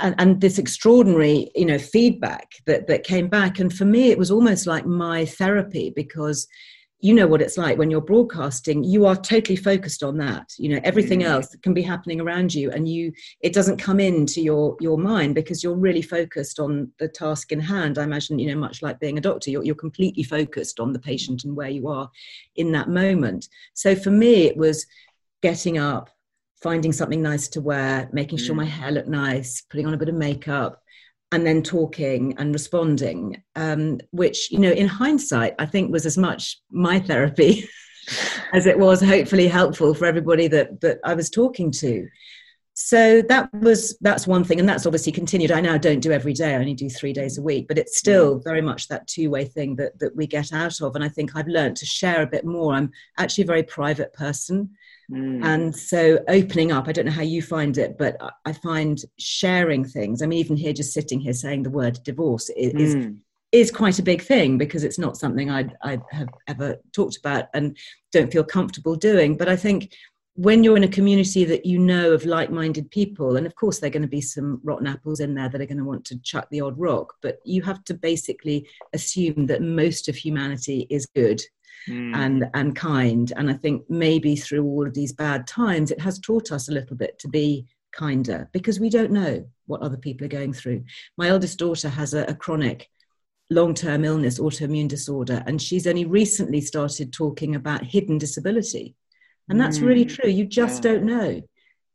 and, 0.00 0.14
and, 0.18 0.40
this 0.40 0.58
extraordinary 0.58 1.50
you 1.54 1.66
know 1.66 1.78
feedback 1.78 2.52
that 2.66 2.86
that 2.86 3.04
came 3.04 3.28
back. 3.28 3.58
And 3.58 3.72
for 3.72 3.84
me 3.84 4.10
it 4.10 4.18
was 4.18 4.30
almost 4.30 4.66
like 4.66 4.86
my 4.86 5.24
therapy 5.24 5.92
because 5.94 6.46
you 7.00 7.14
know 7.14 7.28
what 7.28 7.40
it's 7.40 7.56
like 7.56 7.78
when 7.78 7.92
you're 7.92 8.00
broadcasting 8.00 8.82
you 8.82 9.06
are 9.06 9.14
totally 9.14 9.56
focused 9.56 10.02
on 10.02 10.16
that. 10.18 10.52
You 10.58 10.70
know 10.70 10.80
everything 10.84 11.20
mm-hmm. 11.20 11.32
else 11.32 11.54
can 11.62 11.74
be 11.74 11.82
happening 11.82 12.20
around 12.20 12.54
you 12.54 12.70
and 12.70 12.88
you 12.88 13.12
it 13.40 13.52
doesn't 13.52 13.78
come 13.78 14.00
into 14.00 14.40
your 14.40 14.76
your 14.80 14.98
mind 14.98 15.34
because 15.34 15.62
you're 15.62 15.74
really 15.74 16.02
focused 16.02 16.58
on 16.58 16.90
the 16.98 17.08
task 17.08 17.52
in 17.52 17.60
hand. 17.60 17.98
I 17.98 18.04
imagine 18.04 18.38
you 18.38 18.52
know 18.52 18.60
much 18.60 18.82
like 18.82 19.00
being 19.00 19.18
a 19.18 19.22
doctor 19.22 19.50
you're, 19.50 19.64
you're 19.64 19.74
completely 19.74 20.22
focused 20.22 20.80
on 20.80 20.92
the 20.92 20.98
patient 20.98 21.44
and 21.44 21.56
where 21.56 21.70
you 21.70 21.88
are 21.88 22.10
in 22.56 22.72
that 22.72 22.88
moment. 22.88 23.48
So 23.74 23.94
for 23.94 24.10
me 24.10 24.46
it 24.46 24.56
was 24.56 24.86
getting 25.40 25.78
up 25.78 26.10
finding 26.62 26.92
something 26.92 27.22
nice 27.22 27.48
to 27.48 27.60
wear, 27.60 28.08
making 28.12 28.38
sure 28.38 28.54
my 28.54 28.64
mm. 28.64 28.68
hair 28.68 28.90
looked 28.90 29.08
nice, 29.08 29.62
putting 29.70 29.86
on 29.86 29.94
a 29.94 29.98
bit 29.98 30.08
of 30.08 30.14
makeup, 30.14 30.82
and 31.30 31.46
then 31.46 31.62
talking 31.62 32.34
and 32.38 32.52
responding, 32.52 33.42
um, 33.54 33.98
which, 34.10 34.50
you 34.50 34.58
know, 34.58 34.70
in 34.70 34.88
hindsight, 34.88 35.54
I 35.58 35.66
think 35.66 35.92
was 35.92 36.06
as 36.06 36.16
much 36.16 36.60
my 36.70 36.98
therapy 36.98 37.68
as 38.52 38.66
it 38.66 38.78
was 38.78 39.02
hopefully 39.02 39.46
helpful 39.46 39.94
for 39.94 40.06
everybody 40.06 40.48
that, 40.48 40.80
that 40.80 40.98
I 41.04 41.14
was 41.14 41.30
talking 41.30 41.70
to. 41.72 42.08
So 42.80 43.22
that 43.22 43.52
was 43.54 43.98
that's 44.02 44.28
one 44.28 44.44
thing, 44.44 44.60
and 44.60 44.68
that's 44.68 44.86
obviously 44.86 45.10
continued. 45.10 45.50
I 45.50 45.60
now 45.60 45.78
don't 45.78 45.98
do 45.98 46.12
every 46.12 46.32
day; 46.32 46.54
I 46.54 46.60
only 46.60 46.74
do 46.74 46.88
three 46.88 47.12
days 47.12 47.36
a 47.36 47.42
week. 47.42 47.66
But 47.66 47.76
it's 47.76 47.98
still 47.98 48.38
very 48.38 48.62
much 48.62 48.86
that 48.86 49.08
two-way 49.08 49.46
thing 49.46 49.74
that 49.76 49.98
that 49.98 50.14
we 50.14 50.28
get 50.28 50.52
out 50.52 50.80
of. 50.80 50.94
And 50.94 51.02
I 51.02 51.08
think 51.08 51.34
I've 51.34 51.48
learned 51.48 51.74
to 51.78 51.86
share 51.86 52.22
a 52.22 52.26
bit 52.28 52.44
more. 52.44 52.74
I'm 52.74 52.92
actually 53.18 53.42
a 53.42 53.48
very 53.48 53.64
private 53.64 54.12
person, 54.12 54.70
Mm. 55.10 55.44
And 55.44 55.74
so 55.76 56.18
opening 56.28 56.70
up, 56.70 56.86
I 56.86 56.92
don't 56.92 57.06
know 57.06 57.12
how 57.12 57.22
you 57.22 57.42
find 57.42 57.78
it, 57.78 57.96
but 57.98 58.16
I 58.44 58.52
find 58.52 59.00
sharing 59.18 59.84
things. 59.84 60.22
I 60.22 60.26
mean, 60.26 60.38
even 60.38 60.56
here, 60.56 60.72
just 60.72 60.92
sitting 60.92 61.20
here 61.20 61.32
saying 61.32 61.62
the 61.62 61.70
word 61.70 61.98
divorce 62.04 62.50
is, 62.50 62.94
mm. 62.94 63.18
is 63.52 63.70
quite 63.70 63.98
a 63.98 64.02
big 64.02 64.22
thing 64.22 64.58
because 64.58 64.84
it's 64.84 64.98
not 64.98 65.16
something 65.16 65.50
I'd, 65.50 65.74
i 65.82 65.98
have 66.10 66.28
ever 66.46 66.76
talked 66.92 67.16
about 67.16 67.46
and 67.54 67.76
don't 68.12 68.32
feel 68.32 68.44
comfortable 68.44 68.96
doing. 68.96 69.36
But 69.36 69.48
I 69.48 69.56
think 69.56 69.94
when 70.38 70.62
you're 70.62 70.76
in 70.76 70.84
a 70.84 70.88
community 70.88 71.44
that 71.44 71.66
you 71.66 71.80
know 71.80 72.12
of 72.12 72.24
like-minded 72.24 72.88
people 72.92 73.36
and 73.36 73.44
of 73.44 73.56
course 73.56 73.80
there 73.80 73.88
are 73.88 73.90
going 73.90 74.02
to 74.02 74.08
be 74.08 74.20
some 74.20 74.60
rotten 74.62 74.86
apples 74.86 75.18
in 75.18 75.34
there 75.34 75.48
that 75.48 75.60
are 75.60 75.66
going 75.66 75.76
to 75.76 75.84
want 75.84 76.04
to 76.04 76.16
chuck 76.20 76.46
the 76.52 76.60
odd 76.60 76.78
rock 76.78 77.12
but 77.22 77.40
you 77.44 77.60
have 77.60 77.82
to 77.82 77.92
basically 77.92 78.64
assume 78.92 79.46
that 79.46 79.62
most 79.62 80.08
of 80.08 80.14
humanity 80.14 80.86
is 80.90 81.06
good 81.06 81.42
mm. 81.88 82.14
and 82.14 82.48
and 82.54 82.76
kind 82.76 83.32
and 83.36 83.50
i 83.50 83.54
think 83.54 83.82
maybe 83.88 84.36
through 84.36 84.64
all 84.64 84.86
of 84.86 84.94
these 84.94 85.12
bad 85.12 85.46
times 85.46 85.90
it 85.90 86.00
has 86.00 86.18
taught 86.18 86.52
us 86.52 86.68
a 86.68 86.72
little 86.72 86.96
bit 86.96 87.18
to 87.18 87.28
be 87.28 87.66
kinder 87.92 88.48
because 88.52 88.78
we 88.78 88.90
don't 88.90 89.10
know 89.10 89.44
what 89.66 89.80
other 89.80 89.96
people 89.96 90.24
are 90.24 90.28
going 90.28 90.52
through 90.52 90.84
my 91.16 91.28
eldest 91.28 91.58
daughter 91.58 91.88
has 91.88 92.14
a, 92.14 92.24
a 92.24 92.34
chronic 92.34 92.88
long-term 93.50 94.04
illness 94.04 94.38
autoimmune 94.38 94.88
disorder 94.88 95.42
and 95.46 95.60
she's 95.60 95.86
only 95.86 96.04
recently 96.04 96.60
started 96.60 97.12
talking 97.12 97.54
about 97.54 97.82
hidden 97.82 98.18
disability 98.18 98.94
and 99.48 99.60
that's 99.60 99.80
really 99.80 100.04
mm. 100.04 100.14
true. 100.14 100.30
You 100.30 100.44
just 100.44 100.84
yeah. 100.84 100.92
don't 100.92 101.04
know. 101.04 101.42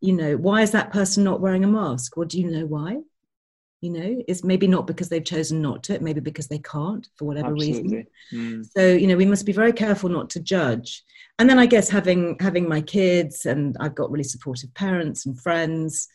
You 0.01 0.13
know, 0.13 0.35
why 0.37 0.61
is 0.61 0.71
that 0.71 0.91
person 0.91 1.23
not 1.23 1.39
wearing 1.39 1.63
a 1.63 1.67
mask? 1.67 2.17
Well, 2.17 2.27
do 2.27 2.39
you 2.39 2.49
know 2.49 2.65
why? 2.65 2.99
You 3.83 3.91
know, 3.91 4.23
it's 4.27 4.43
maybe 4.43 4.67
not 4.67 4.87
because 4.87 5.09
they've 5.09 5.23
chosen 5.23 5.61
not 5.61 5.83
to, 5.83 5.95
it, 5.95 6.01
maybe 6.01 6.21
because 6.21 6.47
they 6.47 6.59
can't 6.59 7.07
for 7.17 7.25
whatever 7.25 7.51
Absolutely. 7.51 7.83
reason. 7.83 8.07
Mm. 8.33 8.65
So, 8.75 8.87
you 8.87 9.07
know, 9.07 9.17
we 9.17 9.25
must 9.25 9.45
be 9.45 9.51
very 9.51 9.73
careful 9.73 10.09
not 10.09 10.29
to 10.31 10.39
judge. 10.39 11.03
And 11.37 11.49
then 11.49 11.59
I 11.59 11.65
guess 11.65 11.89
having 11.89 12.37
having 12.39 12.69
my 12.69 12.81
kids 12.81 13.45
and 13.45 13.75
I've 13.79 13.95
got 13.95 14.11
really 14.11 14.23
supportive 14.23 14.73
parents 14.73 15.25
and 15.25 15.39
friends 15.39 16.07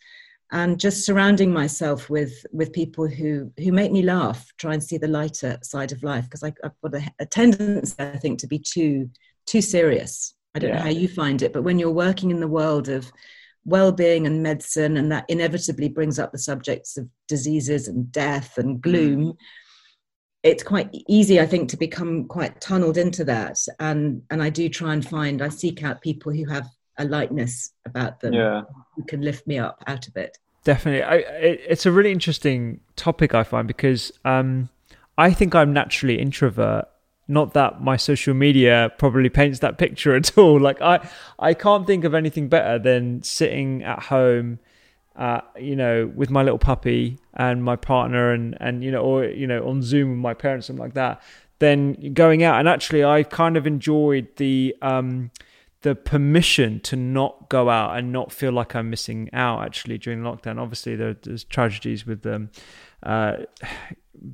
and 0.50 0.80
just 0.80 1.04
surrounding 1.04 1.52
myself 1.52 2.08
with 2.08 2.46
with 2.52 2.72
people 2.72 3.06
who 3.06 3.52
who 3.58 3.72
make 3.72 3.92
me 3.92 4.02
laugh, 4.02 4.50
try 4.56 4.72
and 4.72 4.82
see 4.82 4.96
the 4.96 5.08
lighter 5.08 5.58
side 5.62 5.92
of 5.92 6.02
life 6.02 6.24
because 6.24 6.42
I've 6.42 6.54
got 6.82 6.94
a, 6.94 7.02
a 7.18 7.26
tendency, 7.26 7.94
I 7.98 8.16
think, 8.16 8.38
to 8.38 8.46
be 8.46 8.58
too 8.58 9.10
too 9.46 9.60
serious 9.60 10.34
I 10.54 10.60
don't 10.60 10.70
yeah. 10.70 10.76
know 10.78 10.82
how 10.84 10.90
you 10.90 11.08
find 11.08 11.42
it, 11.42 11.52
but 11.52 11.62
when 11.62 11.78
you're 11.78 11.90
working 11.90 12.30
in 12.30 12.40
the 12.40 12.48
world 12.48 12.88
of 12.88 13.10
well-being 13.64 14.26
and 14.26 14.42
medicine 14.42 14.96
and 14.96 15.12
that 15.12 15.24
inevitably 15.28 15.88
brings 15.88 16.18
up 16.18 16.32
the 16.32 16.38
subjects 16.38 16.96
of 16.96 17.08
diseases 17.26 17.88
and 17.88 18.10
death 18.10 18.56
and 18.58 18.78
mm. 18.78 18.80
gloom 18.80 19.36
it's 20.42 20.62
quite 20.62 20.88
easy 21.08 21.40
i 21.40 21.46
think 21.46 21.68
to 21.68 21.76
become 21.76 22.24
quite 22.26 22.60
tunneled 22.60 22.96
into 22.96 23.24
that 23.24 23.58
and 23.80 24.22
and 24.30 24.42
i 24.42 24.48
do 24.48 24.68
try 24.68 24.92
and 24.92 25.06
find 25.06 25.42
i 25.42 25.48
seek 25.48 25.82
out 25.82 26.00
people 26.00 26.32
who 26.32 26.44
have 26.46 26.66
a 26.98 27.04
lightness 27.04 27.72
about 27.86 28.20
them 28.20 28.32
yeah. 28.32 28.62
who 28.96 29.04
can 29.04 29.20
lift 29.20 29.46
me 29.46 29.58
up 29.58 29.82
out 29.86 30.08
of 30.08 30.16
it 30.16 30.38
definitely 30.64 31.02
I, 31.02 31.16
it, 31.16 31.60
it's 31.68 31.86
a 31.86 31.92
really 31.92 32.12
interesting 32.12 32.80
topic 32.96 33.34
i 33.34 33.44
find 33.44 33.66
because 33.66 34.12
um, 34.24 34.68
i 35.16 35.32
think 35.32 35.54
i'm 35.54 35.72
naturally 35.72 36.18
introvert 36.18 36.88
not 37.28 37.52
that 37.52 37.82
my 37.82 37.96
social 37.98 38.32
media 38.32 38.90
probably 38.98 39.28
paints 39.28 39.58
that 39.58 39.76
picture 39.76 40.14
at 40.16 40.36
all. 40.36 40.58
Like 40.68 40.80
I, 40.82 41.08
I 41.38 41.54
can't 41.54 41.86
think 41.86 42.04
of 42.04 42.14
anything 42.14 42.48
better 42.48 42.78
than 42.78 43.22
sitting 43.22 43.82
at 43.82 44.02
home, 44.04 44.58
uh, 45.14 45.42
you 45.58 45.76
know, 45.76 46.10
with 46.14 46.30
my 46.30 46.42
little 46.42 46.58
puppy 46.58 47.18
and 47.34 47.62
my 47.62 47.76
partner, 47.76 48.32
and 48.32 48.56
and 48.60 48.82
you 48.82 48.90
know, 48.90 49.02
or 49.02 49.24
you 49.24 49.46
know, 49.46 49.66
on 49.68 49.82
Zoom 49.82 50.10
with 50.10 50.18
my 50.18 50.34
parents, 50.34 50.66
something 50.66 50.82
like 50.82 50.94
that. 50.94 51.22
Then 51.58 52.12
going 52.12 52.42
out, 52.42 52.58
and 52.58 52.68
actually, 52.68 53.04
I 53.04 53.22
kind 53.22 53.56
of 53.56 53.66
enjoyed 53.66 54.28
the 54.36 54.76
um, 54.82 55.30
the 55.82 55.94
permission 55.94 56.80
to 56.80 56.96
not 56.96 57.48
go 57.48 57.70
out 57.70 57.96
and 57.96 58.12
not 58.12 58.32
feel 58.32 58.52
like 58.52 58.74
I'm 58.74 58.90
missing 58.90 59.30
out. 59.32 59.64
Actually, 59.64 59.98
during 59.98 60.20
lockdown, 60.20 60.58
obviously 60.58 60.96
there, 60.96 61.14
there's 61.14 61.44
tragedies 61.44 62.06
with 62.06 62.22
them. 62.22 62.50
Um, 63.02 63.12
uh, 63.12 63.36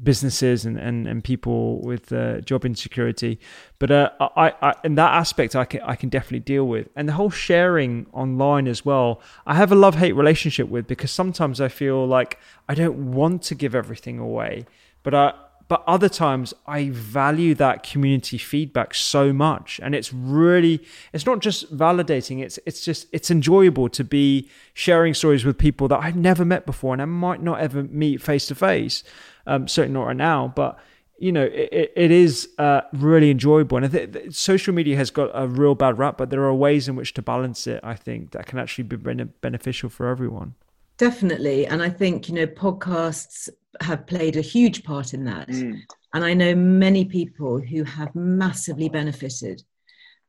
businesses 0.02 0.64
and, 0.64 0.78
and, 0.78 1.06
and 1.06 1.22
people 1.22 1.80
with 1.80 2.12
uh, 2.12 2.40
job 2.40 2.64
insecurity. 2.64 3.38
But 3.78 3.90
uh, 3.90 4.10
I, 4.20 4.52
I, 4.62 4.74
in 4.84 4.94
that 4.96 5.12
aspect, 5.14 5.54
I 5.54 5.64
can, 5.64 5.80
I 5.82 5.96
can 5.96 6.08
definitely 6.08 6.40
deal 6.40 6.66
with. 6.66 6.88
And 6.96 7.08
the 7.08 7.12
whole 7.14 7.30
sharing 7.30 8.06
online 8.12 8.66
as 8.66 8.84
well, 8.84 9.20
I 9.46 9.54
have 9.54 9.72
a 9.72 9.76
love 9.76 9.96
hate 9.96 10.12
relationship 10.12 10.68
with 10.68 10.86
because 10.86 11.10
sometimes 11.10 11.60
I 11.60 11.68
feel 11.68 12.06
like 12.06 12.38
I 12.68 12.74
don't 12.74 13.12
want 13.12 13.42
to 13.42 13.54
give 13.54 13.74
everything 13.74 14.18
away. 14.18 14.66
But 15.02 15.14
I, 15.14 15.32
but 15.68 15.82
other 15.86 16.08
times 16.08 16.52
I 16.66 16.90
value 16.90 17.54
that 17.54 17.82
community 17.82 18.38
feedback 18.38 18.94
so 18.94 19.32
much 19.32 19.80
and 19.82 19.94
it's 19.94 20.12
really 20.12 20.84
it's 21.12 21.24
not 21.24 21.40
just 21.40 21.76
validating 21.76 22.42
it's 22.42 22.58
it's 22.66 22.84
just 22.84 23.06
it's 23.12 23.30
enjoyable 23.30 23.88
to 23.88 24.04
be 24.04 24.48
sharing 24.74 25.14
stories 25.14 25.44
with 25.44 25.56
people 25.56 25.88
that 25.88 26.00
I've 26.00 26.16
never 26.16 26.44
met 26.44 26.66
before 26.66 26.92
and 26.92 27.00
I 27.00 27.06
might 27.06 27.42
not 27.42 27.60
ever 27.60 27.82
meet 27.84 28.20
face 28.20 28.46
to 28.46 28.54
face 28.54 29.02
um, 29.46 29.68
certainly 29.68 29.98
not 29.98 30.06
right 30.06 30.16
now, 30.16 30.52
but 30.54 30.78
you 31.18 31.30
know, 31.30 31.44
it, 31.44 31.92
it 31.96 32.10
is 32.10 32.48
uh, 32.58 32.82
really 32.92 33.30
enjoyable. 33.30 33.76
And 33.76 33.86
I 33.86 33.88
think 33.88 34.34
social 34.34 34.74
media 34.74 34.96
has 34.96 35.10
got 35.10 35.30
a 35.32 35.46
real 35.46 35.74
bad 35.74 35.96
rap, 35.98 36.18
but 36.18 36.30
there 36.30 36.42
are 36.42 36.54
ways 36.54 36.88
in 36.88 36.96
which 36.96 37.14
to 37.14 37.22
balance 37.22 37.66
it, 37.66 37.80
I 37.84 37.94
think, 37.94 38.32
that 38.32 38.46
can 38.46 38.58
actually 38.58 38.84
be 38.84 38.96
beneficial 38.96 39.88
for 39.88 40.08
everyone. 40.08 40.54
Definitely. 40.96 41.66
And 41.66 41.82
I 41.82 41.88
think, 41.88 42.28
you 42.28 42.34
know, 42.34 42.46
podcasts 42.46 43.48
have 43.80 44.06
played 44.06 44.36
a 44.36 44.40
huge 44.40 44.84
part 44.84 45.14
in 45.14 45.24
that. 45.24 45.48
Mm. 45.48 45.80
And 46.12 46.24
I 46.24 46.34
know 46.34 46.54
many 46.54 47.04
people 47.04 47.58
who 47.60 47.84
have 47.84 48.14
massively 48.14 48.88
benefited 48.88 49.62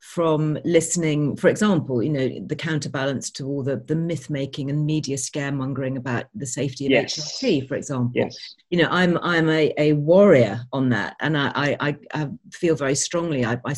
from 0.05 0.57
listening, 0.63 1.35
for 1.35 1.47
example, 1.47 2.03
you 2.03 2.11
know, 2.11 2.29
the 2.45 2.55
counterbalance 2.55 3.31
to 3.31 3.47
all 3.47 3.63
the, 3.63 3.77
the 3.87 3.95
myth 3.95 4.29
making 4.29 4.69
and 4.69 4.85
media 4.85 5.17
scaremongering 5.17 5.97
about 5.97 6.25
the 6.35 6.45
safety 6.45 6.85
of 6.85 6.91
yes. 6.91 7.15
HRT, 7.15 7.67
for 7.67 7.75
example. 7.75 8.11
Yes. 8.13 8.37
You 8.69 8.83
know, 8.83 8.87
I'm 8.91 9.17
I'm 9.23 9.49
a, 9.49 9.73
a 9.79 9.93
warrior 9.93 10.61
on 10.71 10.89
that, 10.89 11.15
and 11.21 11.35
I 11.35 11.75
I, 11.79 11.97
I 12.13 12.29
feel 12.53 12.75
very 12.75 12.93
strongly. 12.93 13.43
I, 13.43 13.59
I 13.65 13.73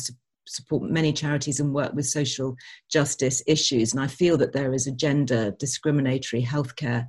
support 0.46 0.90
many 0.90 1.14
charities 1.14 1.60
and 1.60 1.72
work 1.72 1.94
with 1.94 2.06
social 2.06 2.56
justice 2.92 3.42
issues, 3.46 3.94
and 3.94 4.02
I 4.02 4.06
feel 4.06 4.36
that 4.36 4.52
there 4.52 4.74
is 4.74 4.86
a 4.86 4.92
gender 4.92 5.52
discriminatory 5.58 6.42
healthcare 6.42 7.06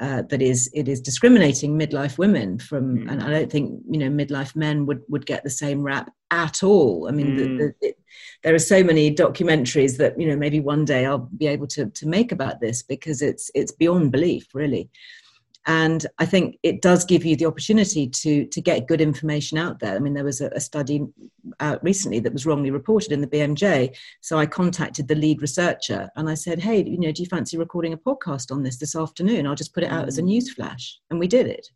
uh, 0.00 0.22
that 0.30 0.40
is 0.40 0.70
it 0.72 0.88
is 0.88 1.00
discriminating 1.00 1.78
midlife 1.78 2.16
women 2.16 2.58
from 2.58 2.96
mm. 2.96 3.10
and 3.10 3.22
i 3.22 3.28
don't 3.28 3.52
think 3.52 3.78
you 3.90 3.98
know 3.98 4.08
midlife 4.08 4.56
men 4.56 4.86
would 4.86 5.02
would 5.08 5.26
get 5.26 5.44
the 5.44 5.50
same 5.50 5.82
rap 5.82 6.10
at 6.32 6.62
all 6.62 7.06
i 7.08 7.12
mean 7.12 7.28
mm. 7.28 7.36
the, 7.36 7.44
the, 7.44 7.88
it, 7.88 7.98
there 8.42 8.54
are 8.54 8.58
so 8.58 8.82
many 8.82 9.14
documentaries 9.14 9.96
that 9.98 10.18
you 10.18 10.26
know 10.26 10.36
maybe 10.36 10.58
one 10.58 10.84
day 10.84 11.06
i'll 11.06 11.30
be 11.36 11.46
able 11.46 11.66
to 11.66 11.86
to 11.90 12.08
make 12.08 12.32
about 12.32 12.60
this 12.60 12.82
because 12.82 13.22
it's 13.22 13.50
it's 13.54 13.70
beyond 13.72 14.10
belief 14.10 14.48
really 14.54 14.90
and 15.66 16.06
I 16.18 16.26
think 16.26 16.58
it 16.62 16.82
does 16.82 17.04
give 17.04 17.24
you 17.24 17.36
the 17.36 17.46
opportunity 17.46 18.08
to 18.08 18.46
to 18.46 18.60
get 18.60 18.88
good 18.88 19.00
information 19.00 19.58
out 19.58 19.78
there. 19.78 19.94
I 19.94 20.00
mean, 20.00 20.14
there 20.14 20.24
was 20.24 20.40
a, 20.40 20.48
a, 20.48 20.60
study 20.60 21.06
out 21.60 21.82
recently 21.84 22.18
that 22.20 22.32
was 22.32 22.46
wrongly 22.46 22.70
reported 22.70 23.12
in 23.12 23.20
the 23.20 23.28
BMJ, 23.28 23.96
so 24.20 24.38
I 24.38 24.46
contacted 24.46 25.06
the 25.06 25.14
lead 25.14 25.40
researcher 25.40 26.10
and 26.16 26.28
I 26.28 26.34
said, 26.34 26.58
"Hey, 26.60 26.82
you 26.84 26.98
know, 26.98 27.12
do 27.12 27.22
you 27.22 27.28
fancy 27.28 27.56
recording 27.56 27.92
a 27.92 27.96
podcast 27.96 28.50
on 28.50 28.62
this 28.62 28.78
this 28.78 28.96
afternoon? 28.96 29.46
I'll 29.46 29.54
just 29.54 29.74
put 29.74 29.84
it 29.84 29.92
out 29.92 30.08
as 30.08 30.18
a 30.18 30.22
mm. 30.22 30.26
news 30.26 30.52
flash," 30.52 30.98
and 31.10 31.20
we 31.20 31.28
did 31.28 31.46
it. 31.46 31.68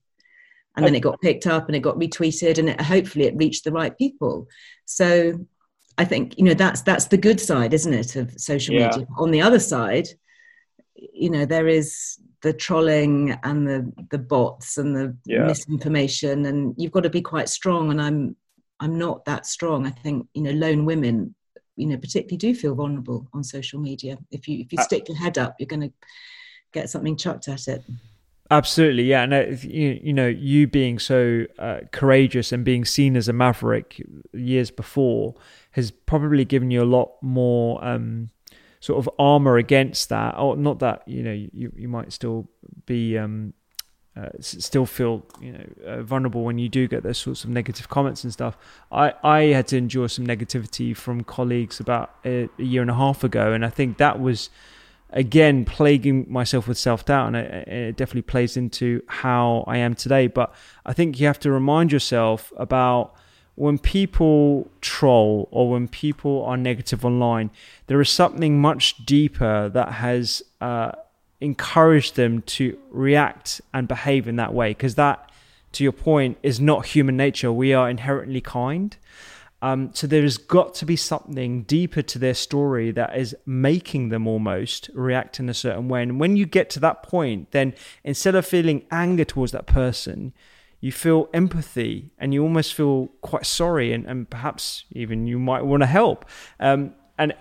And 0.77 0.85
then 0.85 0.95
it 0.95 1.01
got 1.01 1.21
picked 1.23 1.47
up 1.47 1.67
and 1.67 1.77
it 1.77 1.81
got 1.81 1.97
retweeted 1.97 2.59
and 2.59 2.69
it, 2.69 2.81
hopefully 2.81 3.25
it 3.25 3.37
reached 3.37 3.65
the 3.65 3.73
right 3.73 3.97
people. 3.97 4.47
So 4.85 5.47
I 5.97 6.05
think 6.05 6.37
you 6.37 6.45
know 6.45 6.55
that's 6.55 6.83
that's 6.83 7.07
the 7.07 7.17
good 7.17 7.41
side, 7.41 7.73
isn't 7.73 7.95
it, 7.95 8.15
of 8.17 8.39
social 8.39 8.75
yeah. 8.75 8.89
media. 8.89 9.07
On 9.17 9.31
the 9.31 9.41
other 9.41 9.59
side, 9.59 10.09
you 10.95 11.31
know, 11.31 11.47
there 11.47 11.67
is 11.67 12.19
the 12.43 12.53
trolling 12.53 13.37
and 13.43 13.67
the 13.67 13.93
the 14.11 14.19
bots 14.19 14.79
and 14.79 14.95
the 14.95 15.17
yeah. 15.25 15.47
misinformation 15.47 16.47
and 16.47 16.75
you've 16.77 16.93
got 16.93 17.03
to 17.03 17.11
be 17.11 17.21
quite 17.23 17.49
strong 17.49 17.91
and 17.91 18.01
i'm 18.01 18.37
i'm 18.79 18.97
not 18.97 19.25
that 19.25 19.47
strong 19.47 19.85
i 19.87 19.91
think 19.91 20.29
you 20.35 20.43
know 20.43 20.53
lone 20.53 20.85
women 20.85 21.35
you 21.75 21.87
know 21.87 21.97
particularly 21.97 22.37
do 22.37 22.55
feel 22.55 22.75
vulnerable 22.75 23.27
on 23.33 23.43
social 23.43 23.81
media 23.81 24.17
if 24.31 24.47
you 24.47 24.61
if 24.61 24.73
you 24.73 24.79
uh, 24.79 24.83
stick 24.83 25.09
your 25.09 25.17
head 25.17 25.39
up 25.39 25.57
you're 25.59 25.67
going 25.67 25.81
to 25.81 25.93
get 26.73 26.89
something 26.89 27.17
chucked 27.17 27.49
at 27.49 27.67
it 27.67 27.83
absolutely 28.51 29.05
yeah 29.05 29.23
and 29.23 29.35
uh, 29.35 29.45
you, 29.63 30.01
you 30.03 30.13
know 30.13 30.27
you 30.27 30.67
being 30.67 30.99
so 30.99 31.45
uh, 31.59 31.81
courageous 31.93 32.53
and 32.53 32.65
being 32.65 32.85
seen 32.85 33.17
as 33.17 33.29
a 33.29 33.33
maverick 33.33 34.03
years 34.33 34.71
before 34.71 35.35
has 35.73 35.91
probably 35.91 36.45
given 36.45 36.71
you 36.71 36.83
a 36.83 36.85
lot 36.85 37.13
more 37.23 37.85
um, 37.85 38.31
sort 38.81 38.99
of 38.99 39.11
armor 39.19 39.57
against 39.57 40.09
that 40.09 40.37
or 40.39 40.57
not 40.57 40.79
that 40.79 41.03
you 41.07 41.23
know 41.23 41.33
you, 41.33 41.73
you 41.77 41.89
might 41.89 42.13
still 42.13 42.49
be 42.87 43.19
um, 43.19 43.53
uh, 44.17 44.31
still 44.41 44.87
feel 44.87 45.27
you 45.41 45.53
know 45.53 45.65
uh, 45.85 46.03
vulnerable 46.03 46.43
when 46.43 46.57
you 46.57 46.69
do 46.69 46.89
get 46.89 47.03
those 47.03 47.19
sorts 47.19 47.45
of 47.45 47.51
negative 47.51 47.89
comments 47.89 48.25
and 48.25 48.33
stuff. 48.33 48.57
I 48.91 49.13
I 49.23 49.41
had 49.53 49.67
to 49.69 49.77
endure 49.77 50.09
some 50.09 50.27
negativity 50.27 50.97
from 50.97 51.23
colleagues 51.23 51.81
about 51.81 52.15
a, 52.25 52.49
a 52.59 52.63
year 52.63 52.81
and 52.81 52.91
a 52.91 52.95
half 52.95 53.25
ago, 53.25 53.53
and 53.53 53.65
I 53.65 53.69
think 53.69 53.99
that 53.99 54.19
was 54.19 54.49
again 55.11 55.65
plaguing 55.65 56.27
myself 56.29 56.69
with 56.69 56.79
self 56.79 57.05
doubt, 57.05 57.29
and 57.29 57.37
it, 57.37 57.69
it, 57.69 57.97
definitely 57.97 58.23
plays 58.23 58.57
into 58.57 59.03
how 59.07 59.65
I 59.67 59.79
am 59.79 59.95
today. 59.95 60.27
But 60.27 60.55
I 60.85 60.93
think 60.93 61.21
you 61.21 61.27
have 61.27 61.41
to 61.41 61.51
remind 61.51 61.93
yourself 61.93 62.53
about 62.57 63.15
when 63.55 63.79
people 63.79 64.71
troll 64.81 65.49
or 65.51 65.71
when 65.71 65.89
people 65.89 66.45
are 66.45 66.57
negative 66.57 67.05
online, 67.05 67.51
there 67.87 68.01
is 68.01 68.11
something 68.11 68.61
much 68.61 69.05
deeper 69.07 69.71
that 69.71 69.93
has 69.93 70.43
uh, 70.61 70.93
encouraged 71.41 72.17
them 72.17 72.43
to 72.43 72.79
react 72.91 73.61
and 73.73 73.89
behave 73.89 74.29
in 74.29 74.37
that 74.37 74.53
way. 74.53 74.71
Because 74.71 74.95
that, 74.97 75.31
to 75.73 75.83
your 75.83 75.93
point, 75.93 76.37
is 76.43 76.61
not 76.61 76.87
human 76.87 77.17
nature. 77.17 77.51
We 77.51 77.73
are 77.73 77.89
inherently 77.89 78.43
kind. 78.43 78.95
Um, 79.63 79.91
so 79.95 80.07
there 80.07 80.23
has 80.23 80.37
got 80.37 80.75
to 80.75 80.87
be 80.87 80.97
something 80.97 81.63
deeper 81.63 82.03
to 82.03 82.19
their 82.19 82.35
story 82.35 82.91
that 82.93 83.17
is 83.17 83.35
making 83.47 84.11
them 84.11 84.27
almost 84.27 84.91
react 84.95 85.41
in 85.41 85.49
a 85.49 85.55
certain 85.55 85.89
way. 85.89 86.03
And 86.03 86.21
when 86.21 86.37
you 86.37 86.47
get 86.47 86.69
to 86.71 86.81
that 86.81 87.03
point, 87.03 87.53
then 87.53 87.75
instead 88.05 88.35
of 88.35 88.47
feeling 88.47 88.85
anger 88.91 89.25
towards 89.25 89.53
that 89.53 89.67
person, 89.67 90.35
you 90.81 90.93
feel 90.93 91.29
empathy 91.33 92.11
and 92.19 92.35
you 92.35 92.43
almost 92.43 92.75
feel 92.75 93.07
quite 93.23 93.47
sorry 93.47 93.93
and, 93.93 94.05
and 94.07 94.29
perhaps 94.29 94.85
even 94.93 95.27
you 95.27 95.39
might 95.39 95.65
want 95.65 95.83
to 95.83 95.87
help. 95.87 96.27
Um, 96.61 96.95
and 97.19 97.33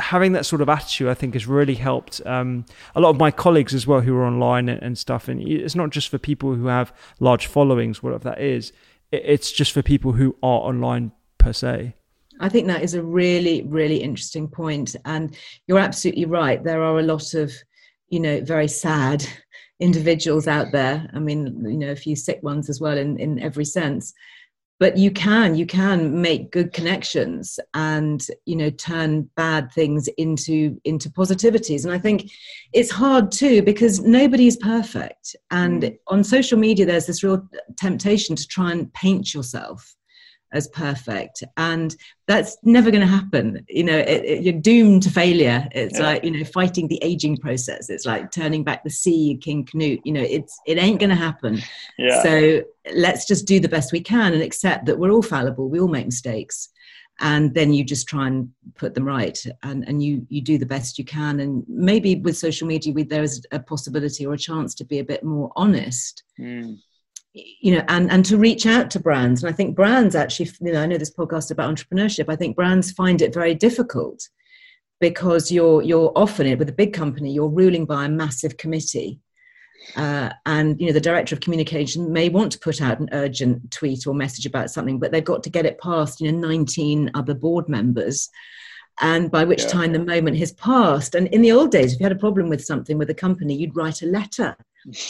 having 0.00 0.32
that 0.32 0.44
sort 0.44 0.62
of 0.62 0.68
attitude, 0.68 1.08
I 1.08 1.14
think, 1.14 1.34
has 1.34 1.46
really 1.46 1.76
helped 1.76 2.20
um, 2.26 2.66
a 2.96 3.00
lot 3.00 3.10
of 3.10 3.18
my 3.18 3.30
colleagues 3.30 3.72
as 3.72 3.86
well 3.86 4.00
who 4.00 4.16
are 4.16 4.24
online 4.24 4.68
and, 4.68 4.82
and, 4.82 4.98
stuff. 4.98 5.28
And 5.28 5.40
it's 5.40 5.76
not 5.76 5.90
just 5.90 6.08
for 6.08 6.18
people 6.18 6.54
who 6.54 6.66
have 6.66 6.92
large 7.20 7.46
followings, 7.46 8.02
whatever 8.02 8.24
that 8.24 8.40
is. 8.40 8.72
It's 9.12 9.52
just 9.52 9.70
for 9.70 9.80
people 9.80 10.12
who 10.12 10.34
are 10.42 10.58
online 10.58 11.12
per 11.42 11.52
se. 11.52 11.94
I 12.40 12.48
think 12.48 12.66
that 12.66 12.82
is 12.82 12.94
a 12.94 13.02
really, 13.02 13.62
really 13.62 14.02
interesting 14.02 14.48
point. 14.48 14.96
and 15.04 15.36
you're 15.66 15.78
absolutely 15.78 16.24
right. 16.24 16.62
There 16.62 16.82
are 16.82 16.98
a 16.98 17.02
lot 17.02 17.34
of, 17.34 17.52
you 18.08 18.20
know, 18.20 18.40
very 18.40 18.68
sad 18.68 19.26
individuals 19.80 20.46
out 20.46 20.72
there. 20.72 21.08
I 21.12 21.18
mean, 21.18 21.64
you 21.64 21.78
know, 21.78 21.90
a 21.90 21.96
few 21.96 22.16
sick 22.16 22.42
ones 22.42 22.70
as 22.70 22.80
well 22.80 22.96
in 22.96 23.18
in 23.18 23.38
every 23.40 23.64
sense 23.64 24.14
but 24.82 24.96
you 24.96 25.12
can 25.12 25.54
you 25.54 25.64
can 25.64 26.20
make 26.20 26.50
good 26.50 26.72
connections 26.72 27.60
and 27.74 28.26
you 28.46 28.56
know 28.56 28.68
turn 28.70 29.30
bad 29.36 29.70
things 29.72 30.08
into 30.18 30.76
into 30.82 31.08
positivities 31.08 31.84
and 31.84 31.92
i 31.94 31.98
think 31.98 32.28
it's 32.72 32.90
hard 32.90 33.30
too 33.30 33.62
because 33.62 34.00
nobody's 34.00 34.56
perfect 34.56 35.36
and 35.52 35.84
mm. 35.84 35.96
on 36.08 36.24
social 36.24 36.58
media 36.58 36.84
there's 36.84 37.06
this 37.06 37.22
real 37.22 37.40
temptation 37.78 38.34
to 38.34 38.44
try 38.48 38.72
and 38.72 38.92
paint 38.92 39.32
yourself 39.32 39.94
as 40.52 40.68
perfect. 40.68 41.42
And 41.56 41.94
that's 42.26 42.56
never 42.62 42.90
going 42.90 43.00
to 43.00 43.06
happen. 43.06 43.64
You 43.68 43.84
know 43.84 43.98
it, 43.98 44.24
it, 44.24 44.42
you're 44.42 44.60
doomed 44.60 45.02
to 45.04 45.10
failure. 45.10 45.66
It's 45.72 45.98
yeah. 45.98 46.06
like 46.06 46.24
you 46.24 46.30
know 46.30 46.44
fighting 46.44 46.88
the 46.88 47.02
aging 47.02 47.38
process. 47.38 47.90
It's 47.90 48.06
like 48.06 48.30
turning 48.30 48.64
back 48.64 48.84
the 48.84 48.90
sea 48.90 49.38
king 49.40 49.64
canute 49.64 50.00
you 50.04 50.12
know 50.12 50.22
it's 50.22 50.58
it 50.66 50.78
ain't 50.78 51.00
going 51.00 51.10
to 51.10 51.16
happen. 51.16 51.60
Yeah. 51.98 52.22
so 52.22 52.62
let's 52.94 53.26
just 53.26 53.46
do 53.46 53.60
the 53.60 53.68
best 53.68 53.92
we 53.92 54.00
can 54.00 54.32
and 54.32 54.42
accept 54.42 54.86
that 54.86 54.98
we're 54.98 55.10
all 55.10 55.22
fallible. 55.22 55.68
We 55.68 55.80
all 55.80 55.88
make 55.88 56.06
mistakes. 56.06 56.68
And 57.20 57.54
then 57.54 57.72
you 57.72 57.84
just 57.84 58.08
try 58.08 58.26
and 58.26 58.50
put 58.74 58.94
them 58.94 59.04
right. 59.04 59.38
And, 59.62 59.86
and 59.86 60.02
you 60.02 60.26
you 60.28 60.40
do 60.40 60.58
the 60.58 60.66
best 60.66 60.98
you 60.98 61.04
can. 61.04 61.40
And 61.40 61.64
maybe 61.68 62.16
with 62.16 62.36
social 62.36 62.66
media 62.66 62.92
we, 62.92 63.02
there 63.02 63.22
is 63.22 63.44
a 63.52 63.60
possibility 63.60 64.26
or 64.26 64.34
a 64.34 64.38
chance 64.38 64.74
to 64.76 64.84
be 64.84 64.98
a 64.98 65.04
bit 65.04 65.22
more 65.22 65.52
honest. 65.56 66.24
Mm 66.38 66.78
you 67.34 67.74
know 67.74 67.84
and 67.88 68.10
and 68.10 68.24
to 68.26 68.36
reach 68.36 68.66
out 68.66 68.90
to 68.90 69.00
brands. 69.00 69.42
And 69.42 69.52
i 69.52 69.56
think 69.56 69.74
brands 69.74 70.14
actually 70.14 70.50
you 70.60 70.72
know 70.72 70.82
i 70.82 70.86
know 70.86 70.98
this 70.98 71.14
podcast 71.14 71.50
about 71.50 71.74
entrepreneurship 71.74 72.26
i 72.28 72.36
think 72.36 72.56
brands 72.56 72.92
find 72.92 73.22
it 73.22 73.32
very 73.32 73.54
difficult 73.54 74.28
because 75.00 75.50
you're 75.50 75.82
you're 75.82 76.12
often 76.14 76.58
with 76.58 76.68
a 76.68 76.72
big 76.72 76.92
company 76.92 77.32
you're 77.32 77.48
ruling 77.48 77.84
by 77.84 78.04
a 78.04 78.08
massive 78.08 78.56
committee. 78.56 79.20
Uh, 79.96 80.30
and 80.46 80.80
you 80.80 80.86
know 80.86 80.92
the 80.92 81.00
director 81.00 81.34
of 81.34 81.40
communication 81.40 82.12
may 82.12 82.28
want 82.28 82.52
to 82.52 82.58
put 82.60 82.80
out 82.80 83.00
an 83.00 83.08
urgent 83.10 83.68
tweet 83.72 84.06
or 84.06 84.14
message 84.14 84.46
about 84.46 84.70
something 84.70 85.00
but 85.00 85.10
they've 85.10 85.24
got 85.24 85.42
to 85.42 85.50
get 85.50 85.66
it 85.66 85.76
past 85.80 86.20
you 86.20 86.30
know 86.30 86.38
19 86.38 87.10
other 87.14 87.34
board 87.34 87.68
members 87.68 88.30
and 89.00 89.30
by 89.30 89.44
which 89.44 89.62
yeah. 89.62 89.68
time 89.68 89.92
the 89.92 89.98
moment 89.98 90.36
has 90.36 90.52
passed 90.52 91.14
and 91.14 91.26
in 91.28 91.42
the 91.42 91.52
old 91.52 91.70
days 91.70 91.94
if 91.94 92.00
you 92.00 92.04
had 92.04 92.12
a 92.12 92.20
problem 92.20 92.48
with 92.48 92.64
something 92.64 92.98
with 92.98 93.10
a 93.10 93.14
company 93.14 93.54
you'd 93.54 93.76
write 93.76 94.02
a 94.02 94.06
letter 94.06 94.56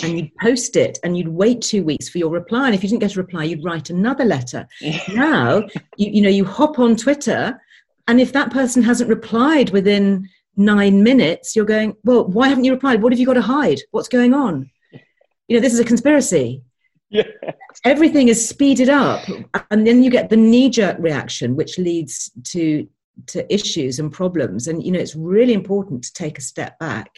and 0.02 0.18
you'd 0.18 0.34
post 0.36 0.76
it 0.76 0.98
and 1.02 1.16
you'd 1.16 1.28
wait 1.28 1.62
two 1.62 1.82
weeks 1.82 2.08
for 2.08 2.18
your 2.18 2.30
reply. 2.30 2.66
And 2.66 2.74
if 2.74 2.82
you 2.82 2.88
didn't 2.88 3.00
get 3.00 3.16
a 3.16 3.20
reply, 3.20 3.44
you'd 3.44 3.64
write 3.64 3.90
another 3.90 4.24
letter. 4.24 4.66
now, 5.14 5.66
you, 5.96 6.10
you 6.10 6.22
know, 6.22 6.28
you 6.28 6.44
hop 6.44 6.78
on 6.78 6.96
Twitter, 6.96 7.60
and 8.08 8.20
if 8.20 8.32
that 8.32 8.50
person 8.50 8.82
hasn't 8.82 9.08
replied 9.08 9.70
within 9.70 10.28
nine 10.56 11.02
minutes, 11.02 11.56
you're 11.56 11.64
going, 11.64 11.94
well, 12.04 12.26
why 12.26 12.48
haven't 12.48 12.64
you 12.64 12.72
replied? 12.72 13.02
What 13.02 13.12
have 13.12 13.20
you 13.20 13.26
got 13.26 13.34
to 13.34 13.42
hide? 13.42 13.78
What's 13.92 14.08
going 14.08 14.34
on? 14.34 14.70
You 15.48 15.56
know, 15.56 15.60
this 15.60 15.72
is 15.72 15.80
a 15.80 15.84
conspiracy. 15.84 16.62
Yeah. 17.10 17.24
Everything 17.84 18.28
is 18.28 18.46
speeded 18.48 18.88
up, 18.88 19.22
and 19.70 19.86
then 19.86 20.02
you 20.02 20.10
get 20.10 20.30
the 20.30 20.36
knee-jerk 20.36 20.96
reaction, 20.98 21.56
which 21.56 21.78
leads 21.78 22.30
to 22.44 22.88
to 23.28 23.52
issues 23.52 23.98
and 23.98 24.12
problems. 24.12 24.66
And 24.66 24.82
you 24.82 24.92
know, 24.92 24.98
it's 25.00 25.16
really 25.16 25.52
important 25.52 26.04
to 26.04 26.12
take 26.12 26.38
a 26.38 26.42
step 26.42 26.78
back 26.78 27.10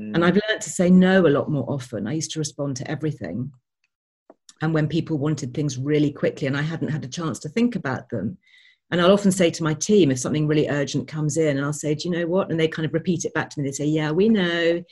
Mm. 0.00 0.14
And 0.14 0.24
I've 0.24 0.40
learned 0.48 0.62
to 0.62 0.70
say 0.70 0.90
no 0.90 1.26
a 1.26 1.28
lot 1.28 1.50
more 1.50 1.70
often. 1.70 2.06
I 2.06 2.14
used 2.14 2.32
to 2.32 2.38
respond 2.38 2.76
to 2.76 2.90
everything. 2.90 3.52
And 4.62 4.74
when 4.74 4.88
people 4.88 5.18
wanted 5.18 5.54
things 5.54 5.78
really 5.78 6.12
quickly 6.12 6.46
and 6.46 6.56
I 6.56 6.62
hadn't 6.62 6.88
had 6.90 7.04
a 7.04 7.08
chance 7.08 7.38
to 7.40 7.48
think 7.48 7.76
about 7.76 8.10
them, 8.10 8.38
and 8.92 9.00
I'll 9.00 9.12
often 9.12 9.30
say 9.30 9.50
to 9.50 9.62
my 9.62 9.72
team, 9.72 10.10
if 10.10 10.18
something 10.18 10.48
really 10.48 10.68
urgent 10.68 11.06
comes 11.06 11.36
in, 11.36 11.56
and 11.56 11.64
I'll 11.64 11.72
say, 11.72 11.94
Do 11.94 12.08
you 12.08 12.10
know 12.10 12.26
what? 12.26 12.50
And 12.50 12.58
they 12.58 12.66
kind 12.66 12.84
of 12.84 12.92
repeat 12.92 13.24
it 13.24 13.32
back 13.34 13.48
to 13.50 13.60
me. 13.60 13.68
They 13.68 13.72
say, 13.72 13.84
Yeah, 13.84 14.10
we 14.10 14.28
know. 14.28 14.82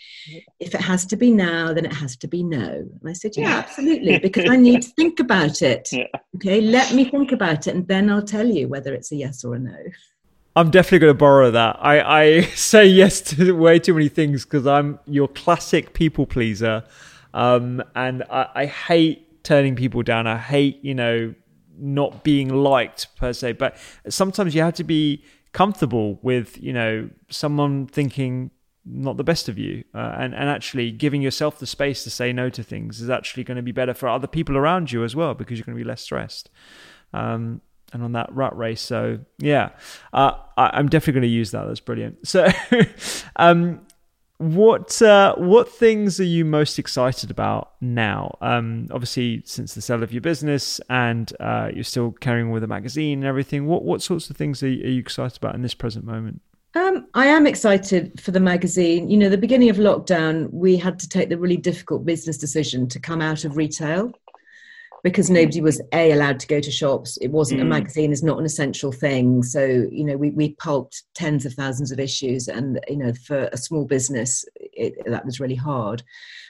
If 0.61 0.73
it 0.77 0.81
has 0.81 1.05
to 1.07 1.17
be 1.17 1.33
now, 1.33 1.73
then 1.73 1.85
it 1.85 1.93
has 1.93 2.17
to 2.19 2.29
be 2.29 2.45
no. 2.45 2.89
And 3.01 3.09
I 3.11 3.13
said, 3.13 3.33
Yeah, 3.37 3.57
absolutely, 3.57 4.19
because 4.23 4.49
I 4.49 4.55
need 4.55 4.83
to 4.83 4.91
think 4.91 5.19
about 5.19 5.63
it. 5.63 5.89
Yeah. 5.91 6.07
Okay, 6.37 6.61
let 6.61 6.95
me 6.95 7.07
think 7.07 7.33
about 7.33 7.67
it, 7.67 7.75
and 7.75 7.89
then 7.89 8.09
I'll 8.09 8.23
tell 8.23 8.47
you 8.47 8.69
whether 8.69 8.95
it's 8.95 9.11
a 9.11 9.17
yes 9.17 9.43
or 9.45 9.57
a 9.57 9.59
no. 9.59 9.77
I'm 10.59 10.71
definitely 10.71 10.99
going 10.99 11.11
to 11.15 11.19
borrow 11.19 11.53
that. 11.53 11.79
I, 11.81 12.01
I 12.01 12.41
say 12.57 12.85
yes 12.85 13.21
to 13.21 13.53
way 13.53 13.79
too 13.79 13.95
many 13.95 14.09
things 14.09 14.45
because 14.45 14.67
I'm 14.67 14.99
your 15.07 15.29
classic 15.29 15.93
people 15.93 16.27
pleaser. 16.27 16.83
Um, 17.33 17.81
and 17.95 18.25
I, 18.29 18.49
I 18.55 18.67
hate 18.67 19.45
turning 19.45 19.77
people 19.77 20.03
down. 20.03 20.27
I 20.27 20.37
hate, 20.37 20.85
you 20.85 20.97
know, 20.97 21.33
not 21.79 22.25
being 22.25 22.49
liked 22.49 23.15
per 23.15 23.33
se. 23.33 23.53
But 23.53 23.77
sometimes 24.09 24.53
you 24.53 24.63
have 24.63 24.75
to 24.75 24.85
be 24.85 25.23
comfortable 25.53 26.19
with, 26.23 26.61
you 26.61 26.73
know, 26.73 27.09
someone 27.31 27.87
thinking 27.87 28.51
not 28.85 29.17
the 29.17 29.25
best 29.25 29.49
of 29.49 29.59
you 29.59 29.85
uh, 29.95 30.17
and, 30.19 30.35
and 30.35 30.49
actually 30.49 30.91
giving 30.91 31.23
yourself 31.23 31.61
the 31.61 31.67
space 31.67 32.03
to 32.03 32.11
say 32.11 32.33
no 32.33 32.51
to 32.51 32.65
things 32.65 33.01
is 33.01 33.11
actually 33.11 33.45
going 33.45 33.57
to 33.57 33.63
be 33.63 33.71
better 33.71 33.95
for 33.95 34.09
other 34.09 34.27
people 34.27 34.57
around 34.57 34.91
you 34.91 35.05
as 35.05 35.15
well 35.15 35.35
because 35.35 35.57
you're 35.57 35.67
going 35.67 35.79
to 35.79 35.85
be 35.85 35.89
less 35.89 36.03
stressed. 36.03 36.51
Um, 37.13 37.61
and 37.93 38.03
on 38.03 38.13
that 38.13 38.33
rat 38.33 38.57
race. 38.57 38.81
So 38.81 39.19
yeah, 39.39 39.71
uh, 40.13 40.33
I, 40.57 40.79
am 40.79 40.89
definitely 40.89 41.21
going 41.21 41.23
to 41.23 41.29
use 41.29 41.51
that. 41.53 41.67
That's 41.67 41.81
brilliant. 41.81 42.19
So, 42.29 42.49
um, 43.37 43.81
what 44.39 45.03
uh, 45.03 45.35
what 45.37 45.69
things 45.69 46.21
are 46.21 46.25
you 46.25 46.45
most 46.45 46.79
excited 46.79 47.31
about 47.31 47.73
now? 47.81 48.39
Um, 48.41 48.87
obviously, 48.93 49.43
since 49.45 49.75
the 49.75 49.81
sale 49.81 50.03
of 50.05 50.13
your 50.13 50.21
business, 50.21 50.81
and 50.89 51.33
uh, 51.41 51.71
you're 51.75 51.83
still 51.83 52.13
carrying 52.13 52.51
with 52.51 52.63
a 52.63 52.69
magazine 52.69 53.19
and 53.19 53.27
everything. 53.27 53.67
What 53.67 53.85
what 53.85 54.01
sorts 54.01 54.31
of 54.31 54.37
things 54.37 54.63
are 54.63 54.69
you, 54.69 54.85
are 54.85 54.91
you 54.91 55.01
excited 55.01 55.39
about 55.39 55.57
in 55.57 55.63
this 55.63 55.75
present 55.75 56.05
moment? 56.05 56.41
Um, 56.75 57.09
I 57.15 57.27
am 57.27 57.47
excited 57.47 58.21
for 58.21 58.31
the 58.31 58.41
magazine. 58.41 59.11
You 59.11 59.17
know, 59.17 59.29
the 59.29 59.39
beginning 59.39 59.71
of 59.71 59.77
lockdown, 59.77 60.53
we 60.53 60.77
had 60.77 61.01
to 61.01 61.09
take 61.09 61.31
the 61.31 61.39
really 61.39 61.57
difficult 61.57 62.05
business 62.05 62.39
decision 62.39 62.89
to 62.91 63.01
come 63.01 63.21
out 63.21 63.45
of 63.45 63.57
retail 63.57 64.13
because 65.05 65.31
nobody 65.31 65.61
was 65.61 65.81
a 65.93 66.13
allowed 66.13 66.41
to 66.41 66.47
go 66.47 66.61
to 66.61 66.71
shops. 66.71 67.17
It 67.19 67.31
wasn't 67.31 67.61
mm. 67.61 67.65
a 67.65 67.67
magazine. 67.67 68.13
Is 68.13 68.23
not 68.23 68.39
an 68.39 68.45
essential 68.45 68.93
thing. 68.93 69.43
So 69.43 69.65
you 69.65 70.05
know 70.05 70.17
we, 70.17 70.31
we 70.31 70.55
pulped 70.55 71.03
tens 71.15 71.47
of 71.47 71.55
thousands 71.55 71.93
of 71.93 72.01
issues 72.01 72.49
and 72.49 72.81
you 72.89 72.97
know 72.97 73.13
for 73.27 73.49
a 73.53 73.57
small 73.57 73.85
business 73.85 74.45
it, 74.57 74.95
that 75.07 75.25
was 75.25 75.41
really 75.41 75.55
hard 75.55 76.03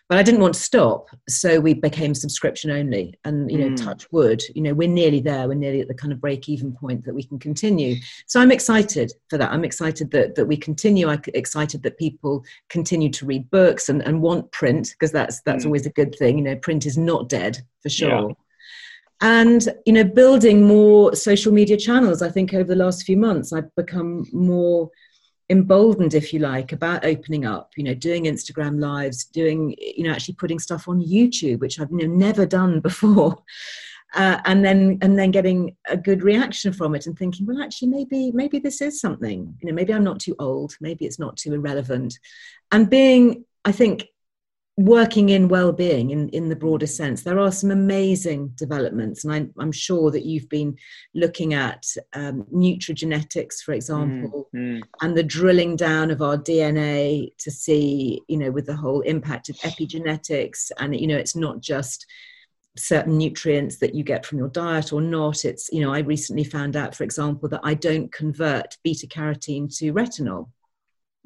but 0.09 0.19
i 0.19 0.23
didn't 0.23 0.41
want 0.41 0.55
to 0.55 0.61
stop 0.61 1.09
so 1.29 1.61
we 1.61 1.75
became 1.75 2.15
subscription 2.15 2.71
only. 2.71 3.15
And 3.25 3.51
you 3.51 3.59
know 3.59 3.71
mm. 3.71 3.85
touch 3.85 4.11
wood 4.13 4.43
you 4.55 4.63
know 4.63 4.75
we're 4.75 4.89
nearly 4.89 5.21
there 5.21 5.49
we're 5.49 5.55
nearly 5.55 5.81
at 5.81 5.89
the 5.89 5.95
kind 5.95 6.13
of 6.13 6.21
break 6.21 6.49
even 6.49 6.73
point 6.73 7.05
that 7.05 7.15
we 7.15 7.23
can 7.23 7.39
continue. 7.39 7.97
So 8.27 8.41
i'm 8.41 8.53
excited 8.53 9.13
for 9.29 9.39
that. 9.39 9.51
I'm 9.53 9.65
excited 9.65 10.11
that 10.13 10.35
that 10.35 10.47
we 10.47 10.57
continue. 10.57 11.09
I'm 11.09 11.23
excited 11.35 11.83
that 11.83 11.99
people 11.99 12.45
continue 12.69 13.11
to 13.11 13.27
read 13.27 13.51
books 13.51 13.89
and, 13.89 14.03
and 14.03 14.23
want 14.23 14.51
print 14.53 14.91
because 14.91 15.13
that's 15.13 15.41
that's 15.43 15.65
mm. 15.65 15.67
always 15.67 15.87
a 15.87 15.91
good 15.91 16.15
thing. 16.19 16.39
You 16.39 16.45
know 16.45 16.57
print 16.57 16.87
is 16.87 16.99
not 16.99 17.29
dead 17.29 17.59
for 17.83 17.89
sure. 17.89 18.29
Yeah 18.29 18.35
and 19.21 19.69
you 19.85 19.93
know 19.93 20.05
building 20.05 20.65
more 20.65 21.13
social 21.15 21.53
media 21.53 21.77
channels 21.77 22.23
i 22.23 22.29
think 22.29 22.55
over 22.55 22.63
the 22.63 22.77
last 22.77 23.03
few 23.03 23.17
months 23.17 23.53
i've 23.53 23.75
become 23.75 24.25
more 24.33 24.89
emboldened 25.51 26.15
if 26.15 26.33
you 26.33 26.41
like 26.41 26.73
about 26.73 27.05
opening 27.05 27.47
up 27.47 27.73
you 27.77 27.83
know 27.83 27.95
doing 27.95 28.25
instagram 28.25 28.79
lives 28.81 29.25
doing 29.25 29.75
you 29.79 30.05
know 30.05 30.11
actually 30.11 30.35
putting 30.35 30.59
stuff 30.59 30.89
on 30.89 31.01
youtube 31.01 31.61
which 31.61 31.81
i've 31.81 31.91
you 31.91 32.07
know 32.07 32.15
never 32.15 32.47
done 32.47 32.81
before. 32.89 33.37
Uh, 34.15 34.41
and 34.47 34.65
then 34.65 34.99
and 35.03 35.19
then 35.19 35.31
getting 35.31 35.77
a 35.87 35.97
good 35.97 36.23
reaction 36.23 36.73
from 36.73 36.95
it 36.95 37.07
and 37.07 37.19
thinking 37.19 37.45
well 37.45 37.63
actually 37.63 37.89
maybe 37.89 38.33
maybe 38.33 38.59
this 38.59 38.81
is 38.81 38.99
something. 38.99 39.55
You 39.61 39.69
know 39.69 39.75
maybe 39.75 39.93
i'm 39.93 40.05
not 40.05 40.19
too 40.19 40.35
old. 40.39 40.75
Maybe 40.81 41.05
it's 41.05 41.19
not 41.19 41.37
too 41.37 41.53
irrelevant. 41.53 42.19
And 42.73 42.89
being 42.89 43.45
i 43.67 43.73
think 43.73 44.07
working 44.79 45.31
in 45.31 45.49
well-being 45.49 46.11
in, 46.11 46.29
in 46.29 46.49
the 46.49 46.55
broader 46.55 46.87
sense 46.87 47.25
there 47.25 47.41
are 47.41 47.51
some 47.51 47.73
amazing 47.73 48.47
developments 48.55 49.25
and 49.25 49.33
I, 49.33 49.63
am 49.63 49.73
sure 49.73 50.13
that 50.13 50.25
you've 50.25 50.49
been 50.49 50.77
looking 51.17 51.53
at 51.53 51.85
um, 52.13 52.45
nutrigenetics 52.55 53.57
for 53.57 53.73
example 53.73 54.49
mm, 54.55 54.79
mm. 54.79 54.83
and 55.03 55.17
the 55.17 55.25
drilling 55.25 55.75
down 55.75 56.13
of 56.13 56.23
our 56.23 56.39
dna 56.39 57.29
to 57.39 57.51
see 57.51 58.23
you 58.29 58.37
know 58.37 58.53
with 58.53 58.67
the 58.67 58.77
whole 58.77 59.01
impact 59.01 59.49
of 59.49 59.57
epigenetics 59.57 60.71
and 60.79 60.95
you 60.95 61.09
know 61.09 61.17
it's 61.17 61.35
not 61.35 61.61
just 61.61 62.07
certain 62.77 63.19
nutrients 63.19 63.79
that 63.79 63.97
you 63.97 64.05
get 64.05 64.25
from 64.25 64.39
your 64.39 64.47
diet 64.47 64.93
or 64.93 65.01
not. 65.01 65.45
It's, 65.45 65.69
you 65.73 65.81
know, 65.81 65.93
I 65.93 65.99
recently 65.99 66.45
found 66.45 66.77
out, 66.77 66.95
for 66.95 67.03
example, 67.03 67.49
that 67.49 67.63
I 67.65 67.75
don't 67.75 68.13
convert 68.13 68.77
beta 68.85 69.09
carotene 69.09 69.77
to 69.79 69.93
retinol. 69.93 70.49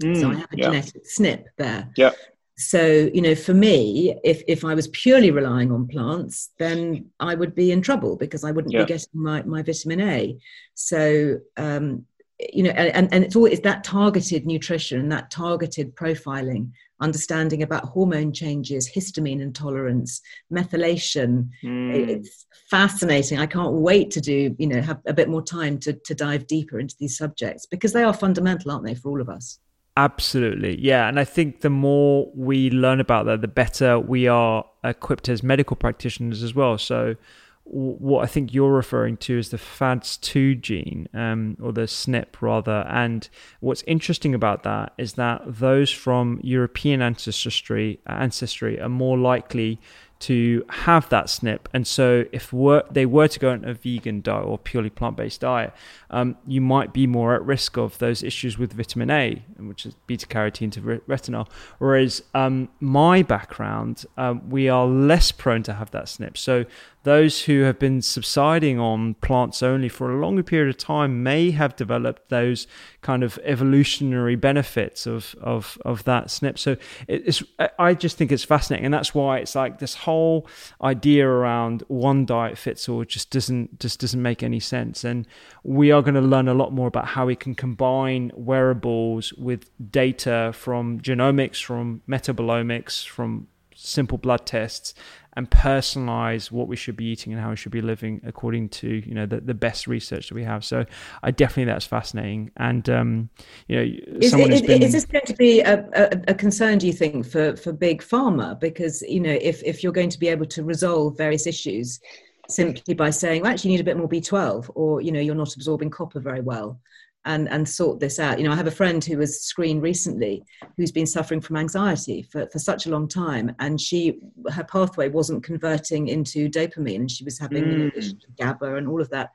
Mm, 0.03 0.19
so 0.19 0.31
I 0.31 0.35
have 0.37 0.53
a 0.53 0.57
yeah. 0.57 0.65
genetic 0.69 1.05
SNP 1.05 1.45
there. 1.59 1.91
Yeah. 1.99 2.13
So, 2.57 3.11
you 3.13 3.23
know, 3.23 3.35
for 3.35 3.55
me, 3.55 4.15
if, 4.23 4.43
if 4.47 4.65
I 4.65 4.75
was 4.75 4.89
purely 4.89 5.31
relying 5.31 5.73
on 5.73 5.89
plants, 5.89 6.51
then 6.59 7.11
I 7.19 7.35
would 7.35 7.55
be 7.55 7.73
in 7.73 7.83
trouble 7.83 8.17
because 8.17 8.45
I 8.45 8.51
wouldn't 8.51 8.73
yeah. 8.73 8.83
be 8.83 8.87
getting 8.87 9.09
my, 9.15 9.43
my 9.43 9.63
vitamin 9.63 10.01
A. 10.01 10.39
So, 10.75 11.39
um, 11.57 12.05
you 12.53 12.63
know, 12.63 12.71
and, 12.71 13.13
and 13.13 13.25
it's 13.25 13.37
all 13.37 13.43
always 13.43 13.61
that 13.61 13.85
targeted 13.85 14.47
nutrition 14.47 15.01
and 15.01 15.13
that 15.13 15.31
targeted 15.31 15.95
profiling 15.95 16.71
understanding 17.03 17.63
about 17.63 17.85
hormone 17.85 18.33
changes, 18.33 18.89
histamine 18.89 19.41
intolerance, 19.41 20.23
methylation. 20.53 21.51
Mm. 21.63 22.09
It's 22.09 22.47
fascinating. 22.71 23.39
I 23.39 23.47
can't 23.47 23.73
wait 23.73 24.11
to 24.13 24.21
do, 24.21 24.55
you 24.59 24.67
know, 24.69 24.81
have 24.81 25.01
a 25.07 25.13
bit 25.13 25.29
more 25.29 25.43
time 25.43 25.79
to, 25.81 25.93
to 25.93 26.15
dive 26.15 26.47
deeper 26.47 26.79
into 26.79 26.95
these 26.99 27.19
subjects 27.19 27.67
because 27.67 27.93
they 27.93 28.05
are 28.05 28.15
fundamental, 28.15 28.71
aren't 28.71 28.87
they, 28.87 28.95
for 28.95 29.11
all 29.11 29.21
of 29.21 29.29
us? 29.29 29.59
Absolutely. 29.97 30.81
Yeah. 30.81 31.07
And 31.09 31.21
I 31.21 31.25
think 31.25 31.61
the 31.61 31.71
more 31.71 32.31
we 32.35 32.71
learn 32.71 33.01
about 33.01 33.27
that, 33.27 33.43
the 33.43 33.49
better 33.49 33.99
we 33.99 34.27
are 34.27 34.65
equipped 34.83 35.29
as 35.29 35.43
medical 35.43 35.77
practitioners 35.77 36.43
as 36.43 36.55
well. 36.55 36.79
So, 36.79 37.17
what 37.65 38.25
I 38.25 38.27
think 38.27 38.53
you're 38.53 38.73
referring 38.73 39.17
to 39.19 39.39
is 39.39 39.51
the 39.51 39.57
FADS2 39.57 40.61
gene, 40.61 41.09
um, 41.15 41.57
or 41.63 41.73
the 41.73 41.83
SNP 41.83 42.27
rather. 42.41 42.85
And 42.89 43.29
what's 43.61 43.85
interesting 43.87 44.35
about 44.35 44.65
that 44.65 44.93
is 44.99 45.13
that 45.15 45.43
those 45.47 45.91
from 45.91 46.41
European 46.43 47.01
ancestry 47.01 48.01
ancestry 48.07 48.81
are 48.81 48.89
more 48.89 49.17
likely 49.17 49.79
to 50.23 50.65
have 50.69 51.09
that 51.09 51.27
SNP. 51.27 51.67
And 51.75 51.87
so, 51.87 52.25
if 52.31 52.53
were, 52.53 52.85
they 52.91 53.07
were 53.07 53.27
to 53.27 53.39
go 53.41 53.51
on 53.51 53.65
a 53.65 53.75
vegan 53.75 54.21
diet 54.21 54.45
or 54.45 54.57
purely 54.57 54.91
plant 54.91 55.17
based 55.17 55.41
diet, 55.41 55.73
um, 56.11 56.37
you 56.47 56.61
might 56.61 56.93
be 56.93 57.07
more 57.09 57.35
at 57.35 57.45
risk 57.45 57.77
of 57.77 57.99
those 57.99 58.23
issues 58.23 58.57
with 58.57 58.73
vitamin 58.73 59.11
A, 59.11 59.43
which 59.59 59.85
is 59.85 59.95
beta 60.07 60.27
carotene 60.27 60.71
to 60.73 60.81
retinol. 60.81 61.49
Whereas 61.79 62.23
um, 62.35 62.69
my 62.79 63.23
background, 63.23 64.07
um, 64.17 64.49
we 64.49 64.69
are 64.69 64.87
less 64.87 65.33
prone 65.33 65.65
to 65.65 65.73
have 65.73 65.91
that 65.91 66.05
SNP. 66.05 66.37
So, 66.37 66.67
those 67.05 67.43
who 67.43 67.63
have 67.63 67.79
been 67.79 68.01
subsiding 68.01 68.79
on 68.79 69.15
plants 69.15 69.63
only 69.63 69.89
for 69.89 70.11
a 70.11 70.21
longer 70.21 70.43
period 70.43 70.69
of 70.69 70.79
time 70.79 71.23
may 71.23 71.51
have 71.51 71.75
developed 71.75 72.29
those 72.29 72.67
kind 73.01 73.25
of 73.25 73.39
evolutionary 73.43 74.37
benefits 74.37 75.07
of 75.07 75.35
of 75.41 75.79
of 75.85 76.05
that 76.05 76.27
SNP. 76.27 76.59
So 76.59 76.77
it's 77.09 77.43
I 77.79 77.95
just 77.95 78.17
think 78.17 78.31
it's 78.31 78.45
fascinating, 78.45 78.85
and 78.85 78.95
that's 78.95 79.15
why 79.15 79.39
it's 79.39 79.55
like 79.55 79.79
this 79.79 79.95
whole 79.95 80.47
idea 80.83 81.27
around 81.27 81.83
one 81.89 82.25
diet 82.25 82.57
fits 82.57 82.89
all 82.89 83.05
just 83.05 83.31
doesn't 83.31 83.81
just 83.81 84.01
doesn't 84.01 84.23
make 84.23 84.43
any 84.43 84.61
sense. 84.61 85.05
And 85.05 85.27
we 85.65 85.91
are 85.91 86.03
going 86.03 86.15
to 86.15 86.21
learn 86.21 86.49
a 86.49 86.55
lot 86.55 86.73
more 86.73 86.87
about 86.87 87.09
how 87.09 87.27
we 87.27 87.37
can 87.37 87.55
combine 87.55 88.31
wearables 88.35 89.33
with 89.35 89.71
data 89.91 90.53
from 90.55 91.01
genomics, 91.01 91.63
from 91.63 92.03
metabolomics, 92.09 93.07
from 93.07 93.49
simple 93.75 94.19
blood 94.19 94.47
tests 94.47 94.95
and 95.35 95.51
personalize 95.51 96.51
what 96.51 96.69
we 96.69 96.77
should 96.77 96.97
be 96.97 97.07
eating 97.07 97.33
and 97.33 97.41
how 97.41 97.51
we 97.51 97.57
should 97.57 97.73
be 97.73 97.81
living 97.81 98.21
according 98.25 98.69
to 98.69 98.89
you 98.89 99.15
know 99.15 99.27
the, 99.27 99.41
the 99.41 99.55
best 99.55 99.87
research 99.87 100.29
that 100.29 100.35
we 100.35 100.45
have. 100.45 100.65
So 100.65 100.85
i 101.23 101.31
definitely 101.31 101.73
that's 101.73 101.87
fascinating. 101.87 102.51
And 102.57 102.89
um 102.91 103.31
you 103.69 103.77
know 103.77 103.83
is, 104.21 104.35
it, 104.35 104.67
been... 104.67 104.83
is 104.83 104.93
this 104.93 105.05
going 105.05 105.25
to 105.27 105.35
be 105.35 105.61
a, 105.61 105.85
a, 105.95 106.21
a, 106.29 106.35
concern 106.35 106.79
do 106.79 106.87
you 106.87 106.93
think 106.93 107.27
for 107.27 107.57
for 107.57 107.73
big 107.73 108.03
pharma? 108.03 108.59
Because 108.59 109.03
you 109.03 109.21
know 109.21 109.37
if 109.41 109.63
if 109.63 109.83
you're 109.83 109.93
going 109.93 110.11
to 110.11 110.19
be 110.19 110.29
able 110.29 110.47
to 110.47 110.63
resolve 110.63 111.17
various 111.17 111.47
issues 111.47 112.01
simply 112.49 112.93
by 112.95 113.09
saying 113.09 113.43
well, 113.43 113.51
actually 113.51 113.71
you 113.71 113.79
need 113.79 113.81
a 113.81 113.85
bit 113.85 113.97
more 113.97 114.09
b12 114.09 114.71
or 114.75 115.01
you 115.01 115.13
know 115.13 115.21
you're 115.21 115.35
not 115.35 115.55
absorbing 115.55 115.89
copper 115.89 116.21
very 116.21 116.41
well 116.41 116.79
and 117.25 117.49
and 117.49 117.69
sort 117.69 118.01
this 118.01 118.19
out. 118.19 118.39
You 118.39 118.45
know 118.45 118.53
i 118.53 118.57
have 118.57 118.67
a 118.67 118.71
friend 118.71 119.05
who 119.05 119.19
was 119.19 119.41
screened 119.41 119.83
recently 119.83 120.45
who's 120.77 120.93
been 120.93 121.07
suffering 121.07 121.41
from 121.41 121.57
anxiety 121.57 122.23
for, 122.23 122.47
for 122.49 122.59
such 122.59 122.87
a 122.87 122.91
long 122.91 123.09
time 123.09 123.55
and 123.59 123.81
she 123.81 124.19
her 124.53 124.65
pathway 124.65 125.09
wasn't 125.09 125.45
converting 125.45 126.09
into 126.09 126.49
dopamine 126.49 126.97
and 126.97 127.11
she 127.11 127.25
was 127.25 127.39
having 127.39 127.65
mm. 127.65 127.95
you 127.95 128.03
know, 128.03 128.19
GABA 128.39 128.77
and 128.77 128.89
all 128.89 129.01
of 129.01 129.11
that. 129.11 129.31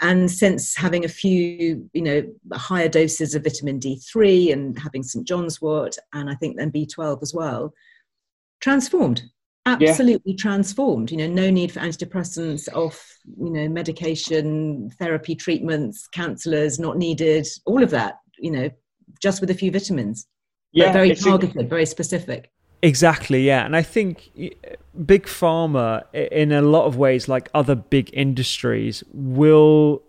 And 0.00 0.30
since 0.30 0.74
having 0.74 1.04
a 1.04 1.08
few 1.08 1.88
you 1.92 2.02
know 2.02 2.22
higher 2.52 2.88
doses 2.88 3.34
of 3.34 3.44
vitamin 3.44 3.78
d3 3.78 4.52
and 4.52 4.78
having 4.78 5.02
st 5.02 5.26
john's 5.26 5.60
wort 5.60 5.96
and 6.12 6.30
i 6.30 6.34
think 6.34 6.56
then 6.56 6.70
b12 6.70 7.22
as 7.22 7.34
well 7.34 7.72
transformed 8.60 9.22
absolutely 9.66 10.32
yeah. 10.32 10.38
transformed 10.38 11.10
you 11.10 11.16
know 11.16 11.26
no 11.26 11.50
need 11.50 11.72
for 11.72 11.80
antidepressants 11.80 12.68
off 12.74 13.16
you 13.38 13.50
know 13.50 13.68
medication 13.68 14.90
therapy 14.98 15.34
treatments 15.34 16.06
counselors 16.08 16.78
not 16.78 16.98
needed 16.98 17.46
all 17.64 17.82
of 17.82 17.90
that 17.90 18.18
you 18.38 18.50
know 18.50 18.68
just 19.22 19.40
with 19.40 19.50
a 19.50 19.54
few 19.54 19.70
vitamins 19.70 20.26
yeah 20.72 20.92
very 20.92 21.14
targeted 21.14 21.68
very 21.68 21.86
specific 21.86 22.50
exactly 22.82 23.42
yeah 23.42 23.64
and 23.64 23.74
i 23.74 23.82
think 23.82 24.30
big 25.06 25.24
pharma 25.24 26.02
in 26.12 26.52
a 26.52 26.60
lot 26.60 26.84
of 26.84 26.96
ways 26.96 27.28
like 27.28 27.48
other 27.54 27.74
big 27.74 28.10
industries 28.12 29.02
will 29.12 30.02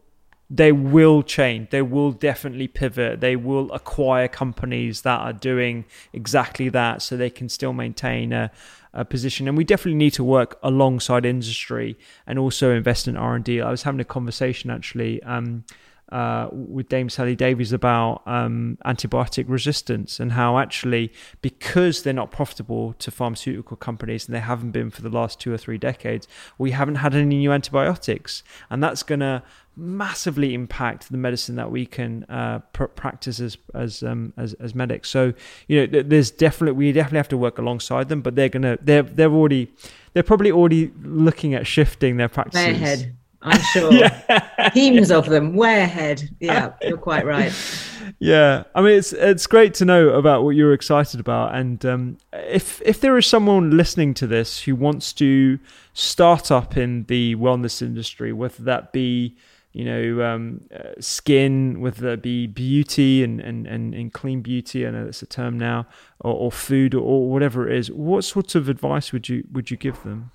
they 0.55 0.71
will 0.71 1.21
change. 1.23 1.69
They 1.69 1.81
will 1.81 2.11
definitely 2.11 2.67
pivot. 2.67 3.19
They 3.19 3.35
will 3.35 3.71
acquire 3.73 4.27
companies 4.27 5.01
that 5.01 5.19
are 5.19 5.33
doing 5.33 5.85
exactly 6.13 6.69
that 6.69 7.01
so 7.01 7.17
they 7.17 7.29
can 7.29 7.49
still 7.49 7.73
maintain 7.73 8.31
a, 8.31 8.51
a 8.93 9.03
position. 9.03 9.47
And 9.47 9.57
we 9.57 9.63
definitely 9.63 9.97
need 9.97 10.13
to 10.13 10.23
work 10.23 10.57
alongside 10.63 11.25
industry 11.25 11.97
and 12.25 12.39
also 12.39 12.73
invest 12.73 13.07
in 13.07 13.17
R&D. 13.17 13.61
I 13.61 13.69
was 13.69 13.83
having 13.83 13.99
a 13.99 14.05
conversation 14.05 14.69
actually 14.69 15.21
um, 15.23 15.65
uh, 16.09 16.47
with 16.51 16.87
Dame 16.87 17.09
Sally 17.09 17.35
Davies 17.35 17.73
about 17.73 18.21
um, 18.27 18.77
antibiotic 18.85 19.45
resistance 19.47 20.19
and 20.19 20.33
how 20.33 20.59
actually, 20.59 21.11
because 21.41 22.03
they're 22.03 22.13
not 22.13 22.31
profitable 22.31 22.93
to 22.93 23.09
pharmaceutical 23.09 23.75
companies 23.75 24.27
and 24.27 24.35
they 24.35 24.39
haven't 24.39 24.71
been 24.71 24.91
for 24.91 25.01
the 25.01 25.09
last 25.09 25.39
two 25.39 25.51
or 25.51 25.57
three 25.57 25.79
decades, 25.79 26.27
we 26.57 26.71
haven't 26.71 26.95
had 26.95 27.15
any 27.15 27.37
new 27.37 27.51
antibiotics. 27.51 28.43
And 28.69 28.83
that's 28.83 29.03
going 29.03 29.21
to 29.21 29.41
massively 29.77 30.53
impact 30.53 31.11
the 31.11 31.17
medicine 31.17 31.55
that 31.55 31.71
we 31.71 31.85
can 31.85 32.23
uh, 32.25 32.59
pr- 32.73 32.85
practice 32.85 33.39
as 33.39 33.57
as, 33.73 34.03
um, 34.03 34.33
as 34.37 34.53
as 34.55 34.73
medics. 34.73 35.09
So 35.09 35.33
you 35.67 35.87
know, 35.87 36.01
there's 36.01 36.31
definitely 36.31 36.77
we 36.77 36.91
definitely 36.91 37.17
have 37.17 37.29
to 37.29 37.37
work 37.37 37.57
alongside 37.57 38.09
them, 38.09 38.21
but 38.21 38.35
they're 38.35 38.49
gonna 38.49 38.77
they're 38.81 39.03
they're 39.03 39.31
already 39.31 39.71
they're 40.13 40.23
probably 40.23 40.51
already 40.51 40.91
looking 41.01 41.53
at 41.53 41.67
shifting 41.67 42.17
their 42.17 42.29
practices. 42.29 42.65
Way 42.65 42.71
ahead, 42.71 43.15
I'm 43.41 43.61
sure. 43.73 43.93
yeah. 43.93 44.69
Teams 44.73 45.11
of 45.11 45.27
them, 45.27 45.55
way 45.55 45.81
ahead. 45.81 46.29
Yeah, 46.39 46.73
you're 46.81 46.97
quite 46.97 47.25
right. 47.25 47.53
Yeah, 48.19 48.63
I 48.73 48.81
mean 48.81 48.97
it's 48.97 49.13
it's 49.13 49.47
great 49.47 49.73
to 49.75 49.85
know 49.85 50.09
about 50.09 50.43
what 50.43 50.51
you're 50.51 50.73
excited 50.73 51.19
about, 51.19 51.55
and 51.55 51.83
um, 51.85 52.17
if 52.33 52.81
if 52.85 53.01
there 53.01 53.17
is 53.17 53.25
someone 53.25 53.75
listening 53.75 54.13
to 54.15 54.27
this 54.27 54.61
who 54.61 54.75
wants 54.75 55.11
to 55.13 55.59
start 55.93 56.51
up 56.51 56.77
in 56.77 57.05
the 57.05 57.35
wellness 57.35 57.81
industry, 57.81 58.31
whether 58.31 58.63
that 58.63 58.93
be 58.93 59.35
you 59.75 59.83
know, 59.83 60.23
um, 60.23 60.61
uh, 60.73 60.93
skin, 61.01 61.81
whether 61.81 62.09
that 62.09 62.21
be 62.21 62.47
beauty 62.47 63.25
and, 63.25 63.41
and, 63.41 63.67
and, 63.67 63.93
and, 63.93 64.13
clean 64.13 64.41
beauty, 64.41 64.87
I 64.87 64.91
know 64.91 65.03
that's 65.03 65.21
a 65.21 65.25
term 65.25 65.57
now, 65.57 65.85
or, 66.21 66.33
or 66.33 66.51
food 66.51 66.95
or, 66.95 67.01
or, 67.01 67.29
whatever 67.29 67.69
it 67.69 67.77
is. 67.77 67.91
What 67.91 68.23
sorts 68.23 68.55
of 68.55 68.69
advice 68.69 69.11
would 69.11 69.27
you 69.27 69.43
would 69.51 69.69
you 69.69 69.75
give 69.75 70.01
them? 70.03 70.31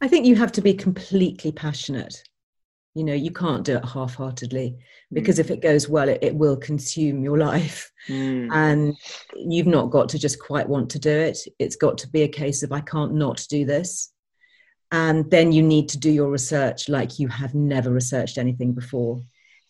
I 0.00 0.08
think 0.08 0.24
you 0.24 0.36
have 0.36 0.52
to 0.52 0.62
be 0.62 0.72
completely 0.72 1.52
passionate. 1.52 2.14
You 2.94 3.04
know, 3.04 3.12
you 3.12 3.30
can't 3.30 3.62
do 3.62 3.76
it 3.76 3.84
half-heartedly 3.84 4.78
because 5.12 5.36
mm. 5.36 5.40
if 5.40 5.50
it 5.50 5.60
goes 5.60 5.90
well, 5.90 6.08
it, 6.08 6.20
it 6.22 6.34
will 6.34 6.56
consume 6.56 7.22
your 7.22 7.36
life, 7.36 7.92
mm. 8.08 8.48
and 8.52 8.96
you've 9.36 9.66
not 9.66 9.90
got 9.90 10.08
to 10.08 10.18
just 10.18 10.40
quite 10.40 10.66
want 10.66 10.88
to 10.92 10.98
do 10.98 11.12
it. 11.12 11.38
It's 11.58 11.76
got 11.76 11.98
to 11.98 12.08
be 12.08 12.22
a 12.22 12.28
case 12.28 12.62
of 12.62 12.72
I 12.72 12.80
can't 12.80 13.12
not 13.12 13.44
do 13.50 13.66
this 13.66 14.10
and 14.92 15.30
then 15.30 15.52
you 15.52 15.62
need 15.62 15.88
to 15.90 15.98
do 15.98 16.10
your 16.10 16.30
research 16.30 16.88
like 16.88 17.18
you 17.18 17.28
have 17.28 17.54
never 17.54 17.90
researched 17.90 18.38
anything 18.38 18.72
before. 18.72 19.20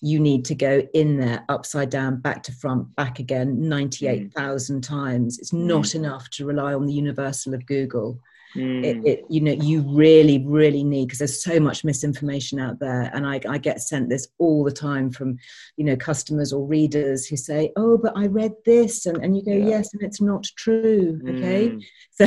You 0.00 0.18
need 0.18 0.46
to 0.46 0.54
go 0.54 0.82
in 0.94 1.18
there 1.18 1.44
upside 1.50 1.90
down, 1.90 2.20
back 2.20 2.42
to 2.44 2.52
front, 2.52 2.94
back 2.96 3.18
again 3.18 3.68
98,000 3.68 4.80
times. 4.80 5.38
It's 5.38 5.52
not 5.52 5.84
mm. 5.84 5.94
enough 5.96 6.30
to 6.30 6.46
rely 6.46 6.72
on 6.72 6.86
the 6.86 6.94
universal 6.94 7.52
of 7.52 7.66
Google. 7.66 8.18
Mm. 8.56 8.84
It, 8.84 9.06
it, 9.06 9.24
you 9.28 9.40
know, 9.40 9.52
you 9.52 9.82
really, 9.82 10.44
really 10.44 10.82
need 10.82 11.06
because 11.06 11.18
there's 11.18 11.42
so 11.42 11.60
much 11.60 11.84
misinformation 11.84 12.58
out 12.58 12.80
there, 12.80 13.10
and 13.14 13.26
I, 13.26 13.40
I 13.48 13.58
get 13.58 13.80
sent 13.80 14.08
this 14.08 14.28
all 14.38 14.64
the 14.64 14.72
time 14.72 15.10
from, 15.10 15.38
you 15.76 15.84
know, 15.84 15.96
customers 15.96 16.52
or 16.52 16.66
readers 16.66 17.26
who 17.26 17.36
say, 17.36 17.72
"Oh, 17.76 17.96
but 17.96 18.12
I 18.16 18.26
read 18.26 18.52
this," 18.64 19.06
and, 19.06 19.18
and 19.18 19.36
you 19.36 19.44
go, 19.44 19.52
yeah. 19.52 19.68
"Yes," 19.68 19.94
and 19.94 20.02
it's 20.02 20.20
not 20.20 20.44
true. 20.56 21.20
Okay, 21.28 21.68
mm. 21.70 21.84
so 22.10 22.26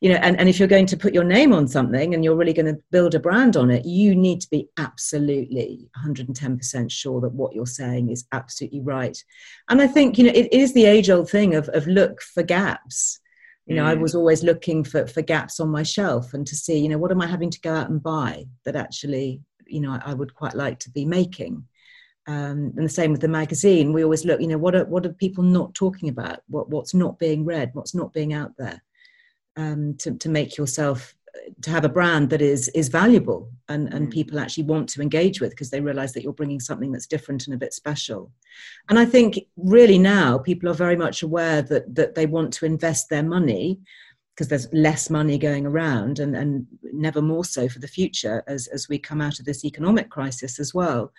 you 0.00 0.12
know, 0.12 0.18
and, 0.22 0.38
and 0.38 0.48
if 0.48 0.58
you're 0.58 0.68
going 0.68 0.86
to 0.86 0.96
put 0.96 1.12
your 1.12 1.24
name 1.24 1.52
on 1.52 1.66
something 1.66 2.14
and 2.14 2.24
you're 2.24 2.36
really 2.36 2.52
going 2.52 2.72
to 2.72 2.80
build 2.92 3.14
a 3.14 3.20
brand 3.20 3.56
on 3.56 3.70
it, 3.70 3.84
you 3.84 4.14
need 4.14 4.40
to 4.40 4.50
be 4.50 4.68
absolutely 4.78 5.88
110% 6.04 6.90
sure 6.90 7.20
that 7.20 7.32
what 7.32 7.52
you're 7.52 7.66
saying 7.66 8.10
is 8.10 8.26
absolutely 8.32 8.80
right. 8.80 9.22
And 9.68 9.82
I 9.82 9.88
think 9.88 10.18
you 10.18 10.24
know, 10.24 10.32
it 10.34 10.52
is 10.52 10.72
the 10.72 10.84
age-old 10.84 11.28
thing 11.28 11.56
of 11.56 11.68
of 11.70 11.86
look 11.88 12.22
for 12.22 12.44
gaps 12.44 13.18
You 13.68 13.76
know, 13.76 13.84
mm. 13.84 13.88
I 13.88 13.94
was 13.94 14.14
always 14.14 14.42
looking 14.42 14.82
for, 14.82 15.06
for 15.06 15.20
gaps 15.20 15.60
on 15.60 15.68
my 15.68 15.82
shelf 15.82 16.32
and 16.32 16.46
to 16.46 16.56
see, 16.56 16.78
you 16.78 16.88
know, 16.88 16.96
what 16.96 17.10
am 17.10 17.20
I 17.20 17.26
having 17.26 17.50
to 17.50 17.60
go 17.60 17.74
out 17.74 17.90
and 17.90 18.02
buy 18.02 18.46
that 18.64 18.74
actually, 18.74 19.42
you 19.66 19.80
know, 19.80 19.92
I, 19.92 20.12
I 20.12 20.14
would 20.14 20.34
quite 20.34 20.54
like 20.54 20.78
to 20.80 20.90
be 20.90 21.04
making. 21.04 21.66
Um, 22.26 22.72
and 22.76 22.84
the 22.84 22.88
same 22.88 23.12
with 23.12 23.20
the 23.20 23.28
magazine. 23.28 23.92
We 23.92 24.04
always 24.04 24.24
look, 24.24 24.40
you 24.40 24.46
know, 24.46 24.58
what 24.58 24.74
are 24.74 24.86
what 24.86 25.04
are 25.04 25.12
people 25.12 25.44
not 25.44 25.74
talking 25.74 26.08
about? 26.08 26.40
What 26.48 26.70
what's 26.70 26.94
not 26.94 27.18
being 27.18 27.44
read? 27.44 27.70
What's 27.74 27.94
not 27.94 28.12
being 28.12 28.32
out 28.32 28.52
there? 28.56 28.82
Um, 29.56 29.96
to 29.98 30.14
to 30.14 30.28
make 30.28 30.56
yourself 30.56 31.14
to 31.62 31.70
have 31.70 31.84
a 31.84 31.88
brand 31.88 32.30
that 32.30 32.42
is 32.42 32.68
is 32.68 32.88
valuable 32.88 33.50
and 33.68 33.92
and 33.92 34.08
mm. 34.08 34.12
people 34.12 34.38
actually 34.38 34.64
want 34.64 34.88
to 34.88 35.02
engage 35.02 35.40
with 35.40 35.50
because 35.50 35.70
they 35.70 35.80
realize 35.80 36.12
that 36.12 36.22
you're 36.22 36.32
bringing 36.32 36.60
something 36.60 36.92
that's 36.92 37.06
different 37.06 37.46
and 37.46 37.54
a 37.54 37.58
bit 37.58 37.72
special 37.72 38.30
and 38.88 38.98
i 38.98 39.04
think 39.04 39.38
really 39.56 39.98
now 39.98 40.38
people 40.38 40.68
are 40.68 40.74
very 40.74 40.96
much 40.96 41.22
aware 41.22 41.62
that 41.62 41.94
that 41.94 42.14
they 42.14 42.26
want 42.26 42.52
to 42.52 42.66
invest 42.66 43.08
their 43.08 43.22
money 43.22 43.78
because 44.34 44.48
there's 44.48 44.72
less 44.72 45.10
money 45.10 45.38
going 45.38 45.66
around 45.66 46.18
and 46.18 46.36
and 46.36 46.66
never 46.92 47.20
more 47.20 47.44
so 47.44 47.68
for 47.68 47.78
the 47.78 47.88
future 47.88 48.42
as 48.46 48.66
as 48.68 48.88
we 48.88 48.98
come 48.98 49.20
out 49.20 49.38
of 49.38 49.44
this 49.44 49.64
economic 49.64 50.10
crisis 50.10 50.58
as 50.58 50.72
well 50.72 51.12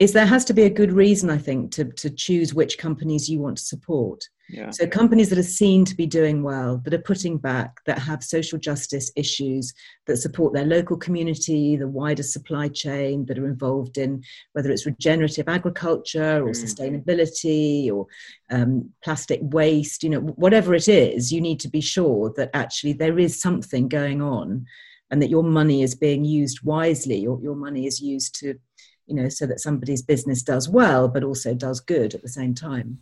is 0.00 0.14
there 0.14 0.26
has 0.26 0.46
to 0.46 0.54
be 0.54 0.62
a 0.62 0.70
good 0.70 0.92
reason, 0.92 1.28
I 1.28 1.36
think, 1.36 1.72
to, 1.72 1.84
to 1.84 2.08
choose 2.08 2.54
which 2.54 2.78
companies 2.78 3.28
you 3.28 3.38
want 3.38 3.58
to 3.58 3.64
support. 3.64 4.24
Yeah. 4.52 4.70
So 4.70 4.86
companies 4.86 5.30
that 5.30 5.38
are 5.38 5.42
seen 5.42 5.84
to 5.84 5.94
be 5.94 6.06
doing 6.06 6.42
well, 6.42 6.78
that 6.78 6.94
are 6.94 6.98
putting 6.98 7.38
back, 7.38 7.76
that 7.86 7.98
have 7.98 8.24
social 8.24 8.58
justice 8.58 9.12
issues, 9.14 9.72
that 10.06 10.16
support 10.16 10.52
their 10.52 10.64
local 10.64 10.96
community, 10.96 11.76
the 11.76 11.86
wider 11.86 12.22
supply 12.22 12.68
chain, 12.68 13.26
that 13.26 13.38
are 13.38 13.46
involved 13.46 13.96
in 13.96 14.22
whether 14.52 14.70
it's 14.70 14.86
regenerative 14.86 15.48
agriculture 15.48 16.42
or 16.44 16.50
mm. 16.50 17.04
sustainability 17.04 17.92
or 17.92 18.06
um, 18.50 18.90
plastic 19.04 19.40
waste, 19.42 20.02
you 20.02 20.10
know, 20.10 20.20
whatever 20.20 20.74
it 20.74 20.88
is, 20.88 21.30
you 21.30 21.40
need 21.40 21.60
to 21.60 21.68
be 21.68 21.80
sure 21.80 22.32
that 22.36 22.50
actually 22.52 22.92
there 22.92 23.18
is 23.18 23.40
something 23.40 23.88
going 23.88 24.20
on 24.20 24.66
and 25.12 25.22
that 25.22 25.30
your 25.30 25.44
money 25.44 25.82
is 25.82 25.94
being 25.94 26.24
used 26.24 26.62
wisely, 26.62 27.16
your, 27.16 27.40
your 27.40 27.56
money 27.56 27.86
is 27.86 28.00
used 28.00 28.34
to 28.40 28.58
you 29.06 29.16
know, 29.16 29.28
so 29.28 29.44
that 29.44 29.58
somebody's 29.58 30.02
business 30.02 30.40
does 30.40 30.68
well, 30.68 31.08
but 31.08 31.24
also 31.24 31.52
does 31.52 31.80
good 31.80 32.14
at 32.14 32.22
the 32.22 32.28
same 32.28 32.54
time. 32.54 33.00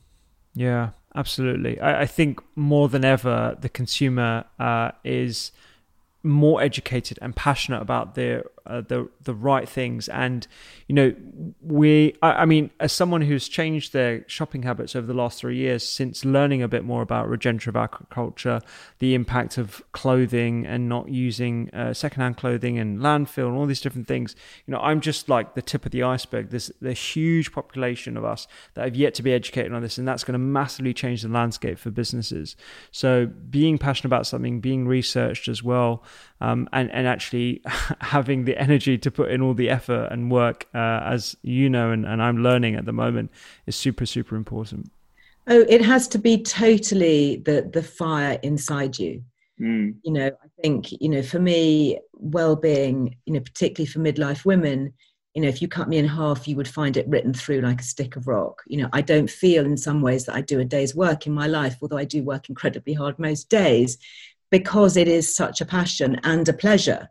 Yeah, 0.55 0.90
absolutely. 1.15 1.81
I, 1.81 2.03
I 2.03 2.07
think 2.07 2.41
more 2.57 2.89
than 2.89 3.05
ever, 3.05 3.57
the 3.61 3.69
consumer 3.69 4.45
uh, 4.59 4.93
is 5.05 5.53
more 6.23 6.61
educated 6.61 7.19
and 7.23 7.35
passionate 7.35 7.81
about 7.81 8.15
the 8.15 8.45
uh, 8.69 8.83
the 8.83 9.09
the 9.23 9.35
right 9.35 9.69
things. 9.69 10.09
And 10.09 10.47
you 10.87 10.95
know 10.95 11.14
we 11.61 12.14
I, 12.23 12.33
I, 12.33 12.45
mean 12.45 12.71
as 12.81 12.93
someone 12.93 13.23
who's 13.23 13.49
changed 13.49 13.93
their 13.93 14.25
shopping 14.29 14.62
habits 14.62 14.95
over 14.95 15.07
the 15.07 15.14
last 15.14 15.41
three 15.41 15.57
years 15.57 15.87
since 15.87 16.25
learning 16.25 16.62
a 16.62 16.69
bit 16.69 16.85
more 16.85 17.03
about 17.03 17.29
regenerative 17.29 17.77
agriculture 17.77 18.61
the 19.01 19.14
impact 19.14 19.59
of 19.59 19.83
clothing 19.93 20.66
and 20.66 20.89
not 20.89 21.09
using 21.09 21.71
uh, 21.71 21.93
secondhand 21.93 22.37
clothing 22.37 22.79
and 22.79 23.01
landfill 23.01 23.49
and 23.49 23.57
all 23.57 23.66
these 23.66 23.81
different 23.81 24.09
things 24.09 24.35
you 24.66 24.73
know 24.73 24.81
i'm 24.81 25.01
just 25.01 25.29
like 25.29 25.55
the 25.55 25.62
tip 25.62 25.87
of 25.87 25.93
the 25.93 26.03
iceberg. 26.03 26.51
There's 26.51 26.71
the 26.81 26.93
huge 26.93 27.53
population 27.53 28.16
of 28.16 28.25
us 28.25 28.47
that 28.75 28.85
have 28.85 28.97
yet 28.97 29.14
to 29.14 29.23
be 29.23 29.33
educated 29.33 29.73
on 29.73 29.83
this 29.83 29.99
and 29.99 30.07
that's 30.07 30.25
going 30.25 30.35
to 30.35 30.39
massively 30.39 30.95
change 30.95 31.23
the 31.23 31.29
landscape 31.29 31.79
for 31.79 31.91
businesses. 31.91 32.57
So 32.91 33.27
being 33.27 33.79
passionate 33.79 34.09
about 34.09 34.27
something 34.27 34.61
being 34.61 34.87
researched 34.87 35.49
as 35.49 35.62
well 35.62 36.03
um, 36.41 36.69
and 36.73 36.91
and 36.91 37.07
actually 37.07 37.62
having 38.01 38.45
the 38.45 38.58
energy 38.59 38.99
to 38.99 39.11
put 39.11 39.31
in 39.31 39.41
all 39.41 39.55
the 39.55 39.71
effort 39.71 40.09
and 40.11 40.31
work, 40.31 40.67
uh, 40.75 41.01
as 41.05 41.37
you 41.43 41.71
know, 41.71 41.91
and, 41.91 42.05
and 42.07 42.23
I'm 42.23 42.43
learning 42.43 42.75
at 42.75 42.85
the 42.85 42.93
moment, 42.93 43.31
is 43.67 43.77
super 43.77 44.07
super 44.07 44.37
important. 44.37 44.91
Oh, 45.47 45.65
it 45.69 45.83
has 45.83 46.09
to 46.09 46.19
be 46.19 46.43
totally 46.43 47.43
the 47.45 47.71
the 47.73 47.83
fire 47.83 48.39
inside 48.43 48.99
you. 48.99 49.23
Mm. 49.61 49.97
You 50.03 50.13
know, 50.13 50.27
I 50.27 50.63
think 50.63 50.93
you 50.93 51.09
know, 51.09 51.23
for 51.23 51.39
me, 51.39 51.99
well-being, 52.13 53.17
you 53.27 53.33
know, 53.33 53.41
particularly 53.41 53.91
for 53.91 53.99
midlife 54.01 54.45
women, 54.45 54.93
you 55.35 55.43
know, 55.43 55.49
if 55.49 55.63
you 55.63 55.69
cut 55.69 55.89
me 55.89 55.99
in 55.99 56.07
half, 56.07 56.49
you 56.49 56.57
would 56.57 56.69
find 56.69 56.97
it 56.97 57.09
written 57.09 57.33
through 57.33 57.61
like 57.61 57.81
a 57.81 57.85
stick 57.85 58.17
of 58.17 58.27
rock. 58.27 58.63
You 58.67 58.83
know, 58.83 58.89
I 58.93 59.01
don't 59.01 59.31
feel 59.31 59.65
in 59.65 59.77
some 59.77 60.01
ways 60.01 60.27
that 60.27 60.35
I 60.35 60.41
do 60.41 60.61
a 60.61 60.65
day's 60.65 60.95
work 60.95 61.27
in 61.27 61.33
my 61.33 61.47
life, 61.47 61.77
although 61.81 61.97
I 61.97 62.05
do 62.05 62.23
work 62.23 62.49
incredibly 62.49 62.93
hard 62.93 63.19
most 63.19 63.49
days 63.49 63.99
because 64.51 64.97
it 64.97 65.09
is 65.09 65.35
such 65.35 65.61
a 65.61 65.67
passion 65.67 66.19
and 66.25 66.49
a 66.49 66.53
pleasure 66.53 67.09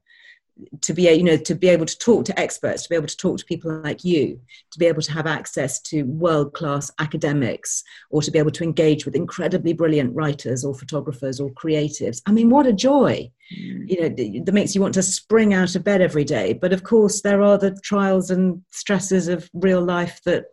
to 0.81 0.93
be 0.93 1.03
you 1.03 1.23
know 1.23 1.37
to 1.37 1.55
be 1.55 1.67
able 1.67 1.85
to 1.85 1.97
talk 1.97 2.25
to 2.25 2.39
experts 2.39 2.83
to 2.83 2.89
be 2.89 2.95
able 2.95 3.07
to 3.07 3.17
talk 3.17 3.37
to 3.37 3.45
people 3.45 3.71
like 3.81 4.03
you 4.03 4.39
to 4.71 4.79
be 4.79 4.85
able 4.85 5.01
to 5.01 5.11
have 5.11 5.27
access 5.27 5.79
to 5.79 6.03
world 6.03 6.53
class 6.53 6.91
academics 6.99 7.83
or 8.09 8.21
to 8.21 8.31
be 8.31 8.39
able 8.39 8.51
to 8.51 8.63
engage 8.63 9.05
with 9.05 9.15
incredibly 9.15 9.73
brilliant 9.73 10.13
writers 10.15 10.63
or 10.63 10.73
photographers 10.73 11.39
or 11.39 11.49
creatives. 11.51 12.21
I 12.25 12.31
mean 12.31 12.49
what 12.49 12.67
a 12.67 12.73
joy. 12.73 13.31
Mm. 13.53 13.89
you 13.89 14.01
know 14.01 14.43
that 14.43 14.53
makes 14.53 14.75
you 14.75 14.81
want 14.81 14.93
to 14.95 15.03
spring 15.03 15.53
out 15.53 15.75
of 15.75 15.83
bed 15.83 16.01
every 16.01 16.25
day. 16.25 16.53
But 16.53 16.73
of 16.73 16.83
course 16.83 17.21
there 17.21 17.41
are 17.41 17.57
the 17.57 17.79
trials 17.83 18.29
and 18.29 18.61
stresses 18.71 19.27
of 19.27 19.49
real 19.53 19.81
life 19.81 20.21
that 20.25 20.45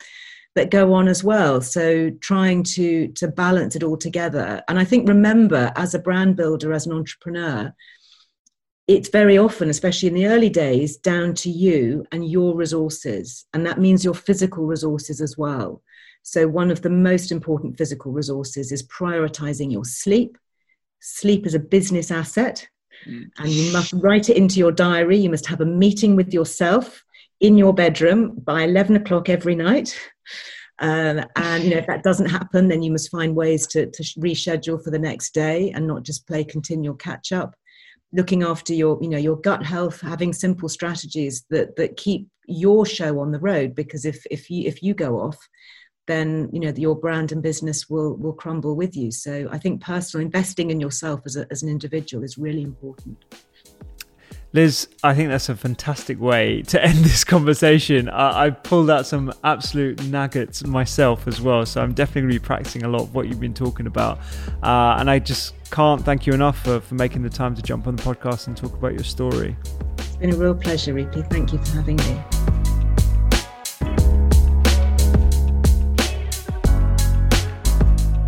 that 0.54 0.70
go 0.70 0.92
on 0.92 1.08
as 1.08 1.24
well. 1.24 1.60
So 1.60 2.10
trying 2.20 2.62
to 2.74 3.08
to 3.08 3.28
balance 3.28 3.74
it 3.74 3.82
all 3.82 3.96
together. 3.96 4.62
And 4.68 4.78
i 4.78 4.84
think 4.84 5.08
remember 5.08 5.72
as 5.76 5.94
a 5.94 5.98
brand 5.98 6.36
builder 6.36 6.72
as 6.72 6.86
an 6.86 6.92
entrepreneur 6.92 7.74
it's 8.86 9.08
very 9.08 9.38
often 9.38 9.70
especially 9.70 10.08
in 10.08 10.14
the 10.14 10.26
early 10.26 10.50
days 10.50 10.96
down 10.98 11.34
to 11.34 11.50
you 11.50 12.04
and 12.12 12.28
your 12.28 12.54
resources. 12.54 13.46
And 13.54 13.64
that 13.66 13.80
means 13.80 14.04
your 14.04 14.14
physical 14.14 14.66
resources 14.66 15.20
as 15.20 15.38
well. 15.38 15.82
So 16.22 16.46
one 16.48 16.70
of 16.70 16.82
the 16.82 16.90
most 16.90 17.32
important 17.32 17.76
physical 17.78 18.12
resources 18.12 18.72
is 18.72 18.86
prioritizing 18.88 19.72
your 19.72 19.84
sleep. 19.84 20.36
Sleep 21.00 21.46
is 21.46 21.54
a 21.54 21.58
business 21.58 22.10
asset. 22.10 22.68
Mm. 23.08 23.28
and 23.38 23.48
you 23.50 23.72
must 23.72 23.92
write 23.94 24.30
it 24.30 24.36
into 24.36 24.60
your 24.60 24.70
diary. 24.70 25.16
You 25.16 25.28
must 25.28 25.46
have 25.46 25.60
a 25.60 25.66
meeting 25.66 26.14
with 26.14 26.32
yourself 26.32 27.04
in 27.40 27.58
your 27.58 27.74
bedroom 27.74 28.40
by 28.44 28.62
11 28.62 28.96
o'clock 28.96 29.28
every 29.28 29.56
night. 29.56 29.98
Um, 30.78 31.24
and 31.36 31.64
you 31.64 31.70
know 31.70 31.76
if 31.76 31.86
that 31.86 32.02
doesn't 32.02 32.30
happen 32.30 32.66
then 32.66 32.82
you 32.82 32.90
must 32.90 33.08
find 33.08 33.36
ways 33.36 33.64
to, 33.68 33.86
to 33.86 34.02
reschedule 34.18 34.82
for 34.82 34.90
the 34.90 34.98
next 34.98 35.32
day 35.32 35.70
and 35.70 35.86
not 35.86 36.02
just 36.02 36.26
play 36.26 36.42
continual 36.42 36.96
catch 36.96 37.30
up 37.30 37.54
looking 38.14 38.42
after 38.42 38.72
your 38.72 38.98
you 39.02 39.08
know 39.08 39.18
your 39.18 39.36
gut 39.36 39.64
health 39.64 40.00
having 40.00 40.32
simple 40.32 40.68
strategies 40.68 41.44
that 41.50 41.76
that 41.76 41.96
keep 41.96 42.28
your 42.46 42.86
show 42.86 43.18
on 43.18 43.32
the 43.32 43.40
road 43.40 43.74
because 43.74 44.04
if 44.04 44.24
if 44.30 44.48
you 44.48 44.66
if 44.66 44.82
you 44.82 44.94
go 44.94 45.20
off 45.20 45.36
then 46.06 46.48
you 46.52 46.60
know 46.60 46.72
your 46.76 46.94
brand 46.94 47.32
and 47.32 47.42
business 47.42 47.90
will 47.90 48.16
will 48.16 48.32
crumble 48.32 48.76
with 48.76 48.96
you 48.96 49.10
so 49.10 49.48
i 49.50 49.58
think 49.58 49.82
personal 49.82 50.24
investing 50.24 50.70
in 50.70 50.80
yourself 50.80 51.20
as, 51.26 51.36
a, 51.36 51.46
as 51.50 51.62
an 51.62 51.68
individual 51.68 52.22
is 52.22 52.38
really 52.38 52.62
important 52.62 53.16
Liz, 54.54 54.86
I 55.02 55.16
think 55.16 55.30
that's 55.30 55.48
a 55.48 55.56
fantastic 55.56 56.20
way 56.20 56.62
to 56.62 56.82
end 56.82 56.98
this 57.04 57.24
conversation. 57.24 58.08
I, 58.08 58.44
I 58.44 58.50
pulled 58.50 58.88
out 58.88 59.04
some 59.04 59.32
absolute 59.42 60.00
nuggets 60.04 60.64
myself 60.64 61.26
as 61.26 61.40
well, 61.40 61.66
so 61.66 61.82
I'm 61.82 61.92
definitely 61.92 62.22
going 62.22 62.34
to 62.34 62.40
be 62.40 62.46
practicing 62.46 62.84
a 62.84 62.88
lot 62.88 63.02
of 63.02 63.16
what 63.16 63.26
you've 63.26 63.40
been 63.40 63.52
talking 63.52 63.88
about. 63.88 64.20
Uh, 64.62 64.94
and 65.00 65.10
I 65.10 65.18
just 65.18 65.54
can't 65.74 66.02
thank 66.02 66.24
you 66.24 66.32
enough 66.32 66.56
for, 66.62 66.78
for 66.78 66.94
making 66.94 67.22
the 67.22 67.28
time 67.28 67.52
to 67.52 67.60
jump 67.60 67.88
on 67.88 67.96
the 67.96 68.02
podcast 68.04 68.46
and 68.46 68.56
talk 68.56 68.74
about 68.74 68.92
your 68.92 69.02
story. 69.02 69.56
It's 69.98 70.14
been 70.14 70.32
a 70.32 70.36
real 70.36 70.54
pleasure, 70.54 70.94
Rupy. 70.94 71.28
Thank 71.28 71.52
you 71.52 71.58
for 71.58 71.72
having 71.72 71.96
me. 71.96 72.22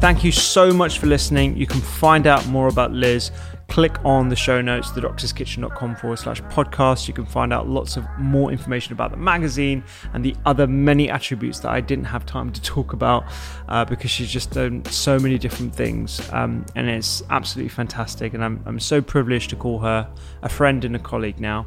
Thank 0.01 0.25
you 0.25 0.33
so 0.33 0.73
much 0.73 0.99
for 0.99 1.07
listening. 1.07 1.57
You 1.57 1.69
can 1.69 1.81
find 1.81 2.27
out 2.27 2.45
more 2.49 2.67
about 2.67 2.91
Liz 2.91 3.31
click 3.69 3.97
on 4.05 4.29
the 4.29 4.37
show 4.37 4.61
notes, 4.61 4.91
thedoctorskitchen.com 4.91 5.97
forward 5.97 6.19
slash 6.19 6.41
podcast. 6.43 7.09
You 7.09 7.15
can 7.15 7.27
find 7.27 7.53
out 7.53 7.69
lots 7.69 7.97
of 7.97 8.07
more 8.19 8.51
information 8.51 8.93
about 8.93 9.11
the 9.11 9.17
magazine 9.17 9.85
and 10.13 10.25
the 10.25 10.37
other 10.47 10.67
many 10.67 11.11
attributes 11.11 11.61
that 11.61 11.71
I 11.71 11.81
didn't 11.81 12.07
have 12.07 12.25
time 12.25 12.53
to 12.53 12.63
talk 12.63 12.93
about 12.93 13.25
uh, 13.69 13.85
because 13.85 14.11
she's 14.11 14.31
just 14.31 14.53
done 14.53 14.85
so 14.87 15.19
many 15.19 15.39
different 15.39 15.75
things. 15.75 16.21
Um, 16.33 16.65
and 16.75 16.89
it's 16.89 17.23
absolutely 17.31 17.71
fantastic. 17.71 18.35
And 18.35 18.45
I'm, 18.45 18.63
I'm 18.67 18.81
so 18.81 19.03
privileged 19.03 19.51
to 19.51 19.57
call 19.57 19.81
her 19.81 20.09
a 20.43 20.49
friend 20.49 20.85
and 20.85 20.95
a 20.95 21.01
colleague 21.01 21.41
now. 21.41 21.67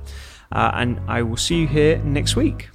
Uh, 0.51 0.71
and 0.73 0.99
I 1.07 1.21
will 1.21 1.37
see 1.37 1.61
you 1.61 1.67
here 1.67 1.99
next 1.99 2.35
week. 2.35 2.69